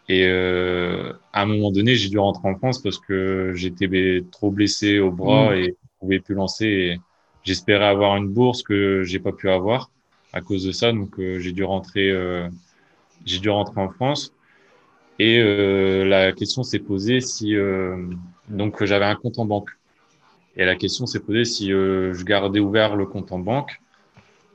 Et 0.10 0.26
euh, 0.28 1.14
à 1.32 1.44
un 1.44 1.46
moment 1.46 1.72
donné, 1.72 1.96
j'ai 1.96 2.10
dû 2.10 2.20
rentrer 2.20 2.50
en 2.50 2.56
France 2.56 2.82
parce 2.82 2.98
que 2.98 3.54
j'étais 3.56 4.24
trop 4.32 4.52
blessé 4.52 5.00
au 5.00 5.12
bras 5.12 5.52
mm. 5.52 5.56
et 5.56 5.66
je 5.66 6.00
pouvais 6.00 6.20
plus 6.20 6.36
lancer. 6.36 7.00
J'espérais 7.44 7.86
avoir 7.86 8.16
une 8.18 8.28
bourse 8.28 8.64
que 8.64 9.04
j'ai 9.04 9.20
pas 9.20 9.32
pu 9.32 9.50
avoir 9.50 9.90
à 10.34 10.42
cause 10.42 10.66
de 10.66 10.72
ça, 10.72 10.92
donc 10.92 11.20
euh, 11.20 11.40
j'ai 11.40 11.52
dû 11.52 11.64
rentrer. 11.64 12.10
Euh, 12.10 12.50
j'ai 13.26 13.40
dû 13.40 13.50
rentrer 13.50 13.80
en 13.80 13.90
France. 13.90 14.34
Et 15.20 15.40
euh, 15.40 16.04
la 16.04 16.34
question 16.34 16.64
s'est 16.64 16.80
posée 16.80 17.22
si 17.22 17.56
donc 18.50 18.84
j'avais 18.84 19.06
un 19.06 19.16
compte 19.16 19.40
en 19.40 19.46
banque. 19.46 19.70
Et 20.58 20.66
la 20.66 20.76
question 20.76 21.06
s'est 21.06 21.20
posée 21.20 21.46
si 21.46 21.70
je 21.70 22.24
gardais 22.24 22.60
ouvert 22.60 22.96
le 22.96 23.06
compte 23.06 23.32
en 23.32 23.40
banque 23.40 23.80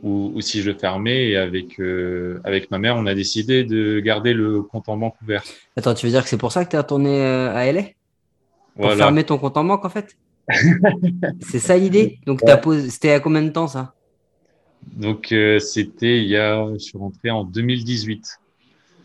ou, 0.02 0.40
si 0.40 0.62
je 0.62 0.70
le 0.70 0.78
fermais. 0.78 1.28
Et 1.28 1.36
avec, 1.36 1.80
euh, 1.80 2.40
avec 2.44 2.70
ma 2.70 2.78
mère, 2.78 2.96
on 2.96 3.06
a 3.06 3.14
décidé 3.14 3.64
de 3.64 4.00
garder 4.00 4.32
le 4.34 4.62
compte 4.62 4.88
en 4.88 4.96
banque 4.96 5.14
ouvert. 5.22 5.42
Attends, 5.76 5.94
tu 5.94 6.06
veux 6.06 6.12
dire 6.12 6.22
que 6.22 6.28
c'est 6.28 6.38
pour 6.38 6.52
ça 6.52 6.64
que 6.64 6.70
tu 6.70 6.76
es 6.76 6.78
retourné 6.78 7.22
euh, 7.22 7.54
à 7.54 7.66
LA 7.66 7.82
Pour 8.76 8.92
fermer 8.92 9.24
ton 9.24 9.38
compte 9.38 9.56
en 9.56 9.64
banque, 9.64 9.84
en 9.84 9.90
fait? 9.90 10.16
C'est 11.40 11.58
ça 11.58 11.76
l'idée? 11.76 12.20
Donc, 12.24 12.40
posé... 12.62 12.88
c'était 12.88 13.10
à 13.10 13.20
combien 13.20 13.42
de 13.42 13.50
temps, 13.50 13.68
ça? 13.68 13.92
Donc, 14.96 15.30
euh, 15.32 15.58
c'était 15.58 16.22
il 16.22 16.28
y 16.28 16.36
a. 16.38 16.66
Je 16.72 16.78
suis 16.78 16.96
rentré 16.96 17.30
en 17.30 17.44
2018. 17.44 18.38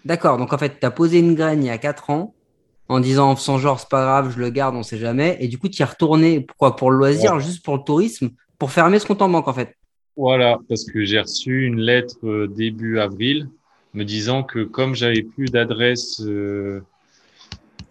D'accord. 0.06 0.38
Donc, 0.38 0.54
en 0.54 0.58
fait, 0.58 0.80
tu 0.80 0.86
as 0.86 0.92
posé 0.92 1.20
une 1.20 1.36
graine 1.36 1.62
il 1.62 1.68
y 1.68 1.70
a 1.70 1.78
4 1.78 2.12
ans 2.12 2.34
en 2.88 3.00
disant 3.00 3.32
en 3.32 3.36
faisant 3.36 3.58
genre 3.58 3.80
c'est 3.80 3.90
pas 3.90 4.04
grave, 4.04 4.34
je 4.34 4.40
le 4.40 4.50
garde, 4.50 4.76
on 4.76 4.84
sait 4.84 4.98
jamais. 4.98 5.38
Et 5.40 5.48
du 5.48 5.58
coup, 5.58 5.68
tu 5.68 5.80
y 5.80 5.82
es 5.82 5.86
retourné 5.86 6.42
pourquoi? 6.42 6.76
Pour 6.76 6.92
le 6.92 6.98
loisir, 6.98 7.40
juste 7.40 7.64
pour 7.64 7.76
le 7.76 7.84
tourisme, 7.84 8.30
pour 8.58 8.72
fermer 8.72 9.00
ce 9.00 9.06
compte 9.06 9.22
en 9.22 9.30
banque 9.30 9.48
en 9.48 9.54
fait? 9.54 9.76
Voilà, 10.16 10.60
parce 10.70 10.84
que 10.86 11.04
j'ai 11.06 11.20
reçu 11.20 11.66
une 11.66 11.80
lettre 11.80 12.18
euh, 12.24 12.48
début 12.48 13.00
avril 13.00 13.50
me 13.94 14.04
disant 14.04 14.44
que 14.44 14.64
comme 14.64 14.96
j'avais 14.96 15.24
plus 15.24 15.46
d'adresse 15.46 16.22
euh, 16.22 16.82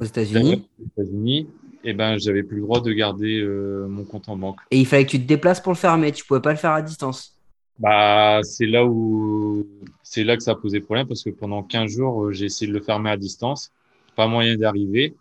aux 0.00 0.04
États-Unis, 0.04 0.66
États 0.80 1.48
eh 1.84 1.94
ben 1.94 2.18
j'avais 2.18 2.44
plus 2.44 2.56
le 2.56 2.62
droit 2.62 2.80
de 2.80 2.92
garder 2.92 3.40
euh, 3.40 3.88
mon 3.88 4.04
compte 4.04 4.28
en 4.28 4.36
banque. 4.36 4.60
Et 4.70 4.78
il 4.78 4.86
fallait 4.86 5.04
que 5.04 5.10
tu 5.10 5.20
te 5.20 5.26
déplaces 5.26 5.60
pour 5.60 5.72
le 5.72 5.76
fermer, 5.76 6.12
tu 6.12 6.24
pouvais 6.24 6.40
pas 6.40 6.52
le 6.52 6.58
faire 6.58 6.70
à 6.72 6.82
distance. 6.82 7.36
Bah, 7.78 8.40
c'est 8.42 8.66
là 8.66 8.84
où 8.86 9.66
c'est 10.04 10.22
là 10.22 10.36
que 10.36 10.42
ça 10.42 10.52
a 10.52 10.54
posé 10.54 10.80
problème 10.80 11.08
parce 11.08 11.24
que 11.24 11.30
pendant 11.30 11.64
15 11.64 11.90
jours, 11.90 12.32
j'ai 12.32 12.44
essayé 12.46 12.70
de 12.70 12.76
le 12.76 12.82
fermer 12.82 13.10
à 13.10 13.16
distance, 13.16 13.72
pas 14.14 14.28
moyen 14.28 14.56
d'arriver. 14.56 15.14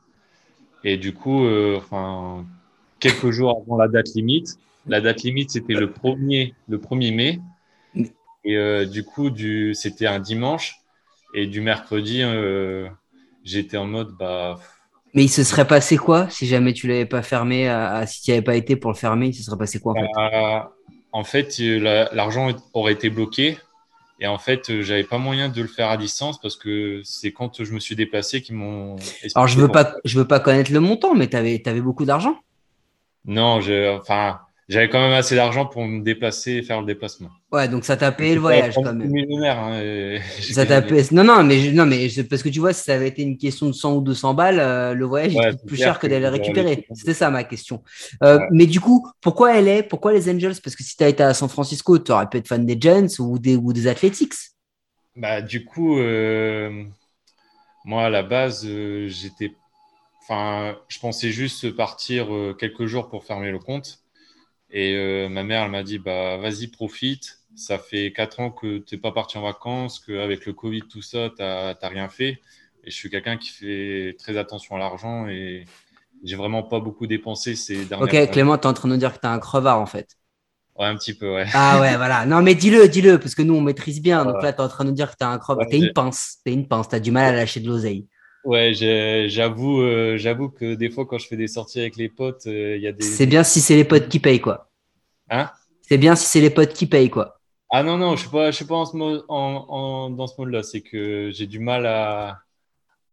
Et 0.84 0.98
du 0.98 1.14
coup, 1.14 1.48
enfin 1.76 2.46
quelques 3.00 3.32
jours 3.32 3.64
avant 3.64 3.78
la 3.78 3.88
date 3.88 4.14
limite, 4.14 4.58
la 4.88 5.02
date 5.02 5.24
limite, 5.24 5.52
c'était 5.52 5.74
le 5.74 5.88
1er, 5.88 6.54
le 6.68 6.78
1er 6.78 7.14
mai. 7.14 7.40
Et 8.44 8.58
euh, 8.58 8.86
du 8.86 9.04
coup, 9.04 9.30
du, 9.30 9.74
c'était 9.76 10.08
un 10.08 10.20
dimanche. 10.20 10.78
Et 11.34 11.48
du 11.48 11.62
mercredi, 11.62 12.22
euh, 12.24 12.90
j'étais 13.44 13.78
en 13.78 13.86
mode, 13.86 14.12
bah. 14.18 14.60
Mais 15.14 15.24
il 15.24 15.30
se 15.30 15.44
serait 15.44 15.68
passé 15.68 15.98
quoi 15.98 16.30
si 16.30 16.46
jamais 16.46 16.74
tu 16.74 16.88
l'avais 16.88 17.06
pas 17.06 17.22
fermé, 17.22 17.70
si 18.08 18.22
tu 18.22 18.32
n'y 18.32 18.38
avais 18.38 18.44
pas 18.44 18.56
été 18.56 18.78
pour 18.78 18.92
le 18.92 18.98
fermer, 18.98 19.28
il 19.28 19.34
se 19.34 19.44
serait 19.44 19.58
passé 19.58 19.80
quoi 19.80 19.94
en 19.94 19.96
fait? 19.96 20.08
Bah, 20.16 20.74
En 21.12 21.24
fait, 21.26 21.58
l'argent 21.60 22.50
aurait 22.74 22.94
été 22.94 23.10
bloqué. 23.10 23.58
Et 24.22 24.28
en 24.28 24.38
fait, 24.38 24.82
j'avais 24.82 25.04
pas 25.04 25.18
moyen 25.18 25.50
de 25.50 25.62
le 25.62 25.68
faire 25.68 25.90
à 25.90 25.98
distance 25.98 26.40
parce 26.40 26.56
que 26.56 27.02
c'est 27.04 27.32
quand 27.32 27.64
je 27.64 27.74
me 27.74 27.80
suis 27.80 27.96
déplacé 27.96 28.42
qu'ils 28.42 28.56
m'ont. 28.56 28.96
Alors, 29.34 29.48
je 29.48 29.60
veux 29.60 29.68
pas, 29.68 29.96
je 30.06 30.20
veux 30.20 30.28
pas 30.28 30.40
connaître 30.40 30.72
le 30.72 30.80
montant, 30.80 31.16
mais 31.16 31.28
tu 31.28 31.36
avais, 31.36 31.62
avais, 31.66 31.82
beaucoup 31.82 32.06
d'argent? 32.06 32.40
Non, 33.26 33.62
je, 33.62 33.98
enfin, 33.98 34.40
j'avais 34.72 34.88
quand 34.88 35.02
même 35.02 35.12
assez 35.12 35.36
d'argent 35.36 35.66
pour 35.66 35.84
me 35.84 36.02
déplacer 36.02 36.54
et 36.54 36.64
faire 36.64 36.80
le 36.80 36.88
déplacement. 36.88 37.30
Ouais, 37.52 37.68
donc 37.68 37.84
ça 37.84 37.98
t'a 37.98 38.14
payé 38.14 38.36
le 38.36 38.40
voyage 38.40 38.74
quand 38.76 38.94
même. 38.94 39.10
Millionnaire, 39.10 39.60
hein, 39.60 40.22
ça 40.40 40.66
t'a 40.66 40.82
payé... 40.82 41.04
Non, 41.12 41.26
non, 41.26 41.44
mais, 41.44 41.74
non, 41.74 41.86
mais 41.86 42.08
parce 42.30 42.42
que 42.42 42.48
tu 42.48 42.62
vois, 42.62 42.72
si 42.72 42.86
ça 42.86 42.94
avait 42.94 43.10
été 43.10 43.22
une 43.22 43.38
question 43.38 43.68
de 43.68 43.74
100 43.74 43.96
ou 43.96 44.02
200 44.02 44.34
balles, 44.34 44.62
euh, 44.62 44.94
le 44.94 45.04
voyage 45.04 45.36
ouais, 45.36 45.50
est 45.50 45.66
plus 45.66 45.76
cher 45.76 46.00
que, 46.00 46.08
d'aller 46.08 46.22
le 46.22 46.30
récupérer. 46.30 46.88
C'était 46.94 47.14
ça 47.14 47.30
ma 47.30 47.44
question. 47.44 47.84
Euh, 48.24 48.40
Mais 48.52 48.66
du 48.66 48.80
coup, 48.80 49.06
pourquoi 49.20 49.58
elle 49.58 49.68
est 49.68 49.84
Pourquoi 49.84 50.14
les 50.14 50.30
Angels? 50.30 50.62
Parce 50.64 50.78
que 50.78 50.84
si 50.84 50.96
tu 50.96 51.04
as 51.04 51.10
été 51.10 51.22
à 51.22 51.34
San 51.34 51.50
Francisco, 51.50 52.00
tu 52.00 52.14
aurais 52.14 52.30
pu 52.30 52.38
être 52.38 52.48
fan 52.48 52.66
des 52.66 52.80
Giants 52.80 53.08
ou 53.20 53.40
des, 53.40 53.58
ou 53.58 53.74
des 53.74 53.88
Athletics. 53.88 54.36
Bah, 55.18 55.42
du 55.42 55.66
coup, 55.66 56.00
euh, 56.00 56.86
moi, 57.84 58.06
à 58.06 58.10
la 58.10 58.24
base, 58.24 58.66
j'étais. 59.08 59.52
Enfin, 60.24 60.78
je 60.88 60.98
pensais 61.00 61.32
juste 61.32 61.72
partir 61.72 62.30
quelques 62.58 62.86
jours 62.86 63.10
pour 63.10 63.26
fermer 63.26 63.52
le 63.52 63.60
compte. 63.60 64.01
Et 64.72 64.96
euh, 64.96 65.30
ma 65.30 65.44
mère, 65.44 65.64
elle 65.64 65.72
m'a 65.72 65.84
dit, 65.84 66.00
bah, 66.00 66.38
vas-y, 66.38 66.68
profite. 66.68 67.40
Ça 67.56 67.78
fait 67.78 68.14
quatre 68.14 68.40
ans 68.40 68.50
que 68.50 68.80
tu 68.80 68.96
n'es 68.96 69.02
pas 69.02 69.12
parti 69.12 69.38
en 69.38 69.42
vacances, 69.42 70.00
qu'avec 70.00 70.46
le 70.46 70.54
Covid, 70.54 70.84
tout 70.84 71.02
ça, 71.02 71.30
tu 71.30 71.42
n'as 71.42 71.76
rien 71.84 72.08
fait. 72.08 72.40
Et 72.84 72.90
je 72.90 72.96
suis 72.96 73.10
quelqu'un 73.10 73.38
qui 73.38 73.50
fait 73.50 74.16
très 74.18 74.38
attention 74.38 74.76
à 74.76 74.80
l'argent 74.80 75.28
et 75.28 75.66
j'ai 76.24 76.36
vraiment 76.36 76.64
pas 76.64 76.80
beaucoup 76.80 77.08
dépensé 77.08 77.56
ces 77.56 77.86
dernières 77.86 78.24
Ok, 78.24 78.32
Clément, 78.32 78.58
tu 78.58 78.64
es 78.64 78.68
en 78.68 78.74
train 78.74 78.88
de 78.88 78.94
nous 78.94 79.00
dire 79.00 79.14
que 79.14 79.20
tu 79.20 79.26
es 79.26 79.30
un 79.30 79.40
crevard 79.40 79.80
en 79.80 79.86
fait. 79.86 80.16
Ouais, 80.78 80.86
un 80.86 80.96
petit 80.96 81.14
peu, 81.14 81.32
ouais. 81.34 81.46
Ah 81.54 81.80
ouais, 81.82 81.98
voilà. 81.98 82.26
Non, 82.26 82.42
mais 82.42 82.56
dis-le, 82.56 82.88
dis-le, 82.88 83.20
parce 83.20 83.36
que 83.36 83.42
nous, 83.42 83.54
on 83.54 83.62
maîtrise 83.62 84.02
bien. 84.02 84.26
Donc 84.26 84.42
là, 84.42 84.54
tu 84.54 84.60
es 84.60 84.64
en 84.64 84.70
train 84.70 84.86
de 84.86 84.90
nous 84.90 84.96
dire 84.96 85.12
que 85.12 85.18
tu 85.18 85.24
es 85.24 85.28
un 85.28 85.38
crevard. 85.38 85.68
tu 85.68 85.76
es 85.76 85.80
une 85.80 85.94
pince. 85.94 86.38
Tu 86.46 86.52
une 86.52 86.68
pince. 86.68 86.90
Tu 86.90 86.96
as 86.96 87.00
du 87.00 87.12
mal 87.12 87.34
à 87.34 87.38
lâcher 87.38 87.60
de 87.60 87.68
l'oseille. 87.68 88.08
Ouais, 88.44 88.74
j'avoue, 88.74 89.82
euh, 89.82 90.18
j'avoue 90.18 90.50
que 90.50 90.76
des 90.76 90.90
fois, 90.90 91.06
quand 91.06 91.18
je 91.18 91.28
fais 91.28 91.38
des 91.38 91.48
sorties 91.48 91.80
avec 91.80 91.96
les 91.96 92.10
potes, 92.10 92.48
euh, 92.48 92.76
il 92.76 92.82
y 92.82 92.88
a 92.88 92.92
des. 92.92 93.04
C'est 93.04 93.28
bien 93.28 93.44
si 93.44 93.62
c'est 93.62 93.76
les 93.76 93.84
potes 93.84 94.10
qui 94.10 94.20
payent, 94.20 94.42
quoi. 94.42 94.70
Hein? 95.30 95.50
C'est 95.82 95.98
bien 95.98 96.16
si 96.16 96.26
c'est 96.26 96.42
les 96.42 96.50
potes 96.50 96.74
qui 96.74 96.88
payent, 96.88 97.10
quoi. 97.10 97.40
Ah 97.70 97.84
non, 97.84 97.98
non, 97.98 98.10
je 98.10 98.12
ne 98.12 98.18
suis 98.18 98.30
pas, 98.30 98.52
je 98.52 98.56
suis 98.56 98.66
pas 98.66 98.76
en 98.76 98.86
ce 98.86 98.98
en, 99.30 100.10
dans 100.10 100.28
ce 100.28 100.34
mode-là. 100.40 100.64
C'est 100.64 100.82
que 100.82 101.30
j'ai 101.32 101.46
du 101.48 101.60
mal 101.60 101.86
à, 101.86 102.40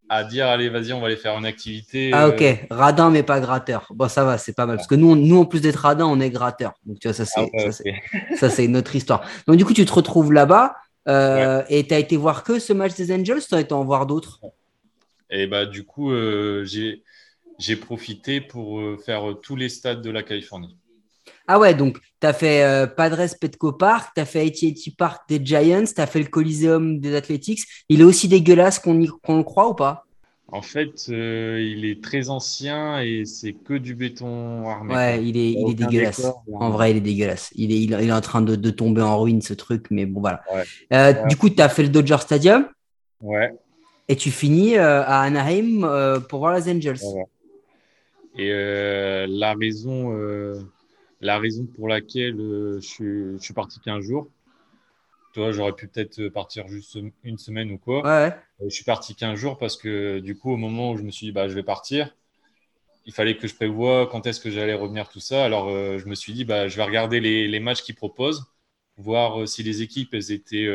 à 0.09 0.25
dire 0.25 0.47
allez, 0.47 0.69
vas-y, 0.69 0.93
on 0.93 1.01
va 1.01 1.07
aller 1.07 1.17
faire 1.17 1.37
une 1.37 1.47
activité. 1.47 2.11
Ah, 2.13 2.29
ok. 2.29 2.43
Euh. 2.43 2.55
Radin, 2.71 3.11
mais 3.11 3.23
pas 3.23 3.41
gratteur. 3.41 3.87
Bon, 3.91 4.09
ça 4.09 4.25
va, 4.25 4.39
c'est 4.39 4.55
pas 4.55 4.67
mal. 4.67 4.77
Parce 4.77 4.89
que 4.89 4.95
nous, 4.95 5.15
nous 5.15 5.39
en 5.39 5.45
plus 5.45 5.61
d'être 5.61 5.77
radin, 5.77 6.07
on 6.07 6.21
est 6.21 6.31
gratteur. 6.31 6.75
Donc, 6.87 6.99
tu 6.99 7.09
vois, 7.09 7.15
ça, 7.15 7.25
c'est 7.25 7.51
ah, 8.43 8.49
une 8.63 8.77
autre 8.77 8.97
histoire. 8.97 9.23
Donc, 9.47 9.57
du 9.57 9.65
coup, 9.65 9.75
tu 9.75 9.85
te 9.85 9.93
retrouves 9.93 10.33
là-bas 10.33 10.77
euh, 11.09 11.63
et 11.69 11.87
tu 11.87 11.95
as 11.95 11.99
été 11.99 12.17
voir 12.17 12.43
que 12.43 12.59
ce 12.59 12.73
match 12.73 12.95
des 12.95 13.13
Angels 13.13 13.43
tu 13.47 13.55
as 13.55 13.61
été 13.61 13.73
en 13.73 13.85
voir 13.85 14.07
d'autres? 14.07 14.41
Et 15.31 15.47
bah, 15.47 15.67
du 15.67 15.85
coup, 15.85 16.11
euh, 16.13 16.65
j'ai 16.65 17.77
profité 17.77 18.41
pour 18.41 18.81
faire 19.05 19.35
tous 19.43 19.57
les 19.57 19.69
stades 19.69 20.03
de 20.03 20.11
la 20.11 20.23
Californie. 20.23 20.77
Ah 21.47 21.59
ouais, 21.59 21.75
donc 21.75 21.99
tu 22.21 22.27
as 22.27 22.35
fait 22.35 22.63
euh, 22.63 22.87
Padres 22.87 23.35
Petco 23.41 23.73
Park, 23.73 24.11
tu 24.15 24.21
as 24.21 24.27
fait 24.27 24.47
AT&T 24.47 24.93
Park 24.97 25.23
des 25.31 25.41
Giants, 25.43 25.85
tu 25.85 26.01
as 26.01 26.07
fait 26.07 26.19
le 26.19 26.27
Coliseum 26.27 27.01
des 27.01 27.17
Athletics. 27.17 27.61
Il 27.89 28.03
est 28.03 28.05
aussi 28.05 28.29
dégueulasse 28.29 28.79
qu'on 28.79 28.95
le 28.95 29.43
croit 29.43 29.71
ou 29.71 29.75
pas? 29.75 30.05
En 30.51 30.63
fait, 30.63 31.07
euh, 31.11 31.59
il 31.61 31.85
est 31.85 32.03
très 32.03 32.31
ancien 32.31 33.01
et 33.01 33.25
c'est 33.25 33.53
que 33.53 33.75
du 33.75 33.95
béton 33.95 34.67
armé. 34.67 34.95
Ouais, 34.95 35.25
il 35.25 35.37
est, 35.37 35.53
il 35.53 35.71
est 35.71 35.75
dégueulasse. 35.75 36.27
en 36.53 36.71
vrai, 36.71 36.91
il 36.91 36.99
est 36.99 37.03
dégueulasse. 37.03 37.51
Il 37.55 37.73
est, 37.73 37.81
il, 37.81 37.93
est 37.93 38.13
en 38.13 38.21
train 38.21 38.41
de, 38.43 38.71
tomber 38.71 39.03
en 39.03 39.21
ruine, 39.21 39.43
ce 39.43 39.53
truc, 39.55 39.87
mais 39.91 40.07
bon, 40.07 40.21
voilà. 40.21 40.43
Euh, 40.93 41.13
du 41.27 41.37
coup, 41.37 41.51
tu 41.51 41.61
as 41.61 41.69
fait 41.69 41.83
le 41.83 41.91
Dodger 41.91 42.19
Stadium? 42.21 42.67
Ouais. 43.21 43.53
Et 44.09 44.17
tu 44.17 44.31
finis 44.31 44.77
à 44.77 45.21
Anaheim 45.21 46.21
pour 46.29 46.41
voir 46.41 46.55
les 46.55 46.71
Angels. 46.71 46.99
Et 48.37 48.51
la 48.51 49.55
raison 49.55 50.13
la 51.21 51.39
raison 51.39 51.67
pour 51.67 51.89
laquelle 51.89 52.41
euh, 52.41 52.81
je, 52.81 53.37
suis, 53.39 53.55
parti 53.55 53.81
15 53.81 54.05
jours. 54.05 54.29
Toi, 55.35 55.53
j'aurais 55.53 55.73
pu 55.73 55.89
peut-être 55.89 56.29
partir 56.29 56.69
juste 56.69 56.99
une 57.25 57.39
semaine 57.39 57.71
ou 57.71 57.79
quoi. 57.79 58.03
Ouais. 58.03 58.35
Euh, 58.61 58.65
je 58.65 58.75
suis 58.75 58.85
parti 58.85 59.15
15 59.15 59.39
jours 59.39 59.59
parce 59.59 59.77
que 59.77 60.21
du 60.21 60.37
coup, 60.37 60.53
au 60.53 60.57
moment 60.57 60.93
où 60.93 60.97
je 60.97 61.03
me 61.03 61.11
suis 61.11 61.27
dit, 61.27 61.33
bah, 61.33 61.49
je 61.49 61.55
vais 61.55 61.63
partir, 61.63 62.15
il 63.05 63.13
fallait 63.13 63.37
que 63.37 63.49
je 63.49 63.55
prévoie 63.55 64.07
quand 64.07 64.27
est-ce 64.27 64.41
que 64.41 64.51
j'allais 64.51 64.75
revenir, 64.75 65.09
tout 65.09 65.21
ça. 65.21 65.45
Alors, 65.45 65.69
euh, 65.69 65.99
je 65.99 66.07
me 66.07 66.15
suis 66.15 66.33
dit, 66.33 66.45
bah, 66.45 66.69
je 66.69 66.77
vais 66.77 66.85
regarder 66.85 67.21
les, 67.21 67.61
matchs 67.61 67.83
qu'ils 67.83 67.95
proposent, 67.95 68.45
voir 68.97 69.47
si 69.49 69.63
les 69.63 69.83
équipes, 69.83 70.15
elles 70.15 70.33
étaient, 70.33 70.69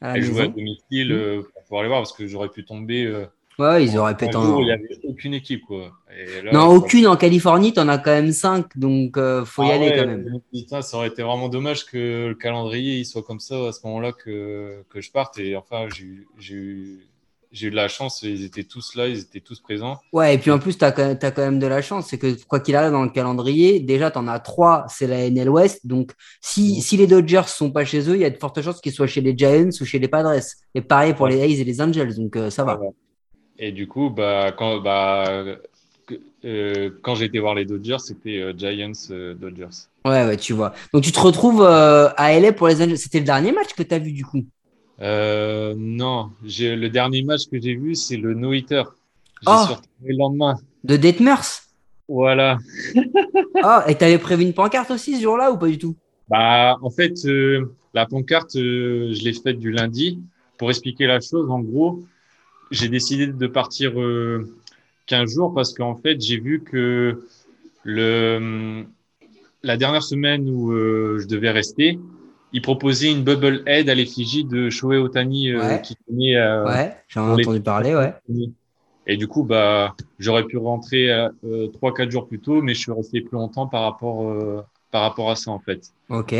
elles 0.00 0.22
jouaient 0.22 0.44
à 0.44 0.48
domicile 0.48 1.14
mmh. 1.14 1.42
pour 1.52 1.61
pouvoir 1.72 1.82
les 1.82 1.88
voir 1.88 2.00
parce 2.00 2.12
que 2.12 2.26
j'aurais 2.26 2.50
pu 2.50 2.64
tomber 2.64 3.26
Ouais, 3.58 3.84
ils 3.84 3.98
auraient 3.98 4.16
peut-être 4.16 4.38
un. 4.38 4.60
Il 4.60 4.64
n'y 4.64 4.72
avait 4.72 4.98
aucune 5.04 5.34
équipe, 5.34 5.62
quoi. 5.66 5.92
non, 6.52 6.68
aucune 6.68 7.06
en 7.06 7.16
Californie, 7.16 7.72
tu 7.72 7.80
en 7.80 7.88
as 7.88 7.98
quand 7.98 8.10
même 8.10 8.32
5, 8.32 8.76
donc 8.76 9.16
euh, 9.18 9.44
faut 9.44 9.62
y 9.62 9.70
ah 9.70 9.74
aller 9.74 9.92
quand 9.94 10.06
même. 10.06 10.40
Putain, 10.52 10.80
ça 10.80 10.96
aurait 10.96 11.08
été 11.08 11.22
vraiment 11.22 11.48
dommage 11.48 11.84
que 11.84 12.28
le 12.28 12.34
calendrier 12.34 12.98
il 12.98 13.04
soit 13.04 13.22
comme 13.22 13.40
ça 13.40 13.68
à 13.68 13.72
ce 13.72 13.86
moment-là 13.86 14.12
que, 14.12 14.82
que 14.88 15.00
je 15.00 15.10
parte. 15.10 15.38
Et 15.38 15.54
enfin, 15.56 15.86
j'ai 16.38 16.54
eu, 16.54 17.06
j'ai 17.52 17.66
eu 17.66 17.70
de 17.70 17.76
la 17.76 17.88
chance, 17.88 18.22
ils 18.22 18.44
étaient 18.44 18.64
tous 18.64 18.94
là, 18.94 19.06
ils 19.06 19.18
étaient 19.18 19.40
tous 19.40 19.60
présents. 19.60 20.00
Ouais, 20.12 20.34
et 20.34 20.38
puis 20.38 20.50
en 20.50 20.58
plus, 20.58 20.78
tu 20.78 20.84
as, 20.84 20.92
quand 20.92 21.38
même 21.38 21.58
de 21.58 21.66
la 21.66 21.82
chance, 21.82 22.06
c'est 22.08 22.18
que 22.18 22.42
quoi 22.44 22.60
qu'il 22.60 22.74
arrive 22.74 22.92
dans 22.92 23.02
le 23.02 23.10
calendrier, 23.10 23.78
déjà, 23.78 24.10
tu 24.10 24.18
en 24.18 24.26
as 24.26 24.40
trois, 24.40 24.86
c'est 24.88 25.06
la 25.06 25.26
NL 25.26 25.50
West. 25.50 25.86
Donc, 25.86 26.12
si, 26.40 26.80
si 26.80 26.96
les 26.96 27.06
Dodgers 27.06 27.46
sont 27.46 27.70
pas 27.70 27.84
chez 27.84 28.08
eux, 28.08 28.14
il 28.14 28.22
y 28.22 28.24
a 28.24 28.30
de 28.30 28.38
fortes 28.38 28.60
chances 28.62 28.80
qu'ils 28.80 28.92
soient 28.92 29.06
chez 29.06 29.20
les 29.20 29.36
Giants 29.36 29.68
ou 29.80 29.84
chez 29.84 29.98
les 29.98 30.08
Padres. 30.08 30.32
Et 30.74 30.80
pareil 30.80 31.12
pour 31.12 31.28
les 31.28 31.42
A's 31.42 31.60
et 31.60 31.64
les 31.64 31.82
Angels, 31.82 32.14
donc 32.16 32.36
euh, 32.36 32.48
ça 32.48 32.64
va. 32.64 32.80
Et 33.58 33.70
du 33.70 33.86
coup, 33.86 34.08
bah, 34.08 34.52
quand, 34.56 34.80
bah, 34.80 35.44
euh, 36.44 36.90
quand 37.02 37.14
j'ai 37.14 37.26
été 37.26 37.38
voir 37.38 37.54
les 37.54 37.66
Dodgers, 37.66 37.98
c'était 37.98 38.38
euh, 38.38 38.54
Giants 38.56 38.92
Dodgers. 39.38 39.88
Ouais, 40.06 40.24
ouais, 40.24 40.36
tu 40.38 40.54
vois. 40.54 40.72
Donc, 40.94 41.02
tu 41.02 41.12
te 41.12 41.20
retrouves 41.20 41.62
à 41.62 42.40
LA 42.40 42.52
pour 42.52 42.68
les 42.68 42.82
Angels. 42.82 42.98
C'était 42.98 43.18
le 43.18 43.26
dernier 43.26 43.52
match 43.52 43.74
que 43.74 43.82
tu 43.82 43.94
as 43.94 43.98
vu 43.98 44.12
du 44.12 44.24
coup? 44.24 44.42
Euh, 45.02 45.74
non, 45.76 46.30
le 46.42 46.88
dernier 46.88 47.22
match 47.22 47.48
que 47.50 47.60
j'ai 47.60 47.74
vu, 47.74 47.94
c'est 47.94 48.16
le 48.16 48.34
no-hitter. 48.34 48.84
J'ai 49.42 49.48
oh, 49.48 49.74
le 50.04 50.16
lendemain. 50.16 50.54
De 50.84 50.96
Detmers 50.96 51.64
Voilà. 52.08 52.58
oh, 53.64 53.78
et 53.88 53.96
t'avais 53.96 54.18
prévu 54.18 54.44
une 54.44 54.54
pancarte 54.54 54.92
aussi 54.92 55.16
ce 55.16 55.22
jour-là 55.22 55.50
ou 55.50 55.56
pas 55.58 55.66
du 55.68 55.78
tout? 55.78 55.96
Bah, 56.28 56.78
en 56.82 56.90
fait, 56.90 57.14
euh, 57.26 57.74
la 57.94 58.06
pancarte, 58.06 58.54
euh, 58.54 59.12
je 59.12 59.24
l'ai 59.24 59.32
faite 59.32 59.58
du 59.58 59.72
lundi. 59.72 60.20
Pour 60.56 60.70
expliquer 60.70 61.06
la 61.06 61.20
chose, 61.20 61.50
en 61.50 61.58
gros, 61.58 62.04
j'ai 62.70 62.88
décidé 62.88 63.26
de 63.26 63.46
partir 63.48 63.94
15 65.06 65.34
jours 65.34 65.52
parce 65.52 65.74
qu'en 65.74 65.96
fait, 65.96 66.20
j'ai 66.20 66.38
vu 66.38 66.62
que 66.62 67.26
le, 67.82 68.84
la 69.64 69.76
dernière 69.76 70.04
semaine 70.04 70.48
où 70.48 70.70
je 71.18 71.26
devais 71.26 71.50
rester, 71.50 71.98
il 72.52 72.60
proposait 72.60 73.10
une 73.10 73.24
bubble 73.24 73.62
head 73.66 73.88
à 73.88 73.94
l'effigie 73.94 74.44
de 74.44 74.68
Shohei 74.68 74.98
Otani 74.98 75.52
euh, 75.52 75.76
qui 75.78 75.96
tenait. 76.06 76.36
Euh, 76.36 76.66
ouais, 76.66 76.96
j'en 77.08 77.36
ai 77.36 77.40
entendu 77.40 77.60
parler, 77.60 77.94
ouais. 77.94 78.14
Et 79.06 79.16
du 79.16 79.26
coup, 79.26 79.42
bah, 79.42 79.96
j'aurais 80.18 80.44
pu 80.44 80.58
rentrer 80.58 81.10
euh, 81.10 81.28
3-4 81.44 82.10
jours 82.10 82.28
plus 82.28 82.40
tôt, 82.40 82.62
mais 82.62 82.74
je 82.74 82.80
suis 82.80 82.92
resté 82.92 83.20
plus 83.20 83.36
longtemps 83.36 83.66
par 83.66 83.82
rapport, 83.82 84.32
par 84.90 85.02
rapport 85.02 85.30
à 85.30 85.36
ça, 85.36 85.50
en 85.50 85.58
fait. 85.58 85.92
Ok. 86.08 86.34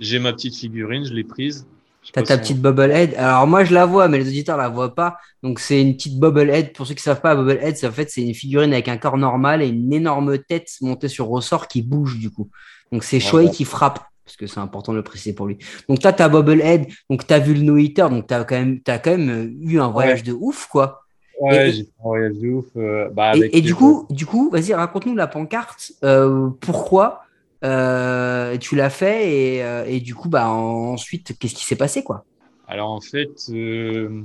J'ai 0.00 0.18
ma 0.18 0.32
petite 0.32 0.56
figurine, 0.56 1.04
je 1.04 1.14
l'ai 1.14 1.24
prise. 1.24 1.66
T'as 2.12 2.22
ta 2.22 2.36
petite 2.36 2.60
bubble 2.60 2.90
head. 2.90 3.14
Alors 3.14 3.46
moi 3.46 3.64
je 3.64 3.72
la 3.72 3.86
vois, 3.86 4.08
mais 4.08 4.18
les 4.18 4.28
auditeurs 4.28 4.58
la 4.58 4.68
voient 4.68 4.94
pas. 4.94 5.16
Donc 5.42 5.58
c'est 5.58 5.80
une 5.80 5.94
petite 5.94 6.20
bubble 6.20 6.50
head. 6.50 6.74
Pour 6.74 6.86
ceux 6.86 6.92
qui 6.92 7.02
savent 7.02 7.22
pas, 7.22 7.34
bubble 7.34 7.58
head, 7.62 7.78
c'est 7.78 7.86
en 7.86 7.92
fait 7.92 8.10
c'est 8.10 8.20
une 8.20 8.34
figurine 8.34 8.74
avec 8.74 8.88
un 8.88 8.98
corps 8.98 9.16
normal 9.16 9.62
et 9.62 9.68
une 9.68 9.90
énorme 9.90 10.36
tête 10.38 10.68
montée 10.82 11.08
sur 11.08 11.28
ressort 11.28 11.66
qui 11.66 11.80
bouge 11.80 12.18
du 12.18 12.30
coup. 12.30 12.50
Donc 12.92 13.04
c'est 13.04 13.20
Shoei 13.20 13.50
qui 13.50 13.64
frappe 13.64 14.00
parce 14.24 14.36
que 14.36 14.46
c'est 14.46 14.60
important 14.60 14.92
de 14.92 14.98
le 14.98 15.04
préciser 15.04 15.34
pour 15.34 15.46
lui. 15.46 15.58
Donc, 15.88 15.98
tu 15.98 16.06
as 16.06 16.12
ta 16.12 16.28
Bobblehead, 16.28 16.86
donc 17.10 17.26
tu 17.26 17.34
as 17.34 17.38
vu 17.38 17.54
le 17.54 17.60
no 17.60 17.76
donc 17.76 18.26
tu 18.26 18.34
as, 18.34 18.44
quand 18.44 18.56
même, 18.56 18.80
as 18.86 18.98
quand 18.98 19.16
même 19.16 19.30
euh, 19.30 19.72
eu 19.72 19.78
un 19.80 19.88
voyage 19.88 20.22
de 20.22 20.32
ouf, 20.32 20.66
quoi. 20.66 21.02
Ouais, 21.40 21.72
j'ai 21.72 21.82
fait 21.84 21.90
un 22.00 22.08
voyage 22.08 22.36
de 22.36 22.48
ouf. 22.48 22.66
Euh, 22.76 23.10
bah, 23.10 23.32
et, 23.36 23.60
du, 23.60 23.74
coup, 23.74 24.06
du 24.08 24.24
coup, 24.24 24.50
vas-y, 24.50 24.72
raconte-nous 24.72 25.16
la 25.16 25.26
pancarte. 25.26 25.92
Euh, 26.02 26.48
pourquoi 26.60 27.20
tu 27.62 28.76
l'as 28.76 28.90
fait 28.90 29.30
et, 29.30 29.94
et, 29.96 30.00
du 30.00 30.14
coup, 30.14 30.28
bah, 30.28 30.48
ensuite, 30.48 31.38
qu'est-ce 31.38 31.54
qui 31.54 31.64
s'est 31.64 31.76
passé, 31.76 32.02
quoi? 32.02 32.24
Alors, 32.66 32.90
en 32.90 33.00
fait, 33.00 33.34
tout 33.46 34.22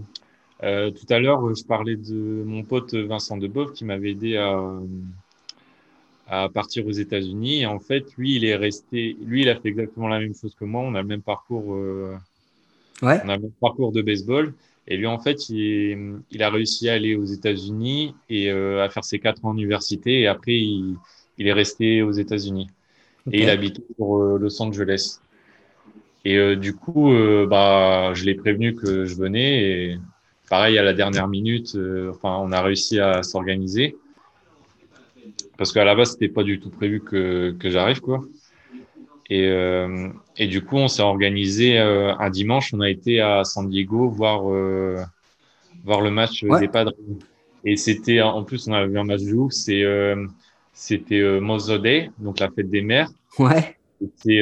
à 0.62 1.20
l'heure, 1.20 1.56
je 1.56 1.64
parlais 1.66 1.96
de 1.98 2.44
mon 2.46 2.64
pote 2.64 2.94
Vincent 2.94 3.38
Debov 3.38 3.74
qui 3.74 3.86
m'avait 3.86 4.12
aidé 4.12 4.38
à 4.38 4.60
à 6.30 6.48
partir 6.48 6.86
aux 6.86 6.92
États-Unis. 6.92 7.62
Et 7.62 7.66
en 7.66 7.80
fait, 7.80 8.06
lui, 8.18 8.36
il 8.36 8.46
est 8.46 8.56
resté. 8.56 9.18
Lui, 9.26 9.42
il 9.42 9.50
a 9.50 9.56
fait 9.56 9.70
exactement 9.70 10.08
la 10.08 10.20
même 10.20 10.36
chose 10.36 10.56
que 10.56 10.66
moi. 10.66 10.82
On 10.82 10.94
a 10.96 11.02
le 11.02 11.08
même 11.08 11.22
parcours. 11.22 11.74
Euh, 11.74 12.16
ouais. 13.02 13.20
On 13.26 13.30
a 13.30 13.36
le 13.36 13.44
même 13.44 13.52
parcours 13.60 13.92
de 13.92 14.02
baseball. 14.02 14.54
Et 14.88 14.98
lui, 14.98 15.08
en 15.08 15.20
fait, 15.20 15.50
il, 15.50 16.20
il 16.32 16.44
a 16.44 16.50
réussi 16.50 16.90
à 16.90 16.94
aller 16.94 17.16
aux 17.16 17.26
États-Unis 17.26 18.16
et 18.30 18.52
euh, 18.52 18.84
à 18.84 18.90
faire 18.90 19.04
ses 19.04 19.20
quatre 19.20 19.44
ans 19.46 19.54
d'université. 19.54 20.22
Et 20.22 20.28
après, 20.28 20.56
il, 20.56 20.96
il, 21.38 21.48
est 21.48 21.54
resté 21.54 22.02
aux 22.04 22.12
États-Unis. 22.12 22.68
Et 23.32 23.44
il 23.44 23.50
habite 23.50 23.82
sur 23.96 24.18
euh, 24.18 24.38
Los 24.40 24.62
Angeles. 24.62 25.20
Et 26.26 26.38
euh, 26.38 26.56
du 26.56 26.74
coup, 26.74 27.12
bah, 27.48 28.14
je 28.14 28.26
l'ai 28.26 28.36
prévenu 28.36 28.76
que 28.76 29.06
je 29.06 29.16
venais. 29.16 29.64
Et 29.64 29.98
pareil, 30.50 30.78
à 30.78 30.84
la 30.84 30.94
dernière 30.94 31.28
minute, 31.28 31.76
enfin, 32.12 32.38
on 32.40 32.52
a 32.52 32.62
réussi 32.62 33.00
à 33.00 33.24
s'organiser 33.24 33.96
parce 35.58 35.72
qu'à 35.72 35.84
la 35.84 35.96
base, 35.96 36.12
c'était 36.12 36.30
pas 36.30 36.44
du 36.44 36.60
tout 36.60 36.70
prévu 36.70 37.02
que, 37.02 37.56
que 37.60 37.70
j'arrive, 37.70 38.02
quoi. 38.02 38.22
Et, 39.30 39.48
euh, 39.48 40.10
et 40.38 40.48
du 40.48 40.64
coup, 40.64 40.78
on 40.78 40.88
s'est 40.88 41.04
organisé 41.04 41.80
euh, 41.80 42.16
un 42.18 42.30
dimanche. 42.30 42.74
On 42.74 42.82
a 42.82 42.90
été 42.90 43.22
à 43.22 43.44
San 43.44 43.70
Diego 43.70 44.10
voir 44.10 44.50
euh, 44.50 44.98
voir 45.84 46.02
le 46.02 46.10
match 46.10 46.44
des 46.44 46.68
Padres. 46.68 46.94
Et 47.64 47.76
c'était 47.76 48.22
en 48.22 48.44
plus, 48.44 48.68
on 48.68 48.74
a 48.74 48.86
vu 48.86 48.98
un 48.98 49.04
match 49.04 49.22
de 49.22 49.34
ouf. 49.34 49.52
C'est 49.52 49.84
c'était 50.74 51.40
Mother's 51.40 51.82
Day, 51.82 52.10
donc 52.18 52.40
la 52.40 52.50
fête 52.50 52.70
des 52.70 52.82
mères. 52.82 53.10
Ouais. 53.38 53.78
C'est 54.16 54.42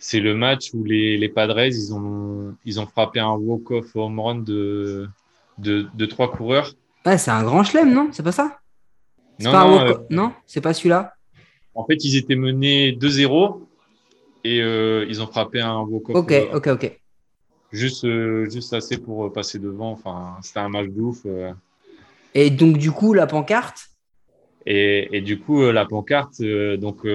c'est 0.00 0.20
le 0.20 0.34
match 0.34 0.70
où 0.74 0.84
les, 0.84 1.16
les 1.16 1.28
Padres 1.28 1.66
ils 1.66 1.92
ont 1.94 2.54
ils 2.64 2.78
ont 2.80 2.86
frappé 2.86 3.18
un 3.18 3.32
walk 3.32 3.70
off 3.70 3.96
home 3.96 4.20
run 4.20 4.36
de 4.36 5.08
de, 5.56 5.86
de 5.94 6.06
trois 6.06 6.30
coureurs. 6.30 6.72
Ouais, 7.06 7.16
c'est 7.16 7.30
un 7.30 7.42
grand 7.42 7.64
chelem, 7.64 7.92
non? 7.92 8.10
C'est 8.12 8.22
pas 8.22 8.32
ça? 8.32 8.58
Non, 9.38 9.52
non, 9.52 9.80
euh, 9.80 9.94
non 10.10 10.32
c'est 10.46 10.60
pas 10.60 10.74
celui-là? 10.74 11.14
En 11.74 11.84
fait, 11.84 12.04
ils 12.04 12.16
étaient 12.16 12.34
menés 12.34 12.92
2-0 12.92 13.68
et 14.42 14.60
euh, 14.60 15.06
ils 15.08 15.22
ont 15.22 15.26
frappé 15.26 15.60
un 15.60 15.80
walk 15.80 16.10
Ok, 16.10 16.32
ok, 16.52 16.66
ok. 16.68 17.00
Juste, 17.70 18.04
euh, 18.04 18.48
juste 18.50 18.72
assez 18.72 18.98
pour 18.98 19.32
passer 19.32 19.58
devant. 19.58 19.92
Enfin, 19.92 20.36
c'était 20.42 20.60
un 20.60 20.68
match 20.68 20.88
de 20.88 21.00
ouf. 21.00 21.26
Et 22.34 22.50
donc, 22.50 22.78
du 22.78 22.90
coup, 22.90 23.14
la 23.14 23.26
pancarte? 23.26 23.90
Et, 24.66 25.16
et, 25.16 25.20
du 25.20 25.38
coup, 25.38 25.70
la 25.70 25.84
pancarte, 25.86 26.42
donc 26.42 27.06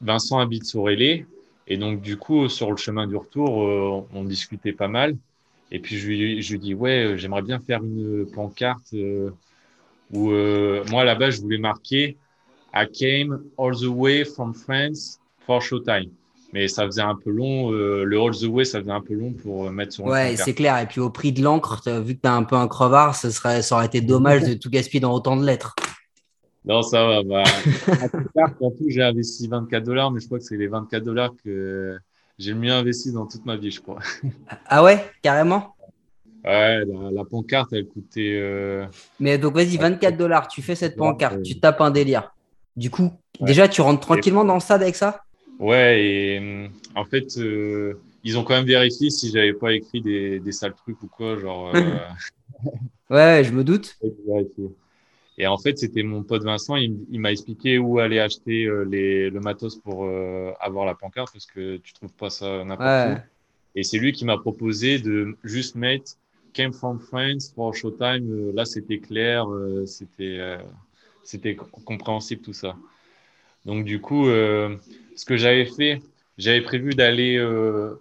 Vincent 0.00 0.38
habite 0.38 0.64
sur 0.64 0.82
Relais. 0.82 1.26
Et 1.66 1.76
donc, 1.76 2.00
du 2.00 2.16
coup, 2.16 2.48
sur 2.48 2.70
le 2.70 2.76
chemin 2.76 3.06
du 3.06 3.16
retour, 3.16 4.06
on 4.12 4.24
discutait 4.24 4.72
pas 4.72 4.88
mal. 4.88 5.16
Et 5.72 5.80
puis, 5.80 5.96
je 5.96 6.06
lui, 6.06 6.42
je 6.42 6.52
lui 6.52 6.58
dis, 6.60 6.74
ouais, 6.74 7.14
j'aimerais 7.16 7.42
bien 7.42 7.58
faire 7.58 7.82
une 7.82 8.26
pancarte 8.32 8.94
où 10.12 10.30
euh, 10.30 10.84
moi 10.90 11.04
là-bas 11.04 11.30
je 11.30 11.40
voulais 11.40 11.58
marquer 11.58 12.16
I 12.74 12.86
came 12.86 13.42
all 13.58 13.74
the 13.74 13.86
way 13.86 14.24
from 14.24 14.54
France 14.54 15.18
for 15.46 15.62
Showtime. 15.62 16.10
Mais 16.52 16.68
ça 16.68 16.86
faisait 16.86 17.02
un 17.02 17.16
peu 17.16 17.30
long, 17.30 17.72
euh, 17.72 18.04
le 18.04 18.20
all 18.20 18.32
the 18.32 18.44
way 18.44 18.64
ça 18.64 18.80
faisait 18.80 18.92
un 18.92 19.00
peu 19.00 19.14
long 19.14 19.32
pour 19.32 19.66
euh, 19.66 19.70
mettre 19.70 19.92
sur 19.92 20.04
Ouais, 20.04 20.36
c'est 20.36 20.54
clair. 20.54 20.78
Et 20.78 20.86
puis 20.86 21.00
au 21.00 21.10
prix 21.10 21.32
de 21.32 21.42
l'encre, 21.42 21.82
vu 22.00 22.14
que 22.14 22.20
tu 22.20 22.28
as 22.28 22.34
un 22.34 22.44
peu 22.44 22.56
un 22.56 22.68
crevard, 22.68 23.14
ça, 23.14 23.30
serait, 23.30 23.62
ça 23.62 23.76
aurait 23.76 23.86
été 23.86 24.00
dommage 24.00 24.42
de 24.42 24.54
tout 24.54 24.70
gaspiller 24.70 25.00
dans 25.00 25.12
autant 25.12 25.36
de 25.36 25.44
lettres. 25.44 25.74
Non, 26.64 26.82
ça 26.82 27.06
va. 27.06 27.22
Bah, 27.22 27.44
en 28.60 28.70
tout, 28.70 28.86
j'ai 28.88 29.02
investi 29.02 29.48
24 29.48 29.84
dollars, 29.84 30.10
mais 30.10 30.20
je 30.20 30.26
crois 30.26 30.38
que 30.38 30.44
c'est 30.44 30.56
les 30.56 30.66
24 30.66 31.02
dollars 31.02 31.32
que 31.44 31.96
j'ai 32.38 32.52
le 32.52 32.58
mieux 32.58 32.72
investi 32.72 33.12
dans 33.12 33.26
toute 33.26 33.46
ma 33.46 33.56
vie, 33.56 33.70
je 33.70 33.80
crois. 33.80 34.00
Ah 34.66 34.82
ouais, 34.82 35.04
carrément? 35.22 35.75
Ouais, 36.46 36.84
la, 36.84 37.24
pancarte, 37.24 37.72
elle 37.72 37.88
coûtait. 37.88 38.36
Euh, 38.36 38.86
Mais 39.18 39.36
donc, 39.36 39.54
vas-y, 39.54 39.76
24 39.76 40.16
dollars, 40.16 40.46
tu 40.46 40.62
fais 40.62 40.76
cette 40.76 40.96
pancarte, 40.96 41.42
tu 41.42 41.58
tapes 41.58 41.80
un 41.80 41.90
délire. 41.90 42.32
Du 42.76 42.88
coup, 42.88 43.12
déjà, 43.40 43.66
tu 43.66 43.80
rentres 43.80 44.00
tranquillement 44.00 44.44
dans 44.44 44.54
le 44.54 44.60
stade 44.60 44.82
avec 44.82 44.94
ça? 44.94 45.24
Ouais, 45.58 46.00
et 46.00 46.70
en 46.94 47.04
fait, 47.04 47.36
euh, 47.38 47.94
ils 48.22 48.38
ont 48.38 48.44
quand 48.44 48.54
même 48.54 48.66
vérifié 48.66 49.10
si 49.10 49.30
j'avais 49.30 49.54
pas 49.54 49.72
écrit 49.72 50.00
des, 50.02 50.38
des 50.38 50.52
sales 50.52 50.74
trucs 50.74 51.02
ou 51.02 51.08
quoi, 51.08 51.36
genre. 51.36 51.72
Euh, 51.74 51.98
ouais, 53.10 53.42
je 53.42 53.50
me 53.50 53.64
doute. 53.64 53.98
Et 55.38 55.48
en 55.48 55.58
fait, 55.58 55.78
c'était 55.78 56.04
mon 56.04 56.22
pote 56.22 56.44
Vincent, 56.44 56.76
il, 56.76 57.18
m'a 57.18 57.32
expliqué 57.32 57.78
où 57.78 57.98
aller 57.98 58.20
acheter 58.20 58.70
les, 58.88 59.30
le 59.30 59.40
matos 59.40 59.76
pour 59.76 60.08
avoir 60.60 60.86
la 60.86 60.94
pancarte 60.94 61.32
parce 61.32 61.46
que 61.46 61.78
tu 61.78 61.92
trouves 61.92 62.12
pas 62.12 62.30
ça 62.30 62.62
n'importe 62.62 63.18
où. 63.18 63.20
Et 63.74 63.82
c'est 63.82 63.98
lui 63.98 64.12
qui 64.12 64.24
m'a 64.24 64.38
proposé 64.38 64.98
de 64.98 65.36
juste 65.44 65.74
mettre 65.74 66.12
Came 66.56 66.72
from 66.72 66.98
France 66.98 67.52
for 67.54 67.74
Showtime, 67.74 68.30
euh, 68.30 68.52
là 68.54 68.64
c'était 68.64 68.98
clair, 68.98 69.46
euh, 69.46 69.84
c'était 69.84 70.38
euh, 70.40 70.56
c'était 71.22 71.54
compréhensible 71.54 72.40
tout 72.40 72.54
ça. 72.54 72.76
Donc 73.66 73.84
du 73.84 74.00
coup, 74.00 74.26
ce 74.26 75.24
que 75.26 75.36
j'avais 75.36 75.66
fait, 75.66 76.00
j'avais 76.38 76.62
prévu 76.62 76.94
d'aller 76.94 77.36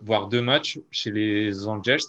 voir 0.01 0.27
deux 0.29 0.41
matchs 0.41 0.79
chez 0.91 1.09
les 1.09 1.67
Angels. 1.67 2.07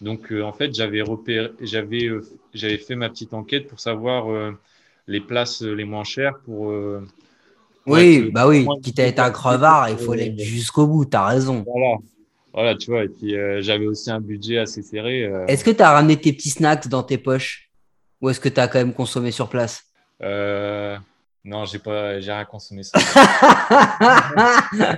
Donc 0.00 0.30
en 0.32 0.52
fait, 0.52 0.72
j'avais 0.72 1.02
repéré, 1.02 1.50
j'avais 1.60 2.08
j'avais 2.54 2.78
fait 2.78 2.94
ma 2.94 3.08
petite 3.08 3.34
enquête 3.34 3.66
pour 3.66 3.80
savoir 3.80 4.28
les 5.08 5.20
places 5.20 5.62
les 5.62 5.84
moins 5.84 6.04
chères 6.04 6.38
pour. 6.44 6.72
oui, 7.86 8.30
bah 8.30 8.46
oui, 8.46 8.68
quitte 8.84 9.00
à 9.00 9.06
être 9.06 9.18
un 9.18 9.30
crevard, 9.30 9.90
il 9.90 9.98
faut 9.98 10.12
aller 10.12 10.32
jusqu'au 10.38 10.86
bout, 10.86 11.04
tu 11.06 11.16
as 11.16 11.26
raison. 11.26 11.64
Voilà. 11.66 11.96
Voilà, 12.56 12.74
tu 12.74 12.90
vois, 12.90 13.04
et 13.04 13.08
puis 13.08 13.36
euh, 13.36 13.60
j'avais 13.60 13.84
aussi 13.84 14.10
un 14.10 14.18
budget 14.18 14.56
assez 14.56 14.82
serré. 14.82 15.24
Euh. 15.24 15.44
Est-ce 15.46 15.62
que 15.62 15.70
tu 15.70 15.82
as 15.82 15.90
ramené 15.90 16.18
tes 16.18 16.32
petits 16.32 16.48
snacks 16.48 16.88
dans 16.88 17.02
tes 17.02 17.18
poches? 17.18 17.68
Ou 18.22 18.30
est-ce 18.30 18.40
que 18.40 18.48
tu 18.48 18.58
as 18.58 18.66
quand 18.66 18.78
même 18.78 18.94
consommé 18.94 19.30
sur 19.30 19.50
place? 19.50 19.82
Euh, 20.22 20.96
Non, 21.44 21.66
j'ai 21.66 21.78
pas, 21.78 22.18
j'ai 22.18 22.32
rien 22.32 22.46
consommé. 22.46 22.82
Ça. 22.82 22.98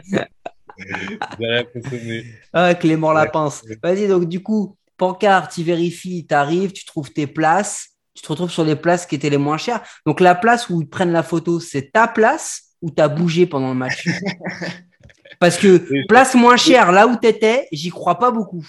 j'ai 0.78 1.46
rien 1.46 1.64
consommé. 1.64 2.24
Ah, 2.52 2.76
Clément 2.76 3.10
Lapince. 3.10 3.64
Vas-y, 3.82 4.06
donc 4.06 4.28
du 4.28 4.40
coup, 4.40 4.76
pancarte, 4.96 5.52
tu 5.52 5.64
vérifies, 5.64 6.24
tu 6.28 6.34
arrives, 6.36 6.70
tu 6.70 6.84
trouves 6.84 7.12
tes 7.12 7.26
places, 7.26 7.88
tu 8.14 8.22
te 8.22 8.28
retrouves 8.28 8.52
sur 8.52 8.62
les 8.64 8.76
places 8.76 9.04
qui 9.04 9.16
étaient 9.16 9.30
les 9.30 9.36
moins 9.36 9.58
chères. 9.58 9.82
Donc 10.06 10.20
la 10.20 10.36
place 10.36 10.70
où 10.70 10.80
ils 10.80 10.88
prennent 10.88 11.10
la 11.10 11.24
photo, 11.24 11.58
c'est 11.58 11.90
ta 11.90 12.06
place 12.06 12.74
ou 12.80 12.92
tu 12.92 13.02
as 13.02 13.08
bougé 13.08 13.46
pendant 13.46 13.70
le 13.70 13.74
match? 13.74 14.06
Parce 15.38 15.56
que 15.56 16.06
place 16.06 16.34
moins 16.34 16.56
chère, 16.56 16.92
là 16.92 17.06
où 17.06 17.16
tu 17.20 17.28
étais, 17.28 17.68
j'y 17.70 17.90
crois 17.90 18.18
pas 18.18 18.30
beaucoup. 18.30 18.66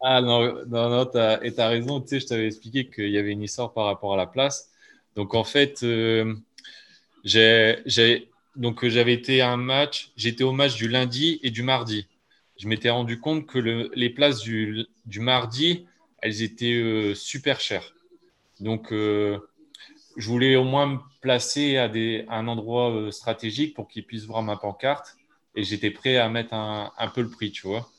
Ah 0.00 0.20
non, 0.20 0.64
non, 0.66 0.90
non, 0.90 1.10
as, 1.14 1.44
et 1.44 1.54
tu 1.54 1.60
as 1.60 1.68
raison, 1.68 2.00
tu 2.00 2.08
sais, 2.08 2.20
je 2.20 2.26
t'avais 2.26 2.46
expliqué 2.46 2.88
qu'il 2.90 3.10
y 3.10 3.18
avait 3.18 3.30
une 3.30 3.42
histoire 3.42 3.72
par 3.72 3.86
rapport 3.86 4.14
à 4.14 4.16
la 4.16 4.26
place. 4.26 4.70
Donc 5.14 5.34
en 5.34 5.44
fait, 5.44 5.82
euh, 5.82 6.34
j'ai 7.24 8.28
donc 8.56 8.86
j'avais 8.86 9.14
été 9.14 9.40
à 9.40 9.50
un 9.50 9.56
match, 9.56 10.12
j'étais 10.16 10.44
au 10.44 10.52
match 10.52 10.74
du 10.74 10.88
lundi 10.88 11.40
et 11.42 11.50
du 11.50 11.62
mardi. 11.62 12.08
Je 12.58 12.68
m'étais 12.68 12.90
rendu 12.90 13.18
compte 13.20 13.46
que 13.46 13.58
le, 13.58 13.90
les 13.94 14.10
places 14.10 14.40
du, 14.40 14.86
du, 15.06 15.20
mardi, 15.20 15.86
elles 16.18 16.42
étaient 16.42 16.74
euh, 16.74 17.14
super 17.14 17.60
chères. 17.60 17.94
Donc 18.60 18.92
euh, 18.92 19.38
je 20.16 20.28
voulais 20.28 20.56
au 20.56 20.64
moins 20.64 20.86
me 20.86 20.98
placer 21.20 21.78
à, 21.78 21.88
des, 21.88 22.24
à 22.28 22.38
un 22.38 22.48
endroit 22.48 23.10
stratégique 23.10 23.74
pour 23.74 23.88
qu'ils 23.88 24.04
puissent 24.04 24.26
voir 24.26 24.42
ma 24.42 24.56
pancarte 24.56 25.16
et 25.54 25.64
j'étais 25.64 25.90
prêt 25.90 26.16
à 26.16 26.28
mettre 26.28 26.54
un, 26.54 26.92
un, 26.96 27.08
peu 27.08 27.22
le 27.22 27.28
prix, 27.28 27.50
tu 27.50 27.66
vois. 27.66 27.90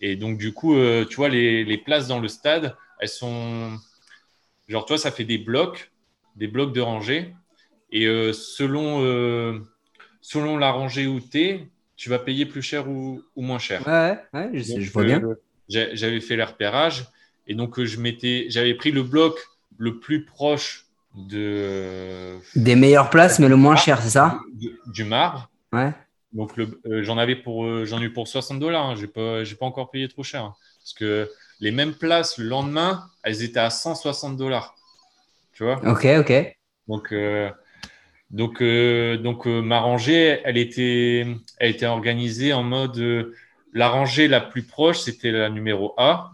Et 0.00 0.16
donc, 0.16 0.38
du 0.38 0.52
coup, 0.52 0.76
euh, 0.76 1.04
tu 1.04 1.16
vois, 1.16 1.28
les, 1.28 1.64
les, 1.64 1.78
places 1.78 2.06
dans 2.06 2.20
le 2.20 2.28
stade, 2.28 2.76
elles 3.00 3.08
sont. 3.08 3.76
Genre, 4.68 4.84
toi, 4.84 4.98
ça 4.98 5.10
fait 5.10 5.24
des 5.24 5.38
blocs, 5.38 5.90
des 6.36 6.46
blocs 6.46 6.72
de 6.72 6.80
rangée. 6.80 7.34
Et 7.90 8.06
euh, 8.06 8.32
selon, 8.32 9.02
euh, 9.02 9.58
selon 10.20 10.58
la 10.58 10.70
rangée 10.70 11.06
où 11.06 11.20
tu 11.20 11.40
es, 11.40 11.68
tu 11.96 12.10
vas 12.10 12.18
payer 12.18 12.46
plus 12.46 12.62
cher 12.62 12.88
ou, 12.88 13.22
ou 13.34 13.42
moins 13.42 13.58
cher. 13.58 13.86
Ouais, 13.86 14.18
ouais 14.34 14.50
je, 14.52 14.80
je 14.80 14.92
vois 14.92 15.04
bien. 15.04 15.22
J'avais 15.68 16.20
fait 16.20 16.36
les 16.36 16.44
repérages. 16.44 17.06
Et 17.46 17.54
donc, 17.54 17.82
je 17.82 18.00
m'étais, 18.00 18.46
j'avais 18.50 18.74
pris 18.74 18.92
le 18.92 19.02
bloc 19.02 19.38
le 19.78 19.98
plus 19.98 20.24
proche 20.24 20.86
de. 21.14 22.38
Des 22.54 22.76
meilleures 22.76 23.10
places, 23.10 23.38
mais 23.38 23.48
le 23.48 23.56
moins 23.56 23.76
cher, 23.76 24.02
c'est 24.02 24.10
ça? 24.10 24.40
du, 24.52 24.78
du 24.86 25.04
marbre. 25.04 25.50
Ouais. 25.72 25.92
Donc 26.32 26.58
euh, 26.58 27.02
j'en 27.02 27.16
avais 27.16 27.36
pour 27.36 27.64
euh, 27.64 27.84
j'en 27.84 28.00
ai 28.00 28.04
eu 28.04 28.12
pour 28.12 28.28
60 28.28 28.58
dollars. 28.60 28.86
Hein. 28.86 28.94
J'ai 28.96 29.06
pas 29.06 29.44
j'ai 29.44 29.54
pas 29.54 29.66
encore 29.66 29.90
payé 29.90 30.08
trop 30.08 30.22
cher 30.22 30.44
hein. 30.44 30.54
parce 30.80 30.92
que 30.92 31.30
les 31.60 31.70
mêmes 31.70 31.94
places 31.94 32.38
le 32.38 32.46
lendemain, 32.46 33.04
elles 33.22 33.42
étaient 33.42 33.60
à 33.60 33.70
160 33.70 34.36
dollars. 34.36 34.74
Tu 35.52 35.64
vois? 35.64 35.80
Ok 35.86 36.06
ok. 36.20 36.56
Donc 36.86 37.12
euh, 37.12 37.50
donc 38.30 38.62
donc 38.62 39.46
ma 39.46 39.80
rangée, 39.80 40.40
elle 40.44 40.58
était 40.58 41.26
elle 41.58 41.70
était 41.70 41.86
organisée 41.86 42.52
en 42.52 42.62
mode 42.62 43.32
la 43.72 43.88
rangée 43.88 44.28
la 44.28 44.40
plus 44.40 44.62
proche 44.62 44.98
c'était 45.00 45.30
la 45.30 45.48
numéro 45.48 45.94
A 45.96 46.32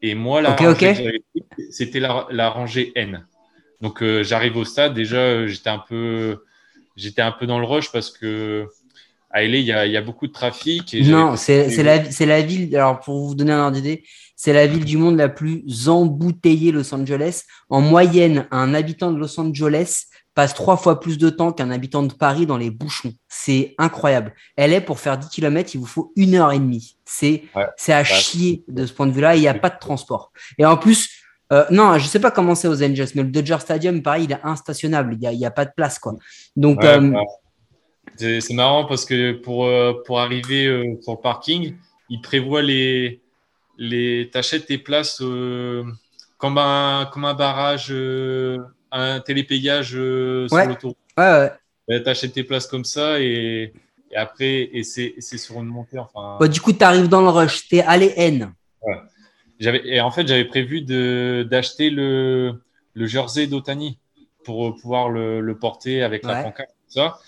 et 0.00 0.14
moi 0.14 0.40
la 0.40 0.54
rangée 0.54 1.22
c'était 1.70 2.00
la, 2.00 2.26
la, 2.30 2.50
rangée 2.50 2.92
N. 2.94 3.26
Donc 3.80 4.04
j'arrive 4.22 4.56
au 4.56 4.64
stade 4.64 4.94
déjà 4.94 5.44
j'étais 5.48 5.70
un 5.70 5.78
peu 5.78 6.44
j'étais 6.96 7.22
un 7.22 7.32
peu 7.32 7.46
dans 7.46 7.58
le 7.58 7.66
rush 7.66 7.90
parce 7.90 8.10
que 8.10 8.68
à 9.30 9.42
LA, 9.42 9.58
il 9.58 9.66
y, 9.66 9.96
a, 9.96 10.00
beaucoup 10.00 10.26
de 10.26 10.32
trafic. 10.32 10.94
non, 11.04 11.36
c'est 11.36 11.82
la, 11.82 11.98
la, 12.26 12.42
ville, 12.42 12.74
alors 12.74 13.00
pour 13.00 13.28
vous 13.28 13.34
donner 13.34 13.52
un 13.52 13.64
ordre 13.64 13.76
d'idée, 13.76 14.04
c'est 14.36 14.52
la 14.52 14.66
ville 14.66 14.84
du 14.84 14.96
monde 14.96 15.16
la 15.16 15.28
plus 15.28 15.88
embouteillée, 15.88 16.72
Los 16.72 16.94
Angeles. 16.94 17.42
En 17.68 17.80
moyenne, 17.80 18.46
un 18.50 18.72
habitant 18.72 19.12
de 19.12 19.18
Los 19.18 19.38
Angeles 19.38 20.04
passe 20.34 20.54
trois 20.54 20.76
fois 20.76 21.00
plus 21.00 21.18
de 21.18 21.28
temps 21.28 21.50
qu'un 21.50 21.70
habitant 21.70 22.04
de 22.04 22.12
Paris 22.12 22.46
dans 22.46 22.56
les 22.56 22.70
bouchons. 22.70 23.12
C'est 23.26 23.74
incroyable. 23.76 24.32
Elle 24.56 24.72
est 24.72 24.80
pour 24.80 25.00
faire 25.00 25.18
10 25.18 25.28
km, 25.28 25.74
il 25.74 25.78
vous 25.78 25.86
faut 25.86 26.12
une 26.14 26.36
heure 26.36 26.52
et 26.52 26.58
demie. 26.60 26.96
C'est 27.04 27.42
à 27.88 28.04
chier 28.04 28.64
de 28.68 28.86
ce 28.86 28.92
point 28.92 29.08
de 29.08 29.12
vue-là. 29.12 29.34
Il 29.34 29.40
n'y 29.40 29.48
a 29.48 29.54
pas 29.54 29.70
de 29.70 29.78
transport. 29.80 30.32
Et 30.56 30.64
en 30.64 30.76
plus, 30.76 31.10
euh, 31.52 31.64
non, 31.70 31.98
je 31.98 32.06
sais 32.06 32.20
pas 32.20 32.30
comment 32.30 32.54
c'est 32.54 32.68
aux 32.68 32.82
Angels, 32.82 33.08
mais 33.16 33.24
le 33.24 33.30
Dodger 33.30 33.58
Stadium, 33.58 34.00
pareil, 34.02 34.24
il 34.24 34.32
est 34.32 34.40
instationnable. 34.44 35.16
Il 35.20 35.28
n'y 35.28 35.44
a, 35.44 35.48
a, 35.48 35.50
pas 35.50 35.64
de 35.64 35.72
place, 35.74 35.98
quoi. 35.98 36.14
Donc, 36.54 36.84
euh, 36.84 37.12
c'est 38.18 38.54
marrant 38.54 38.84
parce 38.84 39.04
que 39.04 39.32
pour, 39.32 39.66
euh, 39.66 39.94
pour 40.04 40.20
arriver 40.20 40.66
euh, 40.66 40.96
sur 41.02 41.12
le 41.12 41.20
parking, 41.20 41.76
ils 42.08 42.20
prévoient 42.20 42.62
les. 42.62 43.20
les 43.78 44.28
T'achètes 44.32 44.66
tes 44.66 44.78
places 44.78 45.20
euh, 45.22 45.84
comme, 46.36 46.58
un, 46.58 47.08
comme 47.12 47.24
un 47.24 47.34
barrage, 47.34 47.94
un 48.90 49.20
télépayage 49.20 49.90
sur 49.90 50.66
l'autoroute. 50.66 50.96
Ouais, 51.16 51.50
ouais. 51.88 52.02
T'achètes 52.02 52.32
tes 52.32 52.44
places 52.44 52.66
comme 52.66 52.84
ça 52.84 53.20
et, 53.20 53.72
et 54.10 54.16
après, 54.16 54.68
et 54.72 54.82
c'est 54.82 55.20
sur 55.20 55.58
une 55.60 55.66
montée. 55.66 55.98
Enfin... 55.98 56.46
du 56.48 56.60
coup, 56.60 56.72
tu 56.72 56.84
arrives 56.84 57.08
dans 57.08 57.22
le 57.22 57.28
rush, 57.28 57.68
t'es 57.68 57.82
allé 57.82 58.12
N. 58.16 58.52
Ouais. 58.82 58.96
Et 59.84 60.00
en 60.00 60.10
fait, 60.10 60.26
j'avais 60.28 60.44
prévu 60.44 60.82
d'acheter 60.82 61.90
le, 61.90 62.62
le 62.94 63.06
jersey 63.06 63.46
d'Otani 63.46 63.98
pour 64.44 64.76
pouvoir 64.76 65.08
le, 65.08 65.40
le 65.40 65.58
porter 65.58 66.02
avec 66.02 66.24
la 66.24 66.42
pancarte. 66.44 66.70
Ça. 66.86 67.18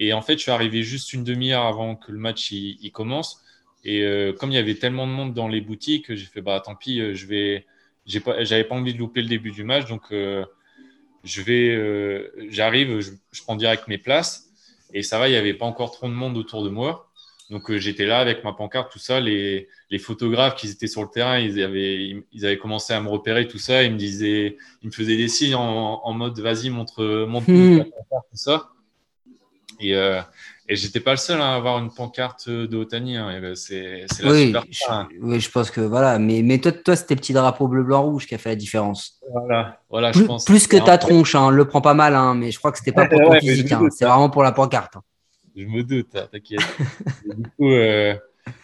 Et 0.00 0.12
en 0.12 0.22
fait, 0.22 0.34
je 0.34 0.42
suis 0.42 0.50
arrivé 0.50 0.82
juste 0.82 1.12
une 1.12 1.24
demi-heure 1.24 1.66
avant 1.66 1.96
que 1.96 2.10
le 2.10 2.18
match 2.18 2.50
il, 2.50 2.90
commence. 2.92 3.42
Et 3.84 4.02
euh, 4.02 4.32
comme 4.32 4.50
il 4.50 4.54
y 4.54 4.58
avait 4.58 4.74
tellement 4.74 5.06
de 5.06 5.12
monde 5.12 5.34
dans 5.34 5.48
les 5.48 5.60
boutiques, 5.60 6.14
j'ai 6.14 6.26
fait 6.26 6.40
bah 6.40 6.60
tant 6.60 6.74
pis, 6.74 7.00
euh, 7.00 7.14
je 7.14 7.26
vais. 7.26 7.66
J'ai 8.06 8.20
pas, 8.20 8.44
j'avais 8.44 8.64
pas 8.64 8.74
envie 8.74 8.92
de 8.92 8.98
louper 8.98 9.22
le 9.22 9.28
début 9.28 9.50
du 9.50 9.64
match, 9.64 9.88
donc 9.88 10.02
euh, 10.12 10.44
je 11.22 11.40
vais, 11.40 12.50
j'arrive, 12.50 13.00
je, 13.00 13.12
je, 13.32 13.42
prends 13.42 13.56
direct 13.56 13.88
mes 13.88 13.96
places. 13.96 14.50
Et 14.92 15.02
ça 15.02 15.18
va, 15.18 15.28
il 15.28 15.32
y 15.32 15.36
avait 15.36 15.54
pas 15.54 15.64
encore 15.64 15.90
trop 15.90 16.06
de 16.08 16.12
monde 16.12 16.36
autour 16.36 16.64
de 16.64 16.68
moi. 16.68 17.10
Donc 17.48 17.74
j'étais 17.76 18.04
là 18.04 18.18
avec 18.18 18.44
ma 18.44 18.52
pancarte, 18.52 18.92
tout 18.92 18.98
ça. 18.98 19.20
Les, 19.20 19.68
les, 19.90 19.98
photographes 19.98 20.54
qui 20.56 20.68
étaient 20.68 20.86
sur 20.86 21.02
le 21.02 21.08
terrain, 21.08 21.38
ils 21.38 21.62
avaient, 21.62 22.22
ils 22.32 22.44
avaient 22.44 22.58
commencé 22.58 22.92
à 22.92 23.00
me 23.00 23.08
repérer, 23.08 23.48
tout 23.48 23.58
ça. 23.58 23.82
Ils 23.84 23.92
me 23.92 23.98
disaient, 23.98 24.58
ils 24.82 24.86
me 24.88 24.92
faisaient 24.92 25.16
des 25.16 25.28
signes 25.28 25.54
en, 25.54 26.04
en 26.04 26.12
mode 26.12 26.38
vas-y, 26.38 26.68
montre, 26.68 27.24
montre 27.26 27.50
hmm. 27.50 27.84
pancarte, 27.84 28.26
tout 28.30 28.36
ça. 28.36 28.73
Et, 29.80 29.94
euh, 29.94 30.20
et 30.68 30.76
j'étais 30.76 31.00
pas 31.00 31.10
le 31.10 31.16
seul 31.18 31.40
à 31.40 31.54
avoir 31.54 31.78
une 31.78 31.92
pancarte 31.92 32.48
de 32.48 32.76
Otani. 32.76 33.16
Hein. 33.16 33.52
C'est 33.54 34.06
la 34.20 34.30
oui, 34.30 34.46
super 34.46 34.64
je, 34.70 34.84
hein. 34.88 35.08
oui, 35.20 35.40
je 35.40 35.50
pense 35.50 35.70
que 35.70 35.80
voilà. 35.80 36.18
Mais, 36.18 36.42
mais 36.42 36.58
toi, 36.58 36.72
toi 36.72 36.96
c'était 36.96 37.14
le 37.14 37.20
petit 37.20 37.32
drapeau 37.32 37.68
bleu, 37.68 37.82
blanc, 37.82 38.02
rouge 38.02 38.26
qui 38.26 38.34
a 38.34 38.38
fait 38.38 38.50
la 38.50 38.56
différence. 38.56 39.20
Voilà, 39.30 39.80
voilà 39.90 40.10
plus, 40.10 40.20
je 40.20 40.26
pense. 40.26 40.44
Plus 40.44 40.66
que 40.66 40.76
ta 40.76 40.98
tronche, 40.98 41.34
hein, 41.34 41.50
le 41.50 41.64
prend 41.66 41.80
pas 41.80 41.94
mal, 41.94 42.14
hein, 42.14 42.34
mais 42.34 42.50
je 42.50 42.58
crois 42.58 42.72
que 42.72 42.78
c'était 42.78 42.92
pas 42.92 43.06
pour 43.08 43.20
ton 43.20 43.38
physique. 43.38 43.72
Hein. 43.72 43.88
c'est 43.90 44.06
vraiment 44.06 44.30
pour 44.30 44.42
la 44.42 44.52
pancarte. 44.52 44.94
Je 45.56 45.64
me 45.64 45.82
doute, 45.82 46.10
t'inquiète. 46.10 46.60
du 47.24 47.50
coup, 47.56 47.70
euh, 47.70 48.14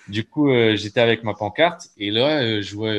du 0.09 0.25
coup 0.25 0.51
euh, 0.51 0.75
j'étais 0.77 1.01
avec 1.01 1.23
ma 1.23 1.35
pancarte 1.35 1.89
et 1.97 2.11
là, 2.11 2.61
je, 2.63 2.75
vois, 2.75 2.93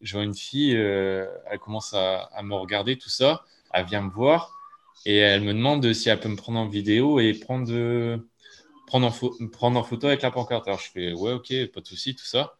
je 0.00 0.12
vois 0.12 0.22
une 0.22 0.34
fille, 0.34 0.74
elle 0.74 1.58
commence 1.60 1.92
à, 1.94 2.30
à 2.34 2.42
me 2.42 2.54
regarder, 2.54 2.96
tout 2.96 3.10
ça. 3.10 3.42
Elle 3.72 3.84
vient 3.84 4.02
me 4.02 4.10
voir. 4.10 4.55
Et 5.06 5.16
elle 5.18 5.40
me 5.40 5.54
demande 5.54 5.92
si 5.92 6.08
elle 6.10 6.20
peut 6.20 6.28
me 6.28 6.36
prendre 6.36 6.58
en 6.58 6.68
vidéo 6.68 7.20
et 7.20 7.32
prendre, 7.32 8.18
prendre, 8.86 9.06
en, 9.06 9.46
prendre 9.48 9.78
en 9.78 9.84
photo 9.84 10.08
avec 10.08 10.20
la 10.20 10.32
pancarte. 10.32 10.66
Alors 10.66 10.80
je 10.80 10.90
fais 10.90 11.12
ouais, 11.12 11.32
ok, 11.32 11.52
pas 11.72 11.80
de 11.80 11.86
souci, 11.86 12.14
tout 12.14 12.24
ça. 12.24 12.56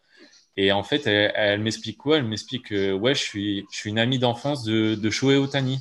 Et 0.56 0.72
en 0.72 0.82
fait, 0.82 1.06
elle, 1.06 1.60
m'explique 1.60 1.98
quoi? 1.98 2.18
Elle 2.18 2.24
m'explique 2.24 2.68
que 2.68 2.92
ouais, 2.92 3.14
je 3.14 3.20
suis, 3.20 3.66
je 3.70 3.76
suis 3.76 3.90
une 3.90 3.98
amie 3.98 4.18
d'enfance 4.18 4.62
de, 4.62 4.94
de 4.94 5.10
Shohei 5.10 5.36
Otani. 5.36 5.80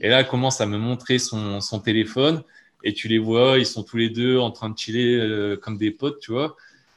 Et 0.00 0.08
là, 0.08 0.20
elle 0.20 0.28
commence 0.28 0.60
à 0.60 0.66
me 0.66 0.78
montrer 0.78 1.18
son, 1.18 1.60
son, 1.60 1.80
téléphone. 1.80 2.42
Et 2.84 2.94
tu 2.94 3.08
les 3.08 3.18
vois, 3.18 3.58
ils 3.58 3.66
sont 3.66 3.82
tous 3.82 3.96
les 3.96 4.08
deux 4.08 4.38
en 4.38 4.50
train 4.50 4.70
de 4.70 4.78
chiller 4.78 5.16
euh, 5.16 5.56
comme 5.56 5.76
des 5.76 5.90
potes, 5.90 6.20
tu 6.20 6.32
vois. 6.32 6.56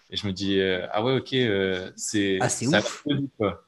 Et 0.09 0.15
je 0.15 0.25
me 0.27 0.31
dis, 0.31 0.59
euh, 0.59 0.85
ah 0.91 1.03
ouais, 1.03 1.17
ok, 1.17 1.33
euh, 1.33 1.91
c'est 1.95 2.39
ah, 2.39 2.47
ouf. 2.47 3.03
quoi. 3.37 3.66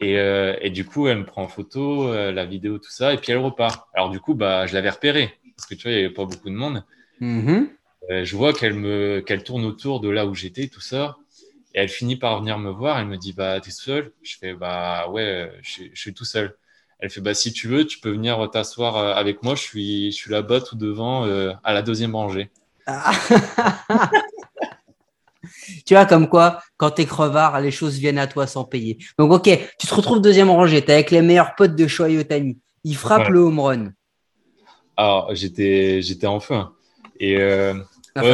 Et, 0.00 0.18
euh, 0.18 0.56
et, 0.62 0.70
du 0.70 0.86
coup, 0.86 1.08
elle 1.08 1.18
me 1.18 1.26
prend 1.26 1.42
en 1.42 1.48
photo, 1.48 2.08
euh, 2.08 2.32
la 2.32 2.46
vidéo, 2.46 2.78
tout 2.78 2.90
ça, 2.90 3.12
et 3.12 3.18
puis 3.18 3.32
elle 3.32 3.38
repart. 3.38 3.86
Alors 3.94 4.08
du 4.10 4.18
coup, 4.18 4.34
bah, 4.34 4.66
je 4.66 4.74
l'avais 4.74 4.88
repérée, 4.88 5.38
parce 5.56 5.68
que 5.68 5.74
tu 5.74 5.82
vois, 5.82 5.92
il 5.92 5.98
n'y 5.98 6.04
avait 6.04 6.14
pas 6.14 6.24
beaucoup 6.24 6.48
de 6.48 6.54
monde. 6.54 6.84
Mm-hmm. 7.20 7.68
Euh, 8.10 8.24
je 8.24 8.36
vois 8.36 8.54
qu'elle 8.54 8.72
me 8.72 9.20
qu'elle 9.20 9.44
tourne 9.44 9.64
autour 9.66 10.00
de 10.00 10.08
là 10.08 10.26
où 10.26 10.34
j'étais, 10.34 10.68
tout 10.68 10.80
ça. 10.80 11.16
Et 11.74 11.80
elle 11.80 11.90
finit 11.90 12.16
par 12.16 12.40
venir 12.40 12.58
me 12.58 12.70
voir. 12.70 12.98
Elle 12.98 13.06
me 13.06 13.18
dit, 13.18 13.34
bah, 13.34 13.60
t'es 13.60 13.70
seul 13.70 14.12
Je 14.22 14.36
fais, 14.38 14.54
bah, 14.54 15.08
ouais, 15.10 15.52
je, 15.62 15.84
je, 15.92 16.00
suis 16.00 16.14
tout 16.14 16.24
seul. 16.24 16.56
Elle 17.00 17.10
fait, 17.10 17.20
bah, 17.20 17.34
si 17.34 17.52
tu 17.52 17.68
veux, 17.68 17.86
tu 17.86 18.00
peux 18.00 18.10
venir 18.10 18.50
t'asseoir 18.50 18.96
avec 18.96 19.42
moi. 19.42 19.54
Je 19.54 19.62
suis, 19.62 20.12
je 20.12 20.16
suis 20.16 20.30
là-bas, 20.30 20.62
tout 20.62 20.76
devant, 20.76 21.24
à 21.62 21.72
la 21.74 21.82
deuxième 21.82 22.16
rangée. 22.16 22.50
Tu 25.86 25.94
vois, 25.94 26.06
comme 26.06 26.28
quoi, 26.28 26.60
quand 26.76 26.90
t'es 26.90 27.04
crevard, 27.04 27.60
les 27.60 27.70
choses 27.70 27.98
viennent 27.98 28.18
à 28.18 28.26
toi 28.26 28.46
sans 28.46 28.64
payer. 28.64 28.98
Donc, 29.18 29.32
ok, 29.32 29.48
tu 29.78 29.86
te 29.86 29.94
retrouves 29.94 30.20
deuxième 30.20 30.50
rangée, 30.50 30.82
t'es 30.84 30.92
avec 30.92 31.10
les 31.10 31.22
meilleurs 31.22 31.54
potes 31.54 31.76
de 31.76 31.86
Shohei 31.86 32.18
Otani. 32.18 32.58
Il 32.84 32.96
frappe 32.96 33.28
le 33.28 33.40
home 33.40 33.60
run. 33.60 33.92
Alors, 34.96 35.34
j'étais, 35.34 36.02
j'étais 36.02 36.26
en 36.26 36.40
feu. 36.40 36.54
Hein. 36.54 36.72
Et 37.18 37.36
euh, 37.38 37.74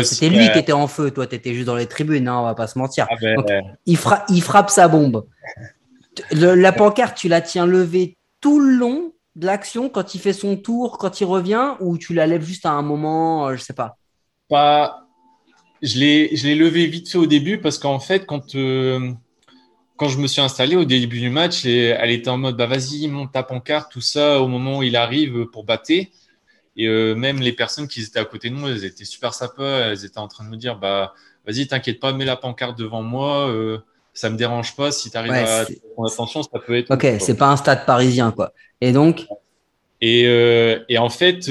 c'était 0.02 0.28
lui 0.28 0.50
qui 0.50 0.58
était 0.58 0.72
en 0.72 0.86
feu. 0.86 1.10
Toi, 1.10 1.26
t'étais 1.26 1.54
juste 1.54 1.66
dans 1.66 1.76
les 1.76 1.86
tribunes, 1.86 2.28
hein, 2.28 2.38
on 2.38 2.44
va 2.44 2.54
pas 2.54 2.66
se 2.66 2.78
mentir. 2.78 3.06
Ah 3.10 3.16
ben, 3.20 3.36
il, 3.86 3.98
il, 4.28 4.42
frappe 4.42 4.70
sa 4.70 4.88
bombe. 4.88 5.26
la 6.32 6.72
pancarte, 6.72 7.16
tu 7.16 7.28
la 7.28 7.40
tiens 7.40 7.66
levée 7.66 8.16
tout 8.40 8.60
le 8.60 8.76
long 8.76 9.12
de 9.36 9.46
l'action 9.46 9.88
quand 9.88 10.14
il 10.14 10.20
fait 10.20 10.32
son 10.32 10.56
tour, 10.56 10.98
quand 10.98 11.20
il 11.20 11.24
revient, 11.24 11.74
ou 11.80 11.98
tu 11.98 12.14
la 12.14 12.26
lèves 12.26 12.44
juste 12.44 12.66
à 12.66 12.70
un 12.70 12.82
moment, 12.82 13.48
euh, 13.48 13.56
je 13.56 13.62
sais 13.62 13.74
pas? 13.74 13.96
Pas, 14.48 15.05
je 15.82 15.98
l'ai 15.98 16.54
levé 16.54 16.86
vite 16.86 17.08
fait 17.08 17.18
au 17.18 17.26
début 17.26 17.58
parce 17.58 17.78
qu'en 17.78 18.00
fait, 18.00 18.26
quand, 18.26 18.54
euh, 18.54 19.12
quand 19.96 20.08
je 20.08 20.18
me 20.18 20.26
suis 20.26 20.40
installé 20.40 20.76
au 20.76 20.84
début 20.84 21.20
du 21.20 21.30
match, 21.30 21.64
elle 21.64 22.10
était 22.10 22.28
en 22.28 22.38
mode 22.38 22.56
bah 22.56 22.66
vas-y, 22.66 23.08
monte 23.08 23.32
ta 23.32 23.42
pancarte, 23.42 23.90
tout 23.90 24.00
ça, 24.00 24.40
au 24.40 24.48
moment 24.48 24.78
où 24.78 24.82
il 24.82 24.96
arrive 24.96 25.46
pour 25.46 25.64
battre. 25.64 25.92
Et 26.78 26.88
euh, 26.88 27.14
même 27.14 27.40
les 27.40 27.52
personnes 27.52 27.88
qui 27.88 28.02
étaient 28.02 28.18
à 28.18 28.24
côté 28.24 28.50
de 28.50 28.54
moi, 28.54 28.70
elles 28.70 28.84
étaient 28.84 29.04
super 29.04 29.32
sympas. 29.32 29.90
Elles 29.90 30.04
étaient 30.04 30.18
en 30.18 30.28
train 30.28 30.44
de 30.44 30.50
me 30.50 30.56
dire 30.56 30.78
bah 30.78 31.14
vas-y, 31.46 31.66
t'inquiète 31.66 32.00
pas, 32.00 32.12
mets 32.12 32.24
la 32.24 32.36
pancarte 32.36 32.78
devant 32.78 33.02
moi. 33.02 33.48
Euh, 33.48 33.78
ça 34.12 34.30
me 34.30 34.36
dérange 34.36 34.76
pas. 34.76 34.92
Si 34.92 35.10
tu 35.10 35.16
arrives 35.16 35.32
à 35.32 35.66
prendre 35.94 36.12
attention, 36.12 36.42
ça 36.42 36.58
peut 36.58 36.76
être. 36.76 36.90
Ok, 36.90 37.06
c'est 37.20 37.36
pas 37.36 37.48
un 37.48 37.56
stade 37.56 37.86
parisien 37.86 38.30
quoi. 38.30 38.52
Et 38.80 38.92
donc. 38.92 39.26
Et, 40.02 40.24
euh, 40.26 40.80
et 40.90 40.98
en 40.98 41.08
fait, 41.08 41.48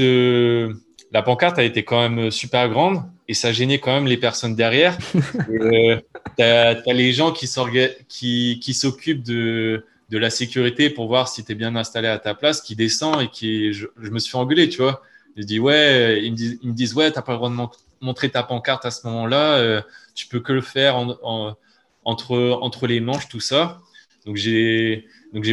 la 1.12 1.22
pancarte 1.24 1.58
a 1.58 1.64
été 1.64 1.84
quand 1.84 2.08
même 2.08 2.30
super 2.30 2.70
grande 2.70 3.02
et 3.28 3.34
ça 3.34 3.52
gênait 3.52 3.80
quand 3.80 3.94
même 3.94 4.08
les 4.08 4.18
personnes 4.18 4.56
derrière. 4.56 4.98
euh, 5.50 6.00
tu 6.38 6.44
as, 6.44 6.94
les 6.94 7.12
gens 7.12 7.32
qui 7.32 7.48
s'occupent 7.48 8.08
qui, 8.08 8.60
qui 8.62 9.16
de, 9.16 9.86
de 10.10 10.18
la 10.18 10.30
sécurité 10.30 10.90
pour 10.90 11.08
voir 11.08 11.28
si 11.28 11.44
tu 11.44 11.52
es 11.52 11.56
bien 11.56 11.76
installé 11.76 12.08
à 12.08 12.20
ta 12.20 12.36
place, 12.36 12.62
qui 12.62 12.76
descend 12.76 13.22
et 13.22 13.28
qui. 13.28 13.74
Je, 13.74 13.88
me 13.98 14.20
suis 14.20 14.32
fait 14.32 14.38
engueuler, 14.38 14.70
tu 14.70 14.82
vois. 14.82 15.02
Je 15.38 15.44
dis, 15.44 15.60
ouais, 15.60 16.22
ils 16.24 16.32
me 16.32 16.38
disent, 16.38 16.60
ils 16.62 16.70
me 16.70 16.74
disent 16.74 16.94
ouais, 16.94 17.12
tu 17.12 17.22
pas 17.22 17.32
le 17.32 17.38
droit 17.38 17.50
de 17.50 17.56
montrer 18.02 18.30
ta 18.30 18.44
pancarte 18.44 18.86
à 18.86 18.92
ce 18.92 19.06
moment-là, 19.08 19.56
euh, 19.56 19.82
tu 20.14 20.28
peux 20.28 20.40
que 20.40 20.54
le 20.54 20.62
faire 20.62 20.96
en, 20.96 21.56
entre, 22.04 22.38
entre 22.62 22.88
les 22.88 23.00
manches, 23.00 23.28
tout 23.28 23.40
ça. 23.40 23.82
Donc, 24.26 24.38
j'ai 24.38 25.06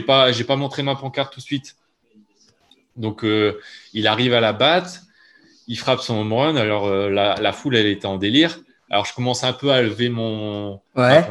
pas, 0.07 0.31
pas 0.33 0.57
montré 0.57 0.83
ma 0.83 0.95
pancarte 0.95 1.33
tout 1.33 1.41
de 1.41 1.45
suite. 1.45 1.77
Donc, 2.97 3.25
euh, 3.25 3.59
il 3.93 4.07
arrive 4.07 4.35
à 4.35 4.41
la 4.41 4.53
batte 4.53 5.03
il 5.69 5.79
frappe 5.79 6.01
son 6.01 6.21
home 6.21 6.33
run. 6.33 6.57
Alors, 6.57 6.87
euh, 6.87 7.09
la, 7.11 7.53
foule, 7.53 7.77
elle 7.77 7.87
était 7.87 8.07
en 8.07 8.17
délire. 8.17 8.61
Alors, 8.91 9.07
je 9.07 9.15
commence 9.15 9.45
un 9.45 9.53
peu 9.53 9.71
à 9.71 9.83
lever 9.83 10.09
mon. 10.09 10.81
Ouais. 10.97 11.25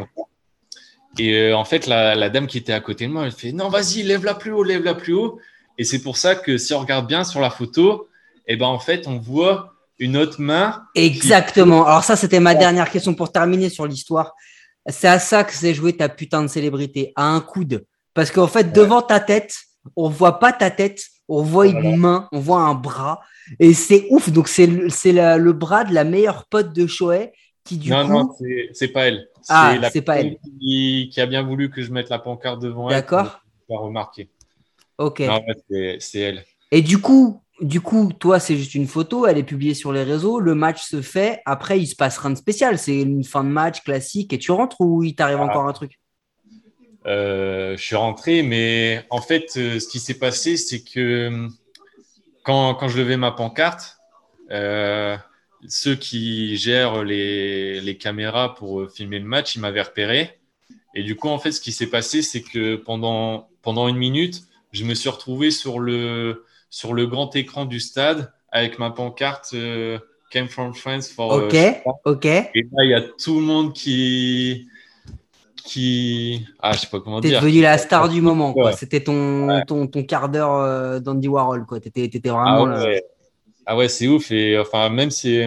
Et 1.20 1.34
euh, 1.36 1.56
en 1.56 1.66
fait, 1.66 1.88
la, 1.88 2.30
dame 2.30 2.48
qui 2.48 2.58
était 2.58 2.74
à 2.74 2.80
côté 2.80 3.08
de 3.08 3.12
moi, 3.12 3.26
elle 3.26 3.32
fait 3.32 3.52
Non, 3.52 3.70
vas-y, 3.70 4.04
lève-la 4.04 4.34
plus 4.34 4.52
haut, 4.52 4.64
lève-la 4.64 4.96
plus 4.96 5.14
haut. 5.14 5.40
Et 5.78 5.84
c'est 5.84 6.02
pour 6.02 6.18
ça 6.18 6.36
que 6.36 6.58
si 6.58 6.74
on 6.74 6.80
regarde 6.80 7.08
bien 7.08 7.24
sur 7.24 7.40
la 7.40 7.50
photo, 7.50 8.08
eh 8.48 8.56
ben, 8.56 8.68
en 8.68 8.80
fait, 8.80 9.08
on 9.08 9.18
voit 9.18 9.74
une 10.00 10.18
autre 10.18 10.42
main. 10.42 10.84
Exactement. 10.96 11.86
Alors, 11.86 12.04
ça, 12.04 12.16
c'était 12.16 12.40
ma 12.40 12.56
dernière 12.56 12.90
question 12.90 13.14
pour 13.14 13.32
terminer 13.32 13.70
sur 13.70 13.86
l'histoire. 13.86 14.34
C'est 14.88 15.08
à 15.08 15.20
ça 15.20 15.44
que 15.44 15.54
c'est 15.54 15.74
joué 15.74 15.96
ta 15.96 16.10
putain 16.10 16.42
de 16.42 16.48
célébrité, 16.48 17.14
à 17.16 17.26
un 17.26 17.40
coude. 17.40 17.86
Parce 18.14 18.32
qu'en 18.32 18.48
fait, 18.48 18.74
devant 18.74 19.02
ta 19.02 19.20
tête, 19.20 19.56
on 19.96 20.10
voit 20.10 20.40
pas 20.40 20.52
ta 20.52 20.72
tête, 20.72 21.04
on 21.32 21.44
voit 21.44 21.68
une 21.68 21.96
main, 21.96 22.28
on 22.32 22.40
voit 22.40 22.62
un 22.62 22.76
bras. 22.76 23.22
Et 23.60 23.74
c'est 23.74 24.08
ouf. 24.10 24.30
Donc, 24.30 24.48
c'est 24.48 24.68
le, 24.68 25.38
le 25.38 25.54
bras 25.54 25.84
de 25.84 25.94
la 25.94 26.04
meilleure 26.04 26.46
pote 26.46 26.74
de 26.74 26.88
Shoei 26.88 27.32
qui, 27.64 27.78
du 27.78 27.90
non, 27.90 28.06
coup. 28.06 28.12
Non, 28.12 28.36
c'est 28.74 28.88
pas 28.90 29.08
elle. 29.08 29.28
Ah, 29.50 29.78
c'est 29.92 30.02
pas 30.02 30.20
elle. 30.20 30.38
Qui, 30.60 31.12
a 31.18 31.26
bien 31.26 31.44
voulu 31.44 31.70
que 31.70 31.82
je 31.82 31.92
mette 31.92 32.10
la 32.10 32.20
pancarte 32.20 32.62
devant 32.62 32.90
elle. 32.90 32.96
D'accord. 32.96 33.42
Pas 33.68 33.78
remarquer. 33.78 34.30
Ok. 34.98 35.24
c'est 36.00 36.20
elle. 36.20 36.44
Et 36.72 36.82
du 36.82 37.00
coup, 37.00 37.42
du 37.62 37.82
coup, 37.82 38.12
toi, 38.18 38.40
c'est 38.40 38.58
juste 38.58 38.76
une 38.76 38.88
photo, 38.88 39.28
elle 39.28 39.38
est 39.38 39.44
publiée 39.44 39.74
sur 39.74 39.92
les 39.92 40.04
réseaux, 40.04 40.40
le 40.40 40.56
match 40.56 40.84
se 40.84 41.02
fait, 41.02 41.42
après, 41.46 41.80
il 41.80 41.86
se 41.86 41.96
passe 41.96 42.18
rien 42.18 42.32
de 42.32 42.36
spécial. 42.36 42.78
C'est 42.78 43.02
une 43.02 43.24
fin 43.24 43.44
de 43.44 43.50
match 43.50 43.82
classique 43.84 44.34
et 44.34 44.40
tu 44.40 44.52
rentres 44.52 44.80
ou 44.80 45.04
il 45.04 45.16
t'arrive 45.16 45.40
ah. 45.40 45.46
encore 45.46 45.68
un 45.68 45.74
truc? 45.74 46.00
Je 47.06 47.76
suis 47.78 47.96
rentré, 47.96 48.44
mais 48.44 49.06
en 49.10 49.22
fait, 49.22 49.54
euh, 49.58 49.80
ce 49.80 49.88
qui 49.88 50.00
s'est 50.00 50.20
passé, 50.20 50.58
c'est 50.58 50.84
que 50.84 51.48
quand, 52.44 52.76
quand, 52.76 52.88
je 52.88 52.98
levais 52.98 53.18
ma 53.18 53.32
pancarte, 53.32 53.98
euh, 54.52 55.18
ceux 55.68 55.96
qui 55.96 56.58
gèrent 56.58 57.04
les, 57.04 57.82
les, 57.82 57.98
caméras 57.98 58.56
pour 58.56 58.90
filmer 58.92 59.20
le 59.20 59.26
match, 59.26 59.56
ils 59.56 59.60
m'avaient 59.60 59.82
repéré. 59.82 60.40
Et 60.94 61.04
du 61.04 61.16
coup, 61.16 61.30
en 61.30 61.40
fait, 61.40 61.52
ce 61.52 61.62
qui 61.62 61.72
s'est 61.72 61.90
passé, 61.90 62.22
c'est 62.22 62.42
que 62.42 62.76
pendant, 62.76 63.50
pendant 63.62 63.88
une 63.88 63.98
minute, 63.98 64.44
je 64.72 64.84
me 64.84 64.94
suis 64.94 65.10
retrouvé 65.10 65.52
sur 65.52 65.80
le, 65.80 66.46
sur 66.70 66.94
le 66.94 67.08
grand 67.08 67.36
écran 67.36 67.66
du 67.66 67.80
stade 67.80 68.32
avec 68.52 68.80
ma 68.80 68.92
pancarte 68.92 69.52
euh, 69.54 70.00
Came 70.32 70.48
from 70.48 70.74
France 70.74 71.10
for. 71.10 71.34
Euh, 71.34 71.48
ok, 71.48 71.84
ok. 72.06 72.26
Et 72.26 72.68
là, 72.72 72.84
il 72.84 72.90
y 72.90 72.94
a 72.94 73.02
tout 73.02 73.40
le 73.40 73.46
monde 73.46 73.74
qui, 73.74 74.68
qui. 75.64 76.46
Ah, 76.60 76.74
je 76.74 76.80
sais 76.80 76.88
pas 76.88 77.00
comment 77.00 77.20
dire. 77.20 77.40
T'es 77.40 77.46
devenu 77.46 77.62
la 77.62 77.78
star 77.78 78.10
du 78.10 78.22
moment, 78.22 78.54
quoi. 78.54 78.74
C'était 78.74 79.04
ton, 79.04 79.62
ton, 79.68 79.88
ton, 79.88 80.04
quart 80.04 80.30
d'heure 80.30 80.56
euh, 80.56 81.00
d'Andy 81.00 81.28
Warhol, 81.28 81.66
quoi. 81.66 81.80
T'étais, 81.80 82.04
étais 82.06 82.20
vraiment. 82.30 82.66
Ah 82.66 82.84
ouais, 82.84 83.04
ah 83.66 83.78
ouais 83.78 83.88
c'est 83.88 84.08
ouf. 84.08 84.32
Et 84.32 84.58
enfin, 84.58 84.90
même 84.90 85.12
si, 85.12 85.42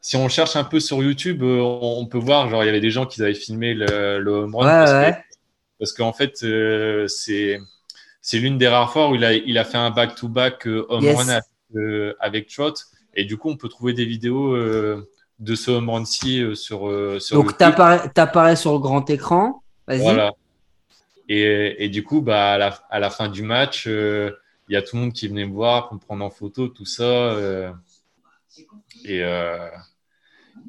si 0.00 0.16
on 0.16 0.28
cherche 0.28 0.56
un 0.56 0.64
peu 0.64 0.80
sur 0.80 1.02
YouTube, 1.02 1.42
euh, 1.42 1.60
on 1.60 2.06
peut 2.06 2.18
voir, 2.18 2.48
genre, 2.48 2.62
il 2.62 2.66
y 2.66 2.70
avait 2.70 2.80
des 2.80 2.90
gens 2.90 3.06
qui 3.06 3.22
avaient 3.22 3.34
filmé 3.34 3.74
le, 3.74 4.18
le 4.18 4.30
home 4.30 4.54
run. 4.54 5.02
Ouais, 5.02 5.16
parce 5.78 5.92
qu'en 5.92 6.12
fait, 6.12 6.42
euh, 6.42 7.06
c'est. 7.08 7.58
C'est 8.24 8.38
l'une 8.38 8.56
des 8.56 8.68
rares 8.68 8.92
fois 8.92 9.10
où 9.10 9.16
il 9.16 9.24
a, 9.24 9.32
il 9.32 9.58
a 9.58 9.64
fait 9.64 9.78
un 9.78 9.90
back-to-back 9.90 10.66
home 10.66 11.04
run 11.04 11.28
avec, 11.28 12.16
avec 12.20 12.48
Trot. 12.48 12.74
Et 13.14 13.24
du 13.24 13.36
coup, 13.36 13.50
on 13.50 13.56
peut 13.56 13.68
trouver 13.68 13.94
des 13.94 14.04
vidéos 14.04 14.56
de 15.42 15.56
ce 15.56 15.72
home 15.72 15.90
run-ci 15.90 16.40
euh, 16.40 16.54
sur, 16.54 16.88
euh, 16.88 17.18
sur. 17.18 17.36
Donc, 17.36 17.58
tu 17.58 17.64
apparais 17.64 18.56
sur 18.56 18.72
le 18.72 18.78
grand 18.78 19.08
écran. 19.10 19.62
Voilà. 19.88 20.32
Et, 21.28 21.84
et, 21.84 21.88
du 21.88 22.04
coup, 22.04 22.20
bah, 22.20 22.52
à, 22.52 22.58
la, 22.58 22.78
à 22.90 23.00
la 23.00 23.10
fin 23.10 23.28
du 23.28 23.42
match, 23.42 23.86
euh, 23.86 24.30
il 24.68 24.74
y 24.74 24.76
a 24.76 24.82
tout 24.82 24.96
le 24.96 25.02
monde 25.02 25.12
qui 25.12 25.28
venait 25.28 25.44
me 25.44 25.52
voir 25.52 25.88
pour 25.88 25.94
me 25.94 26.00
prendre 26.00 26.24
en 26.24 26.30
photo, 26.30 26.68
tout 26.68 26.84
ça. 26.86 27.36
et 29.04 29.22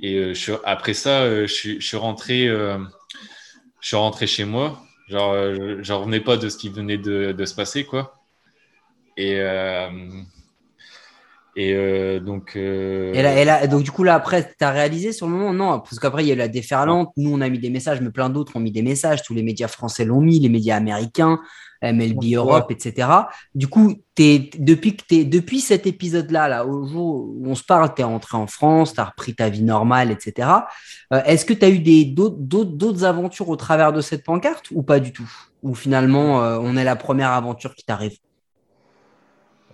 et 0.02 0.34
je, 0.34 0.54
après 0.64 0.94
ça, 0.94 1.46
je, 1.46 1.76
je, 1.80 1.80
suis 1.80 1.98
rentré, 1.98 2.48
je 2.48 2.88
suis 3.82 3.98
rentré 3.98 4.26
chez 4.28 4.46
moi. 4.46 4.82
Genre, 5.08 5.34
je 5.82 5.94
revenais 5.94 6.22
pas 6.22 6.38
de 6.38 6.50
ce 6.50 6.58
qui 6.58 6.70
venait 6.70 6.98
de, 6.98 7.32
de 7.32 7.46
se 7.46 7.54
passer, 7.54 7.84
quoi. 7.86 8.24
Et, 9.18 9.40
et 11.56 11.74
euh, 11.74 12.20
donc. 12.20 12.54
Euh... 12.56 13.14
Et, 13.14 13.22
là, 13.22 13.40
et 13.40 13.46
là, 13.46 13.68
donc, 13.68 13.84
du 13.84 13.92
coup, 13.92 14.04
là, 14.04 14.16
après, 14.16 14.44
tu 14.44 14.64
as 14.64 14.72
réalisé 14.72 15.12
sur 15.12 15.28
le 15.28 15.34
moment? 15.34 15.54
Non, 15.54 15.80
parce 15.80 16.00
qu'après, 16.00 16.24
il 16.24 16.28
y 16.28 16.32
a 16.32 16.34
eu 16.34 16.38
la 16.38 16.48
déferlante. 16.48 17.12
Nous, 17.18 17.32
on 17.32 17.42
a 17.42 17.50
mis 17.50 17.60
des 17.60 17.70
messages, 17.70 18.02
mais 18.02 18.10
plein 18.10 18.30
d'autres 18.30 18.56
ont 18.56 18.60
mis 18.60 18.72
des 18.72 18.82
messages. 18.82 19.22
Tous 19.24 19.34
les 19.34 19.44
médias 19.44 19.68
français 19.68 20.06
l'ont 20.06 20.22
mis, 20.22 20.40
les 20.40 20.50
médias 20.50 20.76
américains, 20.78 21.40
MLB 21.84 22.34
Europe, 22.36 22.72
etc. 22.72 23.08
Du 23.54 23.68
coup, 23.68 23.94
es, 24.18 24.50
depuis, 24.58 24.98
que 24.98 25.04
es, 25.12 25.26
depuis 25.26 25.60
cet 25.60 25.86
épisode-là, 25.86 26.48
là, 26.48 26.66
au 26.66 26.88
jour 26.88 27.30
où 27.36 27.44
on 27.46 27.56
se 27.56 27.64
parle, 27.64 27.94
tu 27.94 28.02
es 28.02 28.06
rentré 28.06 28.36
en 28.36 28.48
France, 28.48 28.96
tu 28.96 29.02
as 29.02 29.06
repris 29.06 29.36
ta 29.36 29.50
vie 29.50 29.64
normale, 29.64 30.10
etc. 30.10 30.50
Euh, 31.12 31.22
Est-ce 31.26 31.46
que 31.46 31.54
tu 31.54 31.66
as 31.66 31.70
eu 31.70 31.80
d'autres 31.80 33.04
aventures 33.04 33.50
au 33.50 33.56
travers 33.56 33.94
de 33.94 34.02
cette 34.02 34.24
pancarte 34.24 34.72
ou 34.72 34.82
pas 34.82 35.00
du 35.00 35.14
tout? 35.14 35.32
Ou 35.62 35.76
finalement, 35.76 36.38
on 36.38 36.76
est 36.76 36.84
la 36.84 36.96
première 36.96 37.32
aventure 37.32 37.76
qui 37.76 37.86
t'arrive? 37.86 38.18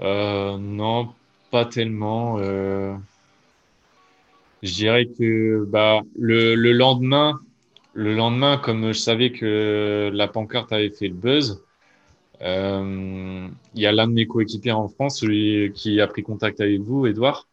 Euh, 0.02 0.58
Non, 0.58 1.14
pas 1.50 1.66
tellement. 1.66 2.38
Euh, 2.40 2.94
je 4.62 4.74
dirais 4.74 5.06
que 5.06 5.66
bah, 5.66 6.02
le, 6.18 6.56
le, 6.56 6.74
lendemain, 6.74 7.40
le 7.94 8.14
lendemain, 8.16 8.58
comme 8.58 8.88
je 8.88 9.00
savais 9.00 9.32
que 9.32 10.10
la 10.14 10.28
pancarte 10.28 10.72
avait 10.72 10.90
fait 10.90 11.08
le 11.08 11.14
buzz, 11.14 11.64
euh, 12.42 13.48
il 13.76 13.82
y 13.82 13.86
a 13.86 13.92
l'un 13.92 14.08
de 14.08 14.14
mes 14.14 14.28
coéquipiers 14.28 14.72
en 14.72 14.88
France, 14.88 15.20
celui 15.20 15.72
qui 15.74 16.00
a 16.02 16.08
pris 16.08 16.24
contact 16.24 16.62
avec 16.62 16.82
vous, 16.82 17.06
Edouard. 17.06 17.48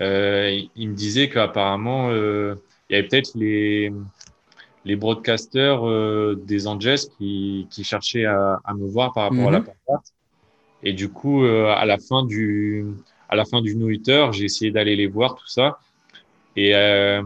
Euh, 0.00 0.60
il 0.76 0.90
me 0.90 0.94
disait 0.94 1.28
qu'apparemment, 1.28 2.10
il 2.10 2.56
y 2.90 2.94
avait 2.94 3.06
peut-être 3.06 3.32
les, 3.34 3.92
les 4.84 4.96
broadcasters 4.96 6.36
des 6.36 6.66
Angels 6.66 7.00
qui, 7.18 7.66
qui 7.70 7.84
cherchaient 7.84 8.24
à, 8.24 8.60
à, 8.64 8.74
me 8.74 8.86
voir 8.86 9.12
par 9.12 9.30
rapport 9.30 9.48
à 9.48 9.50
la 9.50 9.60
mhm. 9.60 9.66
pancarte. 9.66 10.14
Et 10.82 10.94
du 10.94 11.10
coup, 11.10 11.44
à 11.44 11.84
la 11.84 11.98
fin 11.98 12.24
du, 12.24 12.86
à 13.30 13.36
la 13.36 13.44
fin 13.44 13.62
du 13.62 13.76
no 13.76 13.88
j'ai 14.32 14.44
essayé 14.44 14.70
d'aller 14.72 14.96
les 14.96 15.06
voir, 15.06 15.36
tout 15.36 15.46
ça. 15.46 15.78
Et, 16.56 16.74
euh, 16.74 17.22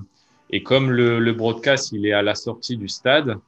et 0.50 0.62
comme 0.62 0.90
le, 0.90 1.18
le, 1.18 1.32
broadcast, 1.32 1.92
il 1.92 2.07
est 2.07 2.12
à 2.12 2.22
la 2.22 2.34
sortie 2.34 2.76
du 2.76 2.88
stade, 2.88 3.38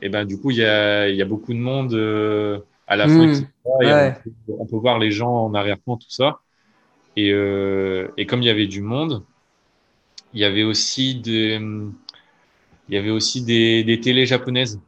et 0.00 0.08
ben 0.08 0.24
du 0.24 0.40
coup, 0.40 0.50
il 0.50 0.56
y 0.56 0.64
a, 0.64 1.08
il 1.08 1.14
y 1.14 1.22
a 1.22 1.26
beaucoup 1.26 1.52
de 1.52 1.58
monde 1.58 1.92
euh, 1.92 2.58
à 2.86 2.96
la 2.96 3.06
fin. 3.06 3.26
Mmh. 3.26 3.46
on, 4.48 4.66
peut, 4.66 4.76
voir 4.76 4.98
les 4.98 5.10
gens 5.10 5.30
en 5.30 5.54
arrière-plan, 5.54 5.98
tout 5.98 6.10
ça. 6.10 6.40
Et, 7.16 7.30
euh, 7.32 8.08
et 8.16 8.26
comme 8.26 8.42
il 8.42 8.46
y 8.46 8.50
avait 8.50 8.66
du 8.66 8.80
monde, 8.80 9.22
il 10.32 10.40
y 10.40 10.44
avait 10.44 10.64
aussi 10.64 11.14
des, 11.16 11.60
il 12.88 12.94
y 12.94 12.96
avait 12.96 13.10
aussi 13.10 13.42
des, 13.42 13.84
des 13.84 14.00
télés 14.00 14.26
japonaises. 14.26 14.80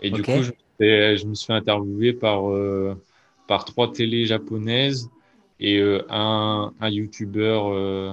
Et 0.00 0.10
du 0.10 0.22
coup, 0.22 0.42
je, 0.42 0.50
je, 0.80 1.26
me 1.26 1.34
suis 1.34 1.46
fait 1.46 1.52
interviewer 1.54 2.12
par, 2.12 2.42
par 3.46 3.64
trois 3.64 3.92
télés 3.92 4.26
japonaises 4.26 5.08
et 5.60 5.78
euh, 5.78 6.04
un, 6.10 6.72
un 6.80 6.88
youtubeur 6.90 7.72
euh, 7.72 8.12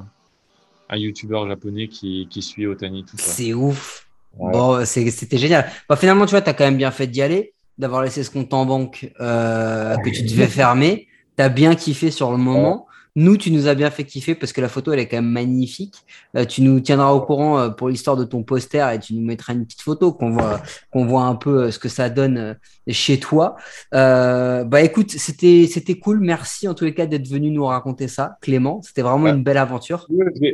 un 0.89 0.97
youtubeur 0.97 1.47
japonais 1.47 1.87
qui, 1.87 2.27
qui 2.29 2.41
suit 2.41 2.67
Otani. 2.67 3.05
C'est 3.17 3.53
ouf. 3.53 4.07
Bon, 4.37 4.85
c'était 4.85 5.37
génial. 5.37 5.69
Bah, 5.89 5.95
finalement, 5.95 6.25
tu 6.25 6.31
vois, 6.31 6.41
tu 6.41 6.49
as 6.49 6.53
quand 6.53 6.65
même 6.65 6.77
bien 6.77 6.91
fait 6.91 7.07
d'y 7.07 7.21
aller, 7.21 7.53
d'avoir 7.77 8.03
laissé 8.03 8.23
ce 8.23 8.29
compte 8.29 8.53
en 8.53 8.65
banque 8.65 9.11
euh, 9.19 9.97
que 9.97 10.09
tu 10.09 10.23
devais 10.23 10.47
fermer. 10.47 11.07
Tu 11.37 11.43
as 11.43 11.49
bien 11.49 11.75
kiffé 11.75 12.11
sur 12.11 12.31
le 12.31 12.37
moment. 12.37 12.87
Nous, 13.17 13.35
tu 13.35 13.51
nous 13.51 13.67
as 13.67 13.75
bien 13.75 13.91
fait 13.91 14.05
kiffer 14.05 14.35
parce 14.35 14.53
que 14.53 14.61
la 14.61 14.69
photo, 14.69 14.93
elle 14.93 14.99
est 14.99 15.07
quand 15.09 15.17
même 15.17 15.25
magnifique. 15.31 15.95
Euh, 16.37 16.45
tu 16.45 16.61
nous 16.61 16.79
tiendras 16.79 17.11
au 17.11 17.19
courant 17.19 17.59
euh, 17.59 17.69
pour 17.69 17.89
l'histoire 17.89 18.15
de 18.15 18.23
ton 18.23 18.41
poster 18.43 18.87
et 18.93 18.99
tu 18.99 19.13
nous 19.13 19.21
mettras 19.21 19.51
une 19.53 19.65
petite 19.65 19.81
photo 19.81 20.13
qu'on 20.13 20.29
voit, 20.31 20.61
qu'on 20.93 21.05
voit 21.05 21.23
un 21.23 21.35
peu 21.35 21.63
euh, 21.63 21.71
ce 21.71 21.77
que 21.79 21.89
ça 21.89 22.09
donne 22.09 22.57
chez 22.87 23.19
toi. 23.19 23.57
Euh, 23.93 24.63
bah 24.63 24.81
écoute, 24.81 25.11
c'était, 25.11 25.67
c'était 25.69 25.99
cool. 25.99 26.21
Merci 26.21 26.69
en 26.69 26.73
tous 26.73 26.85
les 26.85 26.93
cas 26.93 27.05
d'être 27.05 27.27
venu 27.27 27.51
nous 27.51 27.65
raconter 27.65 28.07
ça, 28.07 28.37
Clément. 28.41 28.81
C'était 28.81 29.01
vraiment 29.01 29.25
Ouais. 29.25 29.31
une 29.31 29.43
belle 29.43 29.57
aventure. 29.57 30.07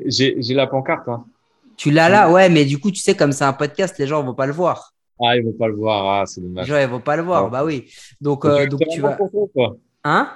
J'ai- 0.08 0.36
la 0.56 0.66
pancarte. 0.66 1.08
Hein. 1.10 1.26
Tu 1.76 1.92
l'as 1.92 2.10
là, 2.10 2.32
ouais, 2.32 2.50
mais 2.50 2.66
du 2.66 2.80
coup, 2.80 2.90
tu 2.90 3.02
sais, 3.02 3.16
comme 3.16 3.34
c'est 3.34 3.44
un 3.44 3.54
podcast, 3.54 4.00
les 4.00 4.08
gens 4.08 4.24
vont 4.24 4.34
pas 4.34 4.48
le 4.48 4.54
voir. 4.54 4.94
Ah, 5.24 5.38
ils 5.38 5.44
vont 5.44 5.52
pas 5.54 5.68
le 5.68 5.76
voir. 5.76 6.22
Ah, 6.22 6.26
c'est 6.26 6.42
Les 6.42 6.48
dommage. 6.48 6.66
gens, 6.68 6.80
ils 6.80 6.88
vont 6.88 7.00
pas 7.00 7.16
le 7.16 7.22
voir. 7.22 7.46
Ouais. 7.46 7.52
Bah 7.52 7.64
oui. 7.64 7.86
Donc, 8.20 8.46
euh, 8.46 8.66
donc 8.66 8.82
tu 8.92 9.00
vas. 9.02 9.16
Hein? 10.04 10.30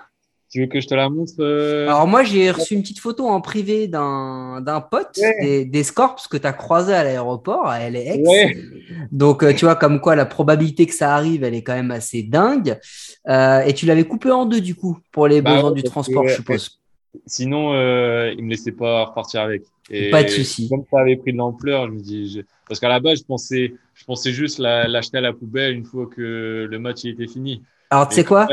Tu 0.51 0.59
veux 0.59 0.67
que 0.67 0.81
je 0.81 0.87
te 0.87 0.93
la 0.93 1.07
montre 1.09 1.31
euh, 1.39 1.87
Alors 1.87 2.07
moi 2.07 2.23
j'ai 2.23 2.51
reçu 2.51 2.73
une 2.73 2.81
petite 2.81 2.99
photo 2.99 3.25
en 3.27 3.39
privé 3.39 3.87
d'un 3.87 4.59
d'un 4.61 4.81
pote 4.81 5.17
Ouais. 5.17 5.35
des, 5.41 5.65
des 5.65 5.83
Scorps 5.83 6.27
que 6.29 6.35
tu 6.35 6.45
as 6.45 6.51
croisé 6.51 6.93
à 6.93 7.03
l'aéroport 7.05 7.67
à 7.67 7.89
LAX. 7.89 8.17
Ouais. 8.27 8.57
Donc 9.11 9.43
euh, 9.43 9.53
tu 9.53 9.63
vois 9.65 9.75
comme 9.77 10.01
quoi 10.01 10.15
la 10.17 10.25
probabilité 10.25 10.85
que 10.85 10.93
ça 10.93 11.15
arrive 11.15 11.43
elle 11.45 11.55
est 11.55 11.63
quand 11.63 11.73
même 11.75 11.91
assez 11.91 12.21
dingue. 12.23 12.77
Euh, 13.29 13.61
et 13.61 13.73
tu 13.73 13.85
l'avais 13.85 14.03
coupé 14.03 14.29
en 14.29 14.45
deux 14.45 14.59
du 14.61 14.75
coup 14.75 14.97
pour 15.13 15.27
les 15.27 15.41
Bah 15.41 15.55
besoins 15.55 15.69
ouais, 15.71 15.75
du 15.81 15.83
transport 15.83 16.23
que, 16.23 16.29
je 16.29 16.35
suppose. 16.35 16.79
Sinon, 17.25 17.73
euh, 17.73 18.33
il 18.37 18.43
me 18.45 18.49
laissait 18.49 18.71
pas 18.71 19.05
repartir 19.05 19.41
avec. 19.41 19.63
Et 19.89 20.09
Pas 20.09 20.23
de 20.23 20.29
souci. 20.29 20.69
Comme 20.69 20.83
ça 20.89 20.99
avait 21.01 21.17
pris 21.17 21.33
de 21.33 21.37
l'ampleur, 21.37 21.87
je 21.87 21.91
me 21.91 21.99
dis, 21.99 22.31
je- 22.31 22.41
parce 22.67 22.79
qu'à 22.79 22.87
la 22.87 23.01
base, 23.01 23.19
je 23.19 23.25
pensais, 23.25 23.73
je 23.93 24.05
pensais 24.05 24.31
juste 24.31 24.59
la- 24.59 24.87
l'acheter 24.87 25.17
à 25.17 25.21
la 25.21 25.33
poubelle 25.33 25.73
une 25.75 25.83
fois 25.83 26.07
que 26.07 26.67
le 26.69 26.79
match 26.79 27.03
il 27.03 27.11
était 27.11 27.27
fini. 27.27 27.63
Alors 27.91 28.07
tu 28.07 28.15
sais 28.15 28.23
quoi 28.23 28.47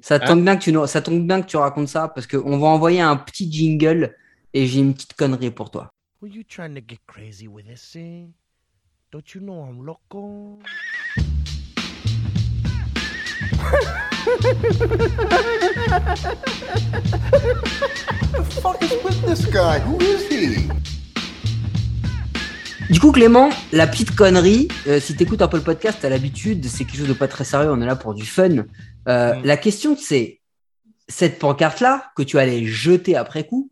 ça, 0.00 0.14
Hein 0.14 0.18
tombe 0.20 0.42
bien 0.44 0.56
que 0.56 0.62
tu 0.62 0.72
nous- 0.72 0.86
ça 0.86 1.02
tombe 1.02 1.26
bien 1.26 1.42
que 1.42 1.46
tu 1.46 1.58
racontes 1.58 1.88
ça 1.88 2.08
parce 2.08 2.26
qu'on 2.26 2.58
va 2.58 2.68
envoyer 2.68 3.02
un 3.02 3.16
petit 3.16 3.50
jingle 3.52 4.16
et 4.54 4.66
j'ai 4.66 4.80
une 4.80 4.94
petite 4.94 5.12
connerie 5.12 5.50
pour 5.50 5.70
toi. 5.70 5.92
Were 6.22 6.32
you 6.32 6.42
trying 6.42 6.74
to 6.74 6.80
get 6.80 6.98
crazy 7.06 7.46
with 7.46 7.66
this? 7.66 7.96
Don't 9.12 9.34
you 9.34 9.42
know 9.42 9.62
I'm 9.62 9.84
loco? 9.84 10.58
fuck 18.62 18.82
is 18.82 18.92
with 19.04 19.20
this 19.22 19.46
guy? 19.46 19.78
Who 19.80 19.98
is 20.00 20.28
he? 20.28 20.68
Du 22.90 23.00
coup, 23.00 23.12
Clément, 23.12 23.50
la 23.70 23.86
petite 23.86 24.16
connerie, 24.16 24.68
euh, 24.86 24.98
si 24.98 25.14
t'écoutes 25.14 25.42
un 25.42 25.48
peu 25.48 25.58
le 25.58 25.62
podcast, 25.62 25.98
t'as 26.00 26.08
l'habitude, 26.08 26.64
c'est 26.64 26.86
quelque 26.86 27.00
chose 27.00 27.08
de 27.08 27.12
pas 27.12 27.28
très 27.28 27.44
sérieux, 27.44 27.70
on 27.70 27.82
est 27.82 27.86
là 27.86 27.96
pour 27.96 28.14
du 28.14 28.24
fun. 28.24 28.64
Euh. 29.08 29.34
La 29.44 29.56
question, 29.58 29.94
c'est 29.94 30.40
cette 31.06 31.38
pancarte-là 31.38 32.10
que 32.16 32.22
tu 32.22 32.38
allais 32.38 32.64
jeter 32.64 33.14
après 33.14 33.46
coup, 33.46 33.70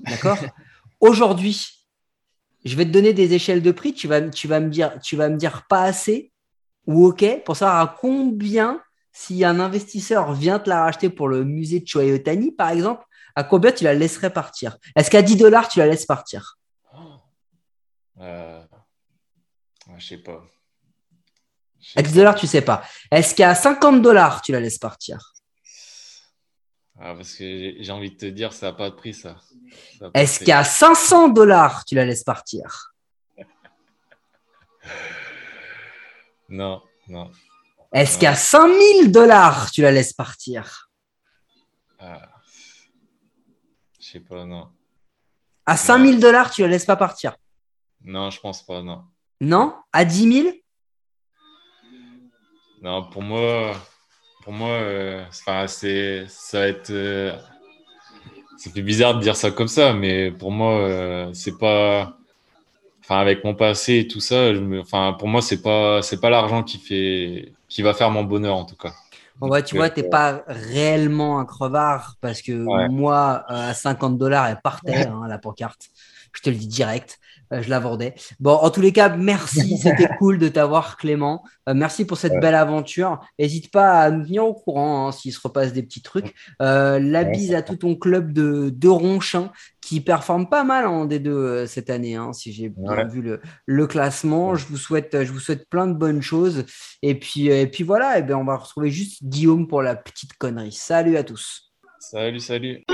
d'accord 0.00 0.38
Aujourd'hui, 1.00 1.68
je 2.64 2.74
vais 2.74 2.84
te 2.84 2.90
donner 2.90 3.12
des 3.12 3.32
échelles 3.32 3.62
de 3.62 3.70
prix, 3.70 3.94
tu 3.94 4.08
vas, 4.08 4.22
tu 4.22 4.48
vas, 4.48 4.58
me, 4.58 4.70
dire, 4.70 4.98
tu 5.04 5.14
vas 5.14 5.28
me 5.28 5.36
dire 5.36 5.62
pas 5.68 5.84
assez 5.84 6.32
ou 6.84 7.06
ok 7.06 7.44
pour 7.44 7.56
savoir 7.56 7.80
à 7.80 7.96
combien, 8.00 8.80
si 9.12 9.44
un 9.44 9.60
investisseur 9.60 10.32
vient 10.32 10.58
te 10.58 10.68
la 10.68 10.82
racheter 10.82 11.10
pour 11.10 11.28
le 11.28 11.44
musée 11.44 11.78
de 11.78 11.86
Choyotani, 11.86 12.50
par 12.50 12.70
exemple, 12.70 13.04
à 13.36 13.44
combien 13.44 13.70
tu 13.70 13.84
la 13.84 13.94
laisserais 13.94 14.32
partir? 14.32 14.78
Est-ce 14.96 15.10
qu'à 15.10 15.22
10 15.22 15.36
dollars, 15.36 15.68
tu 15.68 15.78
la 15.78 15.86
laisses 15.86 16.06
partir? 16.06 16.57
Euh, 18.20 18.62
je 19.96 20.06
sais 20.06 20.18
pas. 20.18 20.42
Je 21.80 21.92
À 21.96 22.02
sais 22.02 22.02
10 22.02 22.08
pas. 22.10 22.16
dollars, 22.16 22.34
tu 22.34 22.46
sais 22.46 22.62
pas. 22.62 22.82
Est-ce 23.10 23.34
qu'à 23.34 23.54
50 23.54 24.02
dollars, 24.02 24.42
tu 24.42 24.52
la 24.52 24.60
laisses 24.60 24.78
partir? 24.78 25.32
Ah, 27.00 27.14
parce 27.14 27.34
que 27.34 27.44
j'ai 27.44 27.76
j'ai 27.78 27.92
envie 27.92 28.10
de 28.10 28.16
te 28.16 28.26
dire, 28.26 28.52
ça 28.52 28.66
n'a 28.66 28.72
pas 28.72 28.90
de 28.90 28.96
prix, 28.96 29.14
ça. 29.14 29.36
Est-ce 30.14 30.44
qu'à 30.44 30.64
500 30.64 31.28
dollars, 31.28 31.84
tu 31.84 31.94
la 31.94 32.04
laisses 32.04 32.24
partir? 32.24 32.92
Non, 36.48 36.82
non. 37.08 37.30
Est-ce 37.92 38.14
Ouais. 38.14 38.20
qu'à 38.22 38.34
5000 38.34 39.12
dollars, 39.12 39.70
tu 39.70 39.82
la 39.82 39.92
laisses 39.92 40.12
partir? 40.14 40.90
Ah. 41.98 42.22
Je 44.00 44.06
sais 44.06 44.20
pas, 44.20 44.44
non. 44.46 44.70
À 45.66 45.76
5000 45.76 46.18
dollars, 46.20 46.50
tu 46.50 46.62
la 46.62 46.68
laisses 46.68 46.86
pas 46.86 46.96
partir 46.96 47.36
Non, 48.04 48.30
je 48.30 48.40
pense 48.40 48.64
pas, 48.64 48.82
non. 48.82 49.02
Non? 49.40 49.74
À 49.92 50.04
10 50.04 50.32
000 50.42 50.48
Non, 52.82 53.08
pour 53.10 53.22
moi, 53.22 53.74
pour 54.44 54.52
moi, 54.52 54.70
euh, 54.70 55.24
c'est, 55.66 56.26
ça 56.28 56.60
va 56.60 56.66
être, 56.68 56.90
euh, 56.90 57.36
ça 58.56 58.70
fait 58.70 58.82
bizarre 58.82 59.14
de 59.14 59.20
dire 59.20 59.36
ça 59.36 59.50
comme 59.50 59.68
ça, 59.68 59.92
mais 59.92 60.30
pour 60.30 60.50
moi, 60.50 60.78
euh, 60.78 61.32
c'est 61.34 61.58
pas, 61.58 62.16
enfin, 63.00 63.18
avec 63.18 63.44
mon 63.44 63.54
passé 63.54 63.98
et 63.98 64.08
tout 64.08 64.20
ça, 64.20 64.54
je 64.54 64.60
me, 64.60 64.80
enfin, 64.80 65.14
pour 65.18 65.28
moi, 65.28 65.42
c'est 65.42 65.60
pas, 65.60 66.02
c'est 66.02 66.20
pas 66.20 66.30
l'argent 66.30 66.62
qui 66.62 66.78
fait, 66.78 67.52
qui 67.68 67.82
va 67.82 67.94
faire 67.94 68.10
mon 68.10 68.24
bonheur 68.24 68.56
en 68.56 68.64
tout 68.64 68.76
cas. 68.76 68.94
Bon, 69.36 69.48
ouais, 69.50 69.62
tu 69.62 69.76
vois, 69.76 69.88
t'es 69.88 70.04
euh, 70.04 70.10
pas 70.10 70.42
réellement 70.48 71.38
un 71.38 71.44
crevard 71.44 72.16
parce 72.20 72.42
que 72.42 72.64
Ouais. 72.64 72.88
moi, 72.88 73.44
à 73.48 73.72
50 73.72 74.18
dollars, 74.18 74.46
elle 74.48 74.60
partait, 74.60 75.04
hein, 75.04 75.26
la 75.28 75.38
pancarte. 75.38 75.90
Je 76.32 76.42
te 76.42 76.50
le 76.50 76.56
dis 76.56 76.68
direct. 76.68 77.18
Euh, 77.50 77.62
je 77.62 77.70
la 77.70 77.78
vendais. 77.80 78.14
Bon, 78.40 78.52
en 78.52 78.68
tous 78.68 78.82
les 78.82 78.92
cas, 78.92 79.08
merci. 79.16 79.78
C'était 79.82 80.08
cool 80.18 80.38
de 80.38 80.48
t'avoir, 80.48 80.98
Clément. 80.98 81.42
Euh, 81.66 81.72
merci 81.74 82.04
pour 82.04 82.18
cette 82.18 82.32
Ouais. 82.34 82.40
belle 82.40 82.54
aventure. 82.54 83.20
N'hésite 83.38 83.70
pas 83.70 84.00
à 84.02 84.10
nous 84.10 84.22
tenir 84.26 84.44
au 84.44 84.52
courant 84.52 85.08
hein, 85.08 85.12
s'il 85.12 85.32
se 85.32 85.40
repasse 85.42 85.72
des 85.72 85.82
petits 85.82 86.02
trucs. 86.02 86.34
Euh, 86.60 86.98
la 87.00 87.22
Ouais, 87.22 87.30
bise 87.30 87.54
à 87.54 87.62
tout 87.62 87.76
ton 87.76 87.96
club 87.96 88.34
de, 88.34 88.68
de 88.68 88.88
Ronchin 88.88 89.50
qui 89.80 90.02
performe 90.02 90.50
pas 90.50 90.62
mal 90.64 90.86
en 90.86 91.06
D2 91.06 91.28
euh, 91.28 91.66
cette 91.66 91.88
année, 91.88 92.16
hein, 92.16 92.34
si 92.34 92.52
j'ai 92.52 92.68
bien 92.68 92.90
Ouais. 92.92 93.08
vu 93.08 93.22
le, 93.22 93.40
le 93.64 93.86
classement. 93.86 94.54
Je 94.54 94.66
vous 94.66 94.76
souhaite, 94.76 95.24
je 95.24 95.32
vous 95.32 95.40
souhaite 95.40 95.70
plein 95.70 95.86
de 95.86 95.94
bonnes 95.94 96.20
choses. 96.20 96.66
Et 97.00 97.18
puis, 97.18 97.46
et 97.46 97.66
puis 97.66 97.82
voilà, 97.82 98.18
et 98.18 98.22
ben 98.22 98.34
on 98.36 98.44
va 98.44 98.56
retrouver 98.56 98.90
juste 98.90 99.24
Guillaume 99.24 99.66
pour 99.66 99.80
la 99.80 99.96
petite 99.96 100.34
connerie. 100.34 100.72
Salut 100.72 101.16
à 101.16 101.24
tous. 101.24 101.72
Salut, 101.98 102.40
salut. 102.40 102.84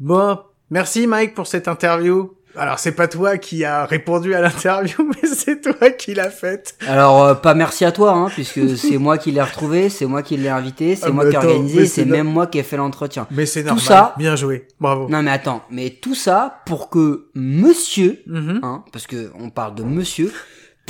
Bon, 0.00 0.38
merci 0.70 1.06
Mike 1.06 1.34
pour 1.34 1.46
cette 1.46 1.68
interview. 1.68 2.32
Alors 2.56 2.80
c'est 2.80 2.92
pas 2.92 3.06
toi 3.06 3.38
qui 3.38 3.64
a 3.64 3.84
répondu 3.86 4.34
à 4.34 4.40
l'interview, 4.40 4.96
mais 5.22 5.28
c'est 5.28 5.60
toi 5.60 5.90
qui 5.90 6.14
l'as 6.14 6.30
faite. 6.30 6.74
Alors, 6.88 7.22
euh, 7.24 7.34
pas 7.34 7.54
merci 7.54 7.84
à 7.84 7.92
toi, 7.92 8.12
hein, 8.12 8.26
puisque 8.28 8.76
c'est 8.76 8.98
moi 8.98 9.18
qui 9.18 9.30
l'ai 9.30 9.40
retrouvé, 9.40 9.88
c'est 9.88 10.06
moi 10.06 10.22
qui 10.24 10.36
l'ai 10.36 10.48
invité, 10.48 10.96
c'est 10.96 11.06
Ah, 11.06 11.10
moi 11.10 11.28
qui 11.28 11.34
ai 11.34 11.38
organisé, 11.38 11.86
c'est 11.86 12.04
no- 12.04 12.10
même 12.16 12.26
moi 12.26 12.48
qui 12.48 12.58
ai 12.58 12.64
fait 12.64 12.76
l'entretien. 12.76 13.28
Mais 13.30 13.46
c'est 13.46 13.60
Tout 13.62 13.68
normal. 13.68 13.84
ça- 13.84 14.14
Bien 14.18 14.34
joué. 14.34 14.66
Bravo. 14.80 15.08
Non 15.08 15.22
mais 15.22 15.30
attends, 15.30 15.62
mais 15.70 15.90
tout 15.90 16.16
ça 16.16 16.62
pour 16.66 16.90
que 16.90 17.28
monsieur, 17.34 18.20
Mhm. 18.26 18.60
hein, 18.64 18.84
parce 18.92 19.06
que 19.06 19.30
on 19.38 19.50
parle 19.50 19.76
de 19.76 19.84
monsieur, 19.84 20.32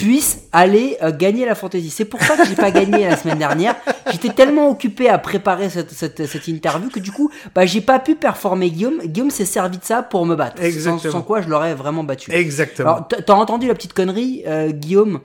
puisse 0.00 0.44
aller 0.52 0.96
euh, 1.02 1.12
gagner 1.12 1.44
la 1.44 1.54
fantaisie. 1.54 1.90
C'est 1.90 2.04
pour 2.06 2.22
ça 2.22 2.36
que 2.36 2.46
j'ai 2.46 2.56
pas 2.56 2.70
gagné 2.70 3.06
la 3.06 3.16
semaine 3.16 3.38
dernière. 3.38 3.76
J'étais 4.10 4.30
tellement 4.30 4.70
occupé 4.70 5.08
à 5.08 5.18
préparer 5.18 5.68
cette, 5.68 5.90
cette, 5.90 6.26
cette 6.26 6.48
interview 6.48 6.88
que 6.88 7.00
du 7.00 7.12
coup, 7.12 7.30
bah, 7.54 7.66
j'ai 7.66 7.80
pas 7.80 7.98
pu 7.98 8.14
performer 8.14 8.70
Guillaume. 8.70 8.98
Guillaume 9.04 9.30
s'est 9.30 9.44
servi 9.44 9.78
de 9.78 9.84
ça 9.84 10.02
pour 10.02 10.24
me 10.24 10.34
battre. 10.36 10.56
Sans, 10.58 10.64
Exactement. 10.64 11.12
sans 11.12 11.22
quoi 11.22 11.42
je 11.42 11.48
l'aurais 11.48 11.74
vraiment 11.74 12.02
battu. 12.02 12.32
Exactement. 12.32 12.88
Alors, 12.88 13.08
t'as 13.08 13.34
entendu 13.34 13.68
la 13.68 13.74
petite 13.74 13.92
connerie, 13.92 14.42
euh, 14.46 14.70
Guillaume? 14.70 15.20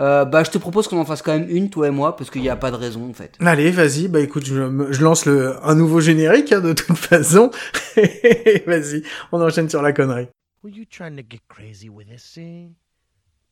Euh, 0.00 0.24
Bah, 0.24 0.44
je 0.44 0.50
te 0.50 0.58
propose 0.58 0.86
qu'on 0.86 0.98
en 0.98 1.04
fasse 1.04 1.22
quand 1.22 1.32
même 1.32 1.48
une, 1.48 1.68
toi 1.68 1.88
et 1.88 1.90
moi, 1.90 2.16
parce 2.16 2.30
qu'il 2.30 2.42
n'y 2.42 2.48
a 2.48 2.56
pas 2.56 2.70
de 2.70 2.76
raison, 2.76 3.08
en 3.10 3.14
fait. 3.14 3.36
Allez, 3.40 3.70
vas-y. 3.70 4.08
Bah 4.08 4.20
écoute, 4.20 4.44
je, 4.46 5.02
lance 5.02 5.26
le 5.26 5.56
un 5.64 5.74
nouveau 5.74 6.00
générique 6.00 6.52
hein, 6.52 6.60
de 6.60 6.72
toute 6.72 6.96
façon. 6.96 7.50
vas-y, 8.66 9.02
on 9.32 9.40
enchaîne 9.42 9.68
sur 9.68 9.82
la 9.82 9.92
connerie. 9.92 10.28
Were 10.62 10.70
you 10.72 10.84
trying 10.84 11.16
to 11.16 11.22
get 11.28 11.40
crazy 11.48 11.88
with 11.88 12.08
this 12.08 12.22
scene? 12.22 12.74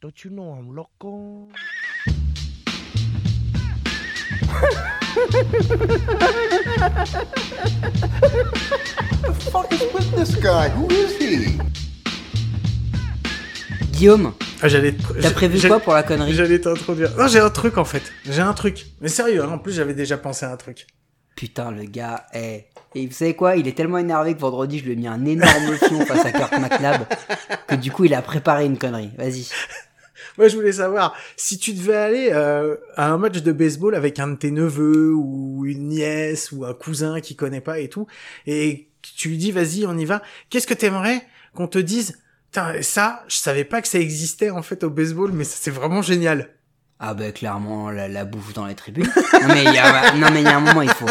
Don't 0.01 0.23
you 0.25 0.31
know 0.31 0.53
I'm 0.53 0.75
loco? 0.77 1.49
fuck 9.53 9.73
is 9.73 9.83
with 9.93 10.11
this 10.15 10.35
guy? 10.37 10.69
Who 10.71 10.87
is 10.91 11.17
he? 11.19 11.59
Guillaume, 13.93 14.33
Ah, 14.63 14.69
j'allais. 14.69 14.95
t'as 15.21 15.31
prévu 15.33 15.61
quoi 15.67 15.81
pour 15.81 15.93
la 15.95 16.03
connerie 16.05 16.33
J'allais 16.35 16.61
t'introduire. 16.61 17.11
Non, 17.17 17.27
j'ai 17.27 17.41
un 17.41 17.51
truc 17.51 17.79
en 17.79 17.85
fait. 17.85 18.03
J'ai 18.25 18.43
un 18.43 18.55
truc. 18.55 18.87
Mais 19.01 19.09
sérieux, 19.09 19.43
hein, 19.43 19.51
en 19.53 19.59
plus 19.59 19.73
j'avais 19.73 19.95
déjà 19.95 20.17
pensé 20.19 20.47
à 20.47 20.53
un 20.53 20.57
truc. 20.57 20.87
Putain, 21.35 21.71
le 21.71 21.85
gars, 21.85 22.27
eh. 22.35 22.65
Et 22.95 23.07
vous 23.07 23.13
savez 23.13 23.35
quoi? 23.35 23.57
Il 23.57 23.69
est 23.69 23.77
tellement 23.77 23.99
énervé 23.99 24.35
que 24.35 24.41
vendredi, 24.41 24.79
je 24.79 24.85
lui 24.85 24.93
ai 24.93 24.97
mis 24.97 25.07
un 25.07 25.25
énorme 25.25 25.77
fion 25.77 26.05
face 26.07 26.25
à 26.25 26.33
Kurt 26.33 26.53
McNabb 26.59 27.03
que 27.69 27.75
du 27.77 27.91
coup, 27.93 28.05
il 28.07 28.15
a 28.15 28.23
préparé 28.23 28.65
une 28.67 28.79
connerie. 28.79 29.11
Vas-y. 29.19 29.49
Moi, 30.39 30.49
je 30.49 30.57
voulais 30.57 30.73
savoir 30.73 31.15
si 31.37 31.59
tu 31.59 31.73
devais 31.73 31.97
aller 31.97 32.31
euh, 32.33 32.77
à 32.97 33.11
un 33.11 33.19
match 33.19 33.43
de 33.43 33.53
baseball 33.53 33.95
avec 33.95 34.19
un 34.21 34.29
de 34.29 34.37
tes 34.37 34.51
neveux 34.51 35.13
ou 35.13 35.67
une 35.67 35.89
nièce 35.89 36.53
ou 36.53 36.65
un 36.65 36.75
cousin 36.75 37.21
qui 37.21 37.37
connaît 37.37 37.61
pas 37.61 37.81
et 37.81 37.89
tout, 37.89 38.07
et 38.47 38.89
tu 39.03 39.29
lui 39.29 39.37
dis 39.37 39.53
vas-y, 39.53 39.85
on 39.87 39.97
y 39.99 40.05
va. 40.05 40.23
Qu'est-ce 40.49 40.67
que 40.67 40.75
t'aimerais 40.75 41.23
qu'on 41.55 41.67
te 41.67 41.79
dise 41.79 42.19
ça, 42.81 43.25
je 43.29 43.37
savais 43.37 43.65
pas 43.65 43.83
que 43.83 43.89
ça 43.89 43.99
existait 43.99 44.51
en 44.51 44.63
fait 44.63 44.83
au 44.85 44.91
baseball, 44.91 45.33
mais 45.33 45.45
c'est 45.45 45.71
vraiment 45.71 46.03
génial. 46.03 46.51
Ah 46.99 47.15
bah 47.15 47.31
clairement 47.31 47.91
la, 47.91 48.09
la 48.09 48.25
bouffe 48.25 48.55
dans 48.55 48.67
les 48.67 48.75
tribunes. 48.75 49.11
non 49.43 49.55
mais 49.55 49.65
il 49.65 49.73
y 49.73 49.79
a 49.79 50.57
un 50.57 50.61
moment 50.61 50.83
il 50.83 50.91
faut. 50.91 51.07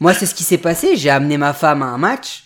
Moi 0.00 0.14
c'est 0.14 0.26
ce 0.26 0.34
qui 0.34 0.44
s'est 0.44 0.58
passé. 0.58 0.96
J'ai 0.96 1.10
amené 1.10 1.38
ma 1.38 1.52
femme 1.52 1.82
à 1.82 1.86
un 1.86 1.98
match 1.98 2.44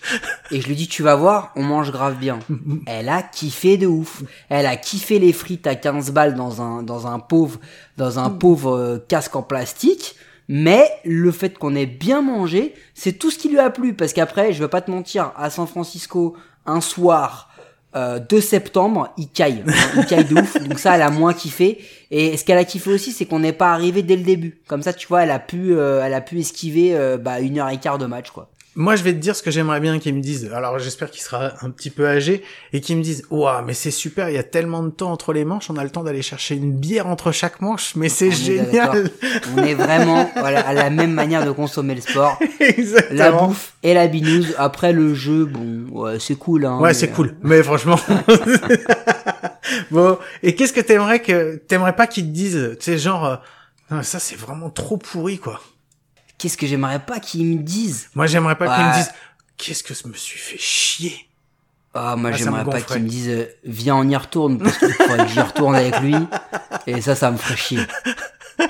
et 0.50 0.60
je 0.60 0.68
lui 0.68 0.74
dis 0.74 0.88
tu 0.88 1.02
vas 1.02 1.16
voir, 1.16 1.52
on 1.56 1.62
mange 1.62 1.90
grave 1.92 2.16
bien. 2.16 2.38
Elle 2.86 3.08
a 3.08 3.22
kiffé 3.22 3.76
de 3.76 3.86
ouf. 3.86 4.22
Elle 4.48 4.66
a 4.66 4.76
kiffé 4.76 5.18
les 5.18 5.32
frites 5.32 5.66
à 5.66 5.74
15 5.74 6.10
balles 6.12 6.34
dans 6.34 6.62
un 6.62 6.82
dans 6.82 7.06
un 7.06 7.18
pauvre 7.18 7.60
dans 7.96 8.18
un 8.18 8.30
pauvre 8.30 8.76
euh, 8.76 8.98
casque 9.08 9.36
en 9.36 9.42
plastique. 9.42 10.16
Mais 10.48 10.90
le 11.04 11.30
fait 11.30 11.56
qu'on 11.56 11.74
ait 11.74 11.86
bien 11.86 12.20
mangé, 12.20 12.74
c'est 12.94 13.12
tout 13.12 13.30
ce 13.30 13.38
qui 13.38 13.48
lui 13.48 13.58
a 13.58 13.70
plu. 13.70 13.94
Parce 13.94 14.12
qu'après, 14.12 14.52
je 14.52 14.62
vais 14.62 14.68
pas 14.68 14.80
te 14.80 14.90
mentir, 14.90 15.32
à 15.36 15.50
San 15.50 15.66
Francisco, 15.66 16.36
un 16.66 16.80
soir, 16.80 17.48
euh, 17.94 18.18
2 18.18 18.40
septembre, 18.40 19.10
il 19.18 19.28
caille. 19.28 19.62
hein, 19.66 19.72
il 19.96 20.06
caille 20.06 20.24
de 20.24 20.34
ouf. 20.34 20.56
Donc 20.62 20.78
ça, 20.78 20.94
elle 20.94 21.02
a 21.02 21.10
moins 21.10 21.34
kiffé. 21.34 21.78
Et 22.10 22.36
ce 22.36 22.44
qu'elle 22.44 22.58
a 22.58 22.64
kiffé 22.64 22.90
aussi, 22.90 23.12
c'est 23.12 23.26
qu'on 23.26 23.40
n'est 23.40 23.52
pas 23.52 23.72
arrivé 23.72 24.02
dès 24.02 24.16
le 24.16 24.22
début. 24.22 24.60
Comme 24.66 24.82
ça, 24.82 24.92
tu 24.92 25.06
vois, 25.08 25.22
elle 25.24 25.30
a 25.30 25.38
pu, 25.38 25.74
euh, 25.74 26.02
elle 26.04 26.14
a 26.14 26.20
pu 26.20 26.38
esquiver 26.38 26.94
euh, 26.96 27.16
bah, 27.18 27.40
une 27.40 27.58
heure 27.58 27.68
et 27.68 27.78
quart 27.78 27.98
de 27.98 28.06
match, 28.06 28.30
quoi. 28.30 28.50
Moi, 28.74 28.96
je 28.96 29.02
vais 29.02 29.12
te 29.12 29.18
dire 29.18 29.36
ce 29.36 29.42
que 29.42 29.50
j'aimerais 29.50 29.80
bien 29.80 29.98
qu'ils 29.98 30.14
me 30.14 30.20
disent. 30.22 30.50
Alors, 30.52 30.78
j'espère 30.78 31.10
qu'il 31.10 31.20
sera 31.22 31.52
un 31.60 31.68
petit 31.68 31.90
peu 31.90 32.06
âgé 32.08 32.42
et 32.72 32.80
qu'ils 32.80 32.96
me 32.96 33.02
disent, 33.02 33.24
waouh, 33.30 33.62
mais 33.66 33.74
c'est 33.74 33.90
super, 33.90 34.30
il 34.30 34.34
y 34.34 34.38
a 34.38 34.42
tellement 34.42 34.82
de 34.82 34.88
temps 34.88 35.12
entre 35.12 35.34
les 35.34 35.44
manches, 35.44 35.68
on 35.68 35.76
a 35.76 35.84
le 35.84 35.90
temps 35.90 36.02
d'aller 36.02 36.22
chercher 36.22 36.54
une 36.54 36.72
bière 36.72 37.06
entre 37.06 37.32
chaque 37.32 37.60
manche, 37.60 37.94
mais 37.96 38.08
c'est 38.08 38.30
génial. 38.30 39.10
On 39.54 39.62
est 39.62 39.74
vraiment 39.74 40.30
voilà, 40.36 40.66
à 40.66 40.72
la 40.72 40.88
même 40.88 41.12
manière 41.12 41.44
de 41.44 41.50
consommer 41.50 41.94
le 41.94 42.00
sport. 42.00 42.38
La 42.60 42.66
Exactement. 42.68 43.48
bouffe 43.48 43.74
et 43.82 43.92
la 43.92 44.06
binouse. 44.08 44.54
Après 44.56 44.92
le 44.94 45.14
jeu, 45.14 45.44
bon, 45.44 45.86
ouais, 45.90 46.18
c'est 46.18 46.36
cool. 46.36 46.64
Hein, 46.64 46.78
Ouais, 46.80 46.94
c'est 46.94 47.10
euh, 47.10 47.14
cool. 47.14 47.34
Mais 47.42 47.62
franchement. 47.62 47.98
bon. 49.90 50.18
Et 50.42 50.54
qu'est-ce 50.54 50.72
que 50.72 50.80
t'aimerais 50.80 51.20
que, 51.20 51.56
t'aimerais 51.56 51.94
pas 51.94 52.06
qu'ils 52.06 52.24
te 52.24 52.30
disent, 52.30 52.76
tu 52.78 52.84
sais, 52.84 52.98
genre, 52.98 53.24
euh, 53.26 53.36
Non, 53.90 54.02
ça 54.02 54.18
c'est 54.18 54.36
vraiment 54.36 54.70
trop 54.70 54.96
pourri, 54.96 55.38
quoi. 55.38 55.60
Qu'est-ce 56.42 56.56
que 56.56 56.66
j'aimerais 56.66 56.98
pas 56.98 57.20
qu'ils 57.20 57.46
me 57.46 57.62
disent? 57.62 58.08
Moi, 58.16 58.26
j'aimerais 58.26 58.58
pas 58.58 58.66
qu'ils 58.66 58.84
me 58.84 58.94
disent, 58.94 59.12
qu'est-ce 59.56 59.84
que 59.84 59.94
je 59.94 60.08
me 60.08 60.14
suis 60.14 60.40
fait 60.40 60.58
chier? 60.58 61.14
Ah, 61.94 62.16
moi 62.16 62.30
Ah, 62.32 62.36
j'aimerais 62.36 62.64
me 62.64 62.70
pas 62.70 62.80
qu'ils 62.80 63.04
me 63.04 63.08
disent 63.08 63.28
euh, 63.28 63.44
viens 63.62 63.94
on 63.94 64.08
y 64.08 64.16
retourne 64.16 64.58
parce 64.58 64.76
qu'il 64.78 64.90
faudrait 64.92 65.24
que 65.26 65.30
j'y 65.30 65.40
retourne 65.40 65.76
avec 65.76 66.00
lui 66.00 66.16
et 66.88 67.00
ça 67.00 67.14
ça 67.14 67.30
me 67.30 67.36
ferait 67.36 67.56
chier. 67.56 67.78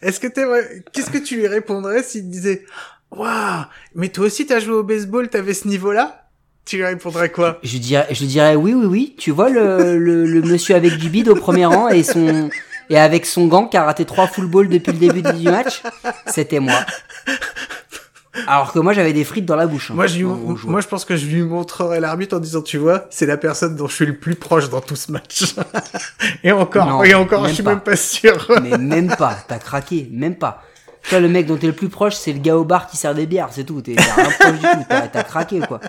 Est-ce 0.00 0.20
que 0.20 0.26
t'aimerais, 0.28 0.84
qu'est-ce 0.92 1.10
que 1.10 1.18
tu 1.18 1.36
lui 1.36 1.46
répondrais 1.48 2.02
s'il 2.02 2.22
te 2.22 2.28
disait, 2.32 2.64
waouh, 3.10 3.64
mais 3.94 4.08
toi 4.08 4.26
aussi 4.26 4.46
t'as 4.46 4.60
joué 4.60 4.74
au 4.74 4.84
baseball, 4.84 5.28
t'avais 5.28 5.52
ce 5.54 5.68
niveau-là? 5.68 6.22
Tu 6.64 6.76
lui 6.78 6.84
répondrais 6.84 7.30
quoi? 7.30 7.58
Je 7.62 7.78
dirais 7.78 8.06
je 8.10 8.24
dirais 8.24 8.56
oui 8.56 8.72
oui 8.72 8.86
oui, 8.86 9.14
tu 9.18 9.32
vois 9.32 9.50
le, 9.50 9.98
le, 9.98 10.24
le 10.24 10.40
monsieur 10.42 10.74
avec 10.76 10.96
du 10.96 11.10
bide 11.10 11.28
au 11.28 11.34
premier 11.36 11.66
rang 11.66 11.88
et 11.88 12.02
son 12.02 12.48
et 12.90 12.98
avec 12.98 13.26
son 13.26 13.46
gant 13.46 13.66
qui 13.66 13.76
a 13.76 13.84
raté 13.84 14.04
trois 14.04 14.26
full 14.26 14.46
balls 14.46 14.68
depuis 14.68 14.92
le 14.92 14.98
début 14.98 15.22
du 15.22 15.44
match, 15.44 15.82
c'était 16.26 16.60
moi. 16.60 16.78
Alors 18.46 18.72
que 18.72 18.78
moi 18.78 18.92
j'avais 18.92 19.14
des 19.14 19.24
frites 19.24 19.46
dans 19.46 19.56
la 19.56 19.66
bouche. 19.66 19.90
hein, 19.90 19.94
Moi, 19.94 20.06
je 20.06 20.22
moi, 20.24 20.80
je 20.82 20.86
pense 20.88 21.06
que 21.06 21.16
je 21.16 21.24
lui 21.26 21.42
montrerais 21.42 22.00
l'arbitre 22.00 22.36
en 22.36 22.38
disant, 22.38 22.60
tu 22.60 22.76
vois, 22.76 23.06
c'est 23.10 23.24
la 23.24 23.38
personne 23.38 23.76
dont 23.76 23.86
je 23.88 23.94
suis 23.94 24.04
le 24.06 24.14
plus 24.16 24.34
proche 24.34 24.68
dans 24.68 24.82
tout 24.82 24.94
ce 24.94 25.10
match. 25.10 25.54
et 26.44 26.52
encore, 26.52 26.86
Non, 26.86 27.02
et 27.02 27.14
encore, 27.14 27.48
je 27.48 27.54
suis 27.54 27.62
pas. 27.62 27.70
même 27.70 27.80
pas 27.80 27.96
sûr. 27.96 28.46
Mais 28.62 28.76
même 28.76 29.08
pas, 29.16 29.38
t'as 29.48 29.58
craqué, 29.58 30.08
même 30.12 30.36
pas. 30.36 30.62
Toi, 31.08 31.20
le 31.20 31.28
mec 31.28 31.46
dont 31.46 31.56
t'es 31.56 31.66
le 31.68 31.72
plus 31.72 31.88
proche, 31.88 32.14
c'est 32.14 32.32
le 32.32 32.40
gars 32.40 32.56
au 32.56 32.64
bar 32.64 32.88
qui 32.88 32.96
sert 32.98 33.14
des 33.14 33.26
bières, 33.26 33.48
c'est 33.52 33.64
tout. 33.64 33.80
T'es 33.80 33.94
t'es 33.94 34.02
rien 34.02 34.30
proche 34.38 34.52
du 34.58 34.60
tout, 34.60 34.84
t'as 34.88 35.08
t'as 35.08 35.22
craqué 35.22 35.60
quoi. 35.60 35.80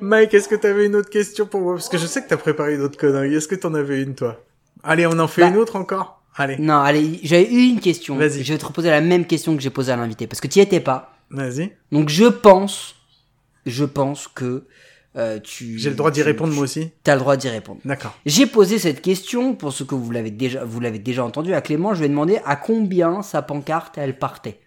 Mike, 0.00 0.32
est-ce 0.34 0.48
que 0.48 0.54
t'avais 0.54 0.86
une 0.86 0.96
autre 0.96 1.10
question 1.10 1.44
pour 1.46 1.60
moi? 1.60 1.74
Parce 1.74 1.88
que 1.88 1.98
je 1.98 2.06
sais 2.06 2.22
que 2.22 2.28
t'as 2.28 2.36
préparé 2.38 2.76
d'autres 2.78 2.98
conneries. 2.98 3.34
Est-ce 3.34 3.48
que 3.48 3.54
t'en 3.56 3.74
avais 3.74 4.02
une, 4.02 4.14
toi? 4.14 4.36
Allez, 4.88 5.06
on 5.06 5.18
en 5.18 5.28
fait 5.28 5.42
Bah. 5.42 5.48
une 5.48 5.56
autre 5.56 5.76
encore? 5.76 6.22
Allez, 6.36 6.56
Non, 6.58 6.78
allez, 6.80 7.18
j'avais 7.24 7.50
eu 7.50 7.68
une 7.68 7.80
question. 7.80 8.16
Vas-y. 8.16 8.42
Je 8.44 8.52
vais 8.52 8.58
te 8.58 8.64
reposer 8.66 8.90
la 8.90 9.00
même 9.00 9.26
question 9.26 9.54
que 9.56 9.62
j'ai 9.62 9.70
posée 9.70 9.92
à 9.92 9.96
l'invité, 9.96 10.26
parce 10.26 10.40
que 10.40 10.46
t'y 10.46 10.60
étais 10.60 10.80
pas. 10.80 11.12
vas-y. 11.30 11.72
Donc 11.92 12.08
je 12.08 12.24
pense, 12.26 12.94
je 13.66 13.84
pense 13.84 14.28
que 14.28 14.64
euh, 15.16 15.40
tu. 15.40 15.78
J'ai 15.78 15.90
le 15.90 15.96
droit 15.96 16.10
d'y 16.12 16.20
tu- 16.20 16.26
répondre, 16.26 16.50
tu- 16.50 16.56
moi 16.56 16.64
aussi? 16.64 16.90
T'as 17.02 17.14
le 17.14 17.20
droit 17.20 17.36
d'y 17.36 17.48
répondre. 17.48 17.80
D'accord. 17.84 18.16
J'ai 18.24 18.46
posé 18.46 18.78
cette 18.78 19.02
question 19.02 19.54
pour 19.54 19.72
ce 19.72 19.82
que 19.82 19.94
vous 19.96 20.10
l'avez 20.12 20.30
déjà, 20.30 20.64
vous 20.64 20.78
l'avez 20.80 20.98
déjà 21.00 21.24
entendu 21.24 21.52
à 21.54 21.60
Clément. 21.60 21.92
Je 21.92 21.98
lui 22.00 22.06
ai 22.06 22.08
demandé 22.08 22.38
à 22.46 22.54
combien 22.56 23.22
sa 23.22 23.42
pancarte 23.42 23.98
elle 23.98 24.16
partait. 24.18 24.60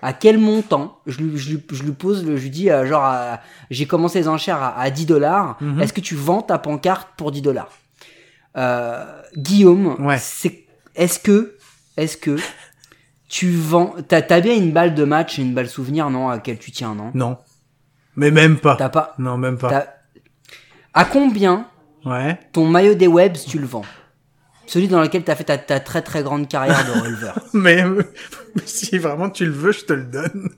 À 0.00 0.12
quel 0.14 0.38
montant? 0.38 1.00
Je 1.06 1.18
lui, 1.18 1.36
je 1.36 1.50
lui, 1.56 1.62
je 1.72 1.82
lui 1.82 1.92
pose, 1.92 2.24
je 2.24 2.30
lui 2.30 2.50
dis 2.50 2.70
euh, 2.70 2.86
genre, 2.86 3.36
j'ai 3.70 3.86
commencé 3.86 4.20
les 4.20 4.28
enchères 4.28 4.62
à, 4.62 4.80
à 4.80 4.90
10 4.90 5.06
dollars. 5.06 5.56
Mhm. 5.60 5.82
Est-ce 5.82 5.92
que 5.92 6.00
tu 6.00 6.14
vends 6.14 6.40
ta 6.40 6.56
pancarte 6.58 7.08
pour 7.16 7.32
10 7.32 7.42
dollars? 7.42 7.68
Guillaume, 9.36 9.96
Ouais. 10.04 10.18
c'est, 10.18 10.64
est-ce 10.94 11.18
que, 11.18 11.56
est-ce 11.96 12.16
que 12.16 12.36
tu 13.28 13.50
vends, 13.52 13.94
t'as, 14.08 14.22
t'as 14.22 14.40
bien 14.40 14.54
une 14.54 14.72
balle 14.72 14.94
de 14.94 15.04
match, 15.04 15.38
et 15.38 15.42
une 15.42 15.54
balle 15.54 15.68
souvenir, 15.68 16.10
non, 16.10 16.28
à 16.28 16.34
laquelle 16.36 16.58
tu 16.58 16.70
tiens, 16.70 16.94
non? 16.94 17.10
Non. 17.14 17.36
Mais 18.16 18.30
même 18.30 18.56
pas. 18.58 18.76
T'as 18.76 18.88
pas, 18.88 19.14
Non, 19.18 19.36
même 19.36 19.58
pas. 19.58 19.86
à 20.94 21.04
combien 21.04 21.66
Ouais. 22.04 22.38
ton 22.52 22.66
maillot 22.66 22.94
des 22.94 23.06
Webs, 23.06 23.36
tu 23.46 23.58
le 23.58 23.66
vends? 23.66 23.84
Celui 24.66 24.88
dans 24.88 25.00
lequel 25.00 25.24
tu 25.24 25.30
as 25.30 25.36
fait 25.36 25.44
ta, 25.44 25.56
ta 25.56 25.80
très 25.80 26.02
très 26.02 26.22
grande 26.22 26.46
carrière 26.48 26.84
de 26.84 27.00
releveur. 27.00 27.38
Mais, 27.54 27.82
mais 27.84 28.62
si 28.66 28.98
vraiment 28.98 29.30
tu 29.30 29.46
le 29.46 29.50
veux, 29.52 29.72
je 29.72 29.84
te 29.86 29.92
le 29.94 30.04
donne. 30.04 30.50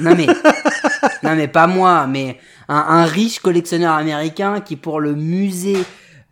Non 0.00 0.16
mais, 0.16 0.26
non 1.22 1.36
mais 1.36 1.46
pas 1.48 1.68
moi, 1.68 2.06
mais 2.08 2.38
un, 2.68 2.76
un 2.76 3.04
riche 3.04 3.38
collectionneur 3.38 3.94
américain 3.94 4.60
qui 4.60 4.74
pour 4.76 5.00
le 5.00 5.14
musée 5.14 5.78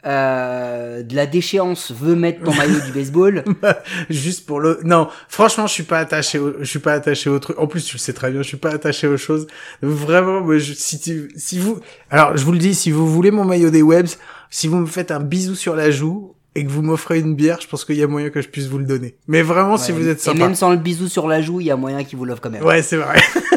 euh, 0.06 1.02
de 1.02 1.14
la 1.14 1.26
déchéance 1.26 1.92
veut 1.92 2.14
mettre 2.14 2.42
ton 2.42 2.54
maillot 2.54 2.80
du 2.84 2.92
baseball. 2.92 3.44
Juste 4.10 4.46
pour 4.46 4.60
le. 4.60 4.80
Non, 4.84 5.08
franchement, 5.28 5.66
je 5.66 5.72
suis 5.72 5.82
pas 5.82 5.98
attaché. 5.98 6.38
Au... 6.38 6.54
Je 6.58 6.64
suis 6.64 6.78
pas 6.78 6.94
attaché 6.94 7.28
au 7.30 7.38
truc. 7.38 7.58
En 7.58 7.66
plus, 7.66 7.84
tu 7.84 7.96
le 7.96 8.00
sais 8.00 8.12
très 8.12 8.30
bien, 8.30 8.42
je 8.42 8.48
suis 8.48 8.56
pas 8.56 8.70
attaché 8.70 9.06
aux 9.06 9.16
choses. 9.16 9.46
Vraiment, 9.82 10.40
moi, 10.40 10.58
je... 10.58 10.72
si 10.72 10.98
tu, 11.00 11.30
si 11.36 11.58
vous, 11.58 11.80
alors 12.10 12.36
je 12.36 12.44
vous 12.44 12.52
le 12.52 12.58
dis, 12.58 12.74
si 12.74 12.90
vous 12.90 13.06
voulez 13.06 13.30
mon 13.30 13.44
maillot 13.44 13.70
des 13.70 13.82
Webs, 13.82 14.10
si 14.50 14.68
vous 14.68 14.78
me 14.78 14.86
faites 14.86 15.10
un 15.10 15.20
bisou 15.20 15.54
sur 15.54 15.76
la 15.76 15.90
joue 15.90 16.34
et 16.54 16.64
que 16.64 16.70
vous 16.70 16.82
m'offrez 16.82 17.20
une 17.20 17.34
bière, 17.36 17.58
je 17.60 17.68
pense 17.68 17.84
qu'il 17.84 17.96
y 17.96 18.02
a 18.02 18.06
moyen 18.08 18.30
que 18.30 18.42
je 18.42 18.48
puisse 18.48 18.66
vous 18.66 18.78
le 18.78 18.84
donner. 18.84 19.16
Mais 19.28 19.42
vraiment, 19.42 19.76
si 19.76 19.92
vous 19.92 20.08
êtes 20.08 20.18
Et 20.18 20.22
sympa. 20.22 20.38
même 20.38 20.54
sans 20.54 20.70
le 20.70 20.76
bisou 20.76 21.08
sur 21.08 21.28
la 21.28 21.40
joue, 21.40 21.60
il 21.60 21.66
y 21.66 21.70
a 21.70 21.76
moyen 21.76 22.02
qu'il 22.04 22.18
vous 22.18 22.24
l'offre 22.24 22.40
quand 22.40 22.50
même. 22.50 22.64
Ouais, 22.64 22.82
c'est 22.82 22.96
vrai. 22.96 23.20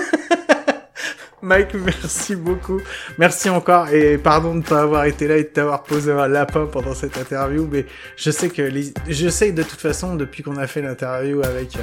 Mike, 1.44 1.74
merci 1.86 2.36
beaucoup. 2.36 2.80
Merci 3.18 3.50
encore 3.50 3.90
et 3.90 4.18
pardon 4.18 4.52
de 4.54 4.60
ne 4.60 4.64
pas 4.64 4.82
avoir 4.82 5.06
été 5.06 5.28
là 5.28 5.36
et 5.38 5.44
de 5.44 5.48
t'avoir 5.50 5.84
posé 5.84 6.12
un 6.12 6.28
lapin 6.28 6.66
pendant 6.72 6.96
cette 6.96 7.18
interview, 7.18 7.68
mais 7.70 7.86
je 8.16 8.32
sais 8.32 8.48
que 8.50 8.62
les... 8.62 8.94
je 9.10 9.28
sais 9.28 9.50
que 9.50 9.56
de 9.56 9.64
toute 9.64 9.82
façon 9.82 10.16
depuis 10.16 10.42
qu'on 10.42 10.56
a 10.58 10.68
fait 10.68 10.82
l'interview 10.82 11.44
avec 11.44 11.76
euh, 11.76 11.82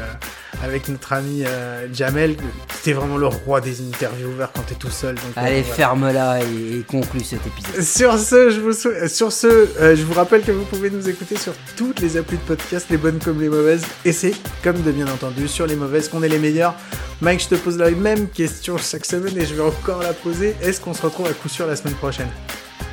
avec 0.64 0.88
notre 0.88 1.12
ami 1.12 1.44
euh, 1.46 1.86
Jamel, 1.92 2.36
t'es 2.82 2.92
vraiment 2.94 3.18
le 3.18 3.26
roi 3.26 3.60
des 3.60 3.80
intervieweurs 3.86 4.50
quand 4.54 4.62
t'es 4.62 4.74
tout 4.74 4.90
seul. 4.90 5.14
Donc, 5.14 5.24
euh, 5.36 5.40
Allez, 5.40 5.60
voilà. 5.60 5.74
ferme-la 5.74 6.40
et, 6.42 6.78
et 6.78 6.82
conclue 6.88 7.20
cet 7.22 7.46
épisode. 7.46 7.82
Sur 7.82 8.18
ce, 8.18 8.50
je 8.50 8.60
vous 8.60 8.72
sou- 8.72 9.08
sur 9.08 9.30
ce, 9.30 9.46
euh, 9.46 9.94
je 9.94 10.02
vous 10.04 10.14
rappelle 10.14 10.42
que 10.42 10.52
vous 10.52 10.64
pouvez 10.64 10.90
nous 10.90 11.08
écouter 11.08 11.36
sur 11.36 11.52
toutes 11.76 12.00
les 12.00 12.16
applis 12.16 12.36
de 12.38 12.42
podcast, 12.42 12.86
les 12.90 12.96
bonnes 12.96 13.18
comme 13.18 13.40
les 13.40 13.48
mauvaises, 13.50 13.84
et 14.04 14.12
c'est 14.12 14.32
comme 14.64 14.80
de 14.82 14.90
bien 14.90 15.06
entendu 15.06 15.48
sur 15.48 15.66
les 15.66 15.76
mauvaises 15.76 16.08
qu'on 16.08 16.22
est 16.22 16.28
les 16.28 16.38
meilleurs. 16.38 16.74
Mike, 17.22 17.42
je 17.42 17.48
te 17.48 17.54
pose 17.56 17.76
la 17.76 17.90
même 17.90 18.28
question 18.28 18.78
chaque 18.78 19.04
semaine 19.04 19.36
et 19.36 19.44
je 19.50 19.54
vais 19.56 19.62
encore 19.62 20.02
la 20.02 20.12
poser. 20.12 20.54
Est-ce 20.62 20.80
qu'on 20.80 20.94
se 20.94 21.02
retrouve 21.02 21.26
à 21.26 21.32
coup 21.32 21.48
sûr 21.48 21.66
la 21.66 21.74
semaine 21.74 21.94
prochaine? 21.94 22.28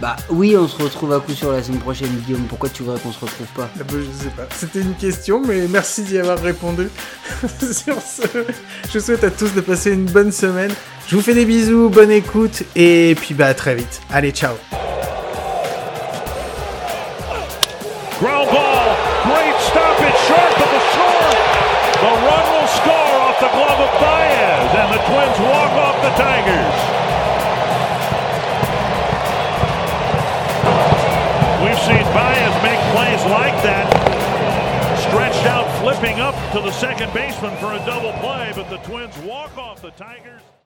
Bah 0.02 0.16
oui, 0.30 0.56
on 0.58 0.68
se 0.68 0.82
retrouve 0.82 1.14
à 1.14 1.20
coup 1.20 1.34
sûr 1.34 1.52
la 1.52 1.62
semaine 1.62 1.80
prochaine, 1.80 2.10
Guillaume. 2.26 2.44
Pourquoi 2.50 2.70
tu 2.70 2.84
voudrais 2.84 3.00
qu'on 3.00 3.12
se 3.12 3.20
retrouve 3.20 3.48
pas? 3.56 3.70
Ah 3.80 3.84
bah, 3.84 3.94
Je 3.94 4.24
sais 4.24 4.30
pas. 4.30 4.48
C'était 4.56 4.82
une 4.82 4.96
question, 4.96 5.42
mais 5.46 5.68
merci 5.68 6.04
d'y 6.04 6.18
avoir 6.18 6.40
répondu. 6.40 6.90
sur 7.72 8.02
ce, 8.02 8.22
je 8.92 9.00
souhaite 9.00 9.24
à 9.24 9.32
tous 9.32 9.54
de 9.54 9.62
passer 9.62 9.92
une 9.92 10.06
bonne 10.06 10.32
semaine. 10.32 10.72
Je 11.08 11.16
vous 11.16 11.22
fais 11.22 11.34
des 11.34 11.46
bisous, 11.46 11.90
bonne 11.90 12.12
écoute, 12.12 12.64
et 12.76 13.16
puis 13.20 13.34
bah 13.34 13.48
à 13.48 13.54
très 13.54 13.76
vite. 13.76 14.02
Allez, 14.12 14.32
ciao 14.32 14.56
Ground 18.20 18.50
ball. 18.52 18.77
Like 33.30 33.62
that. 33.64 33.88
Stretched 35.10 35.46
out, 35.46 35.68
flipping 35.82 36.20
up 36.20 36.36
to 36.54 36.62
the 36.62 36.72
second 36.72 37.14
baseman 37.14 37.56
for 37.58 37.74
a 37.74 37.80
double 37.86 38.14
play, 38.20 38.52
but 38.56 38.70
the 38.70 38.78
Twins 38.78 39.18
walk 39.20 39.58
off 39.58 39.82
the 39.82 39.92
Tigers. 39.92 40.42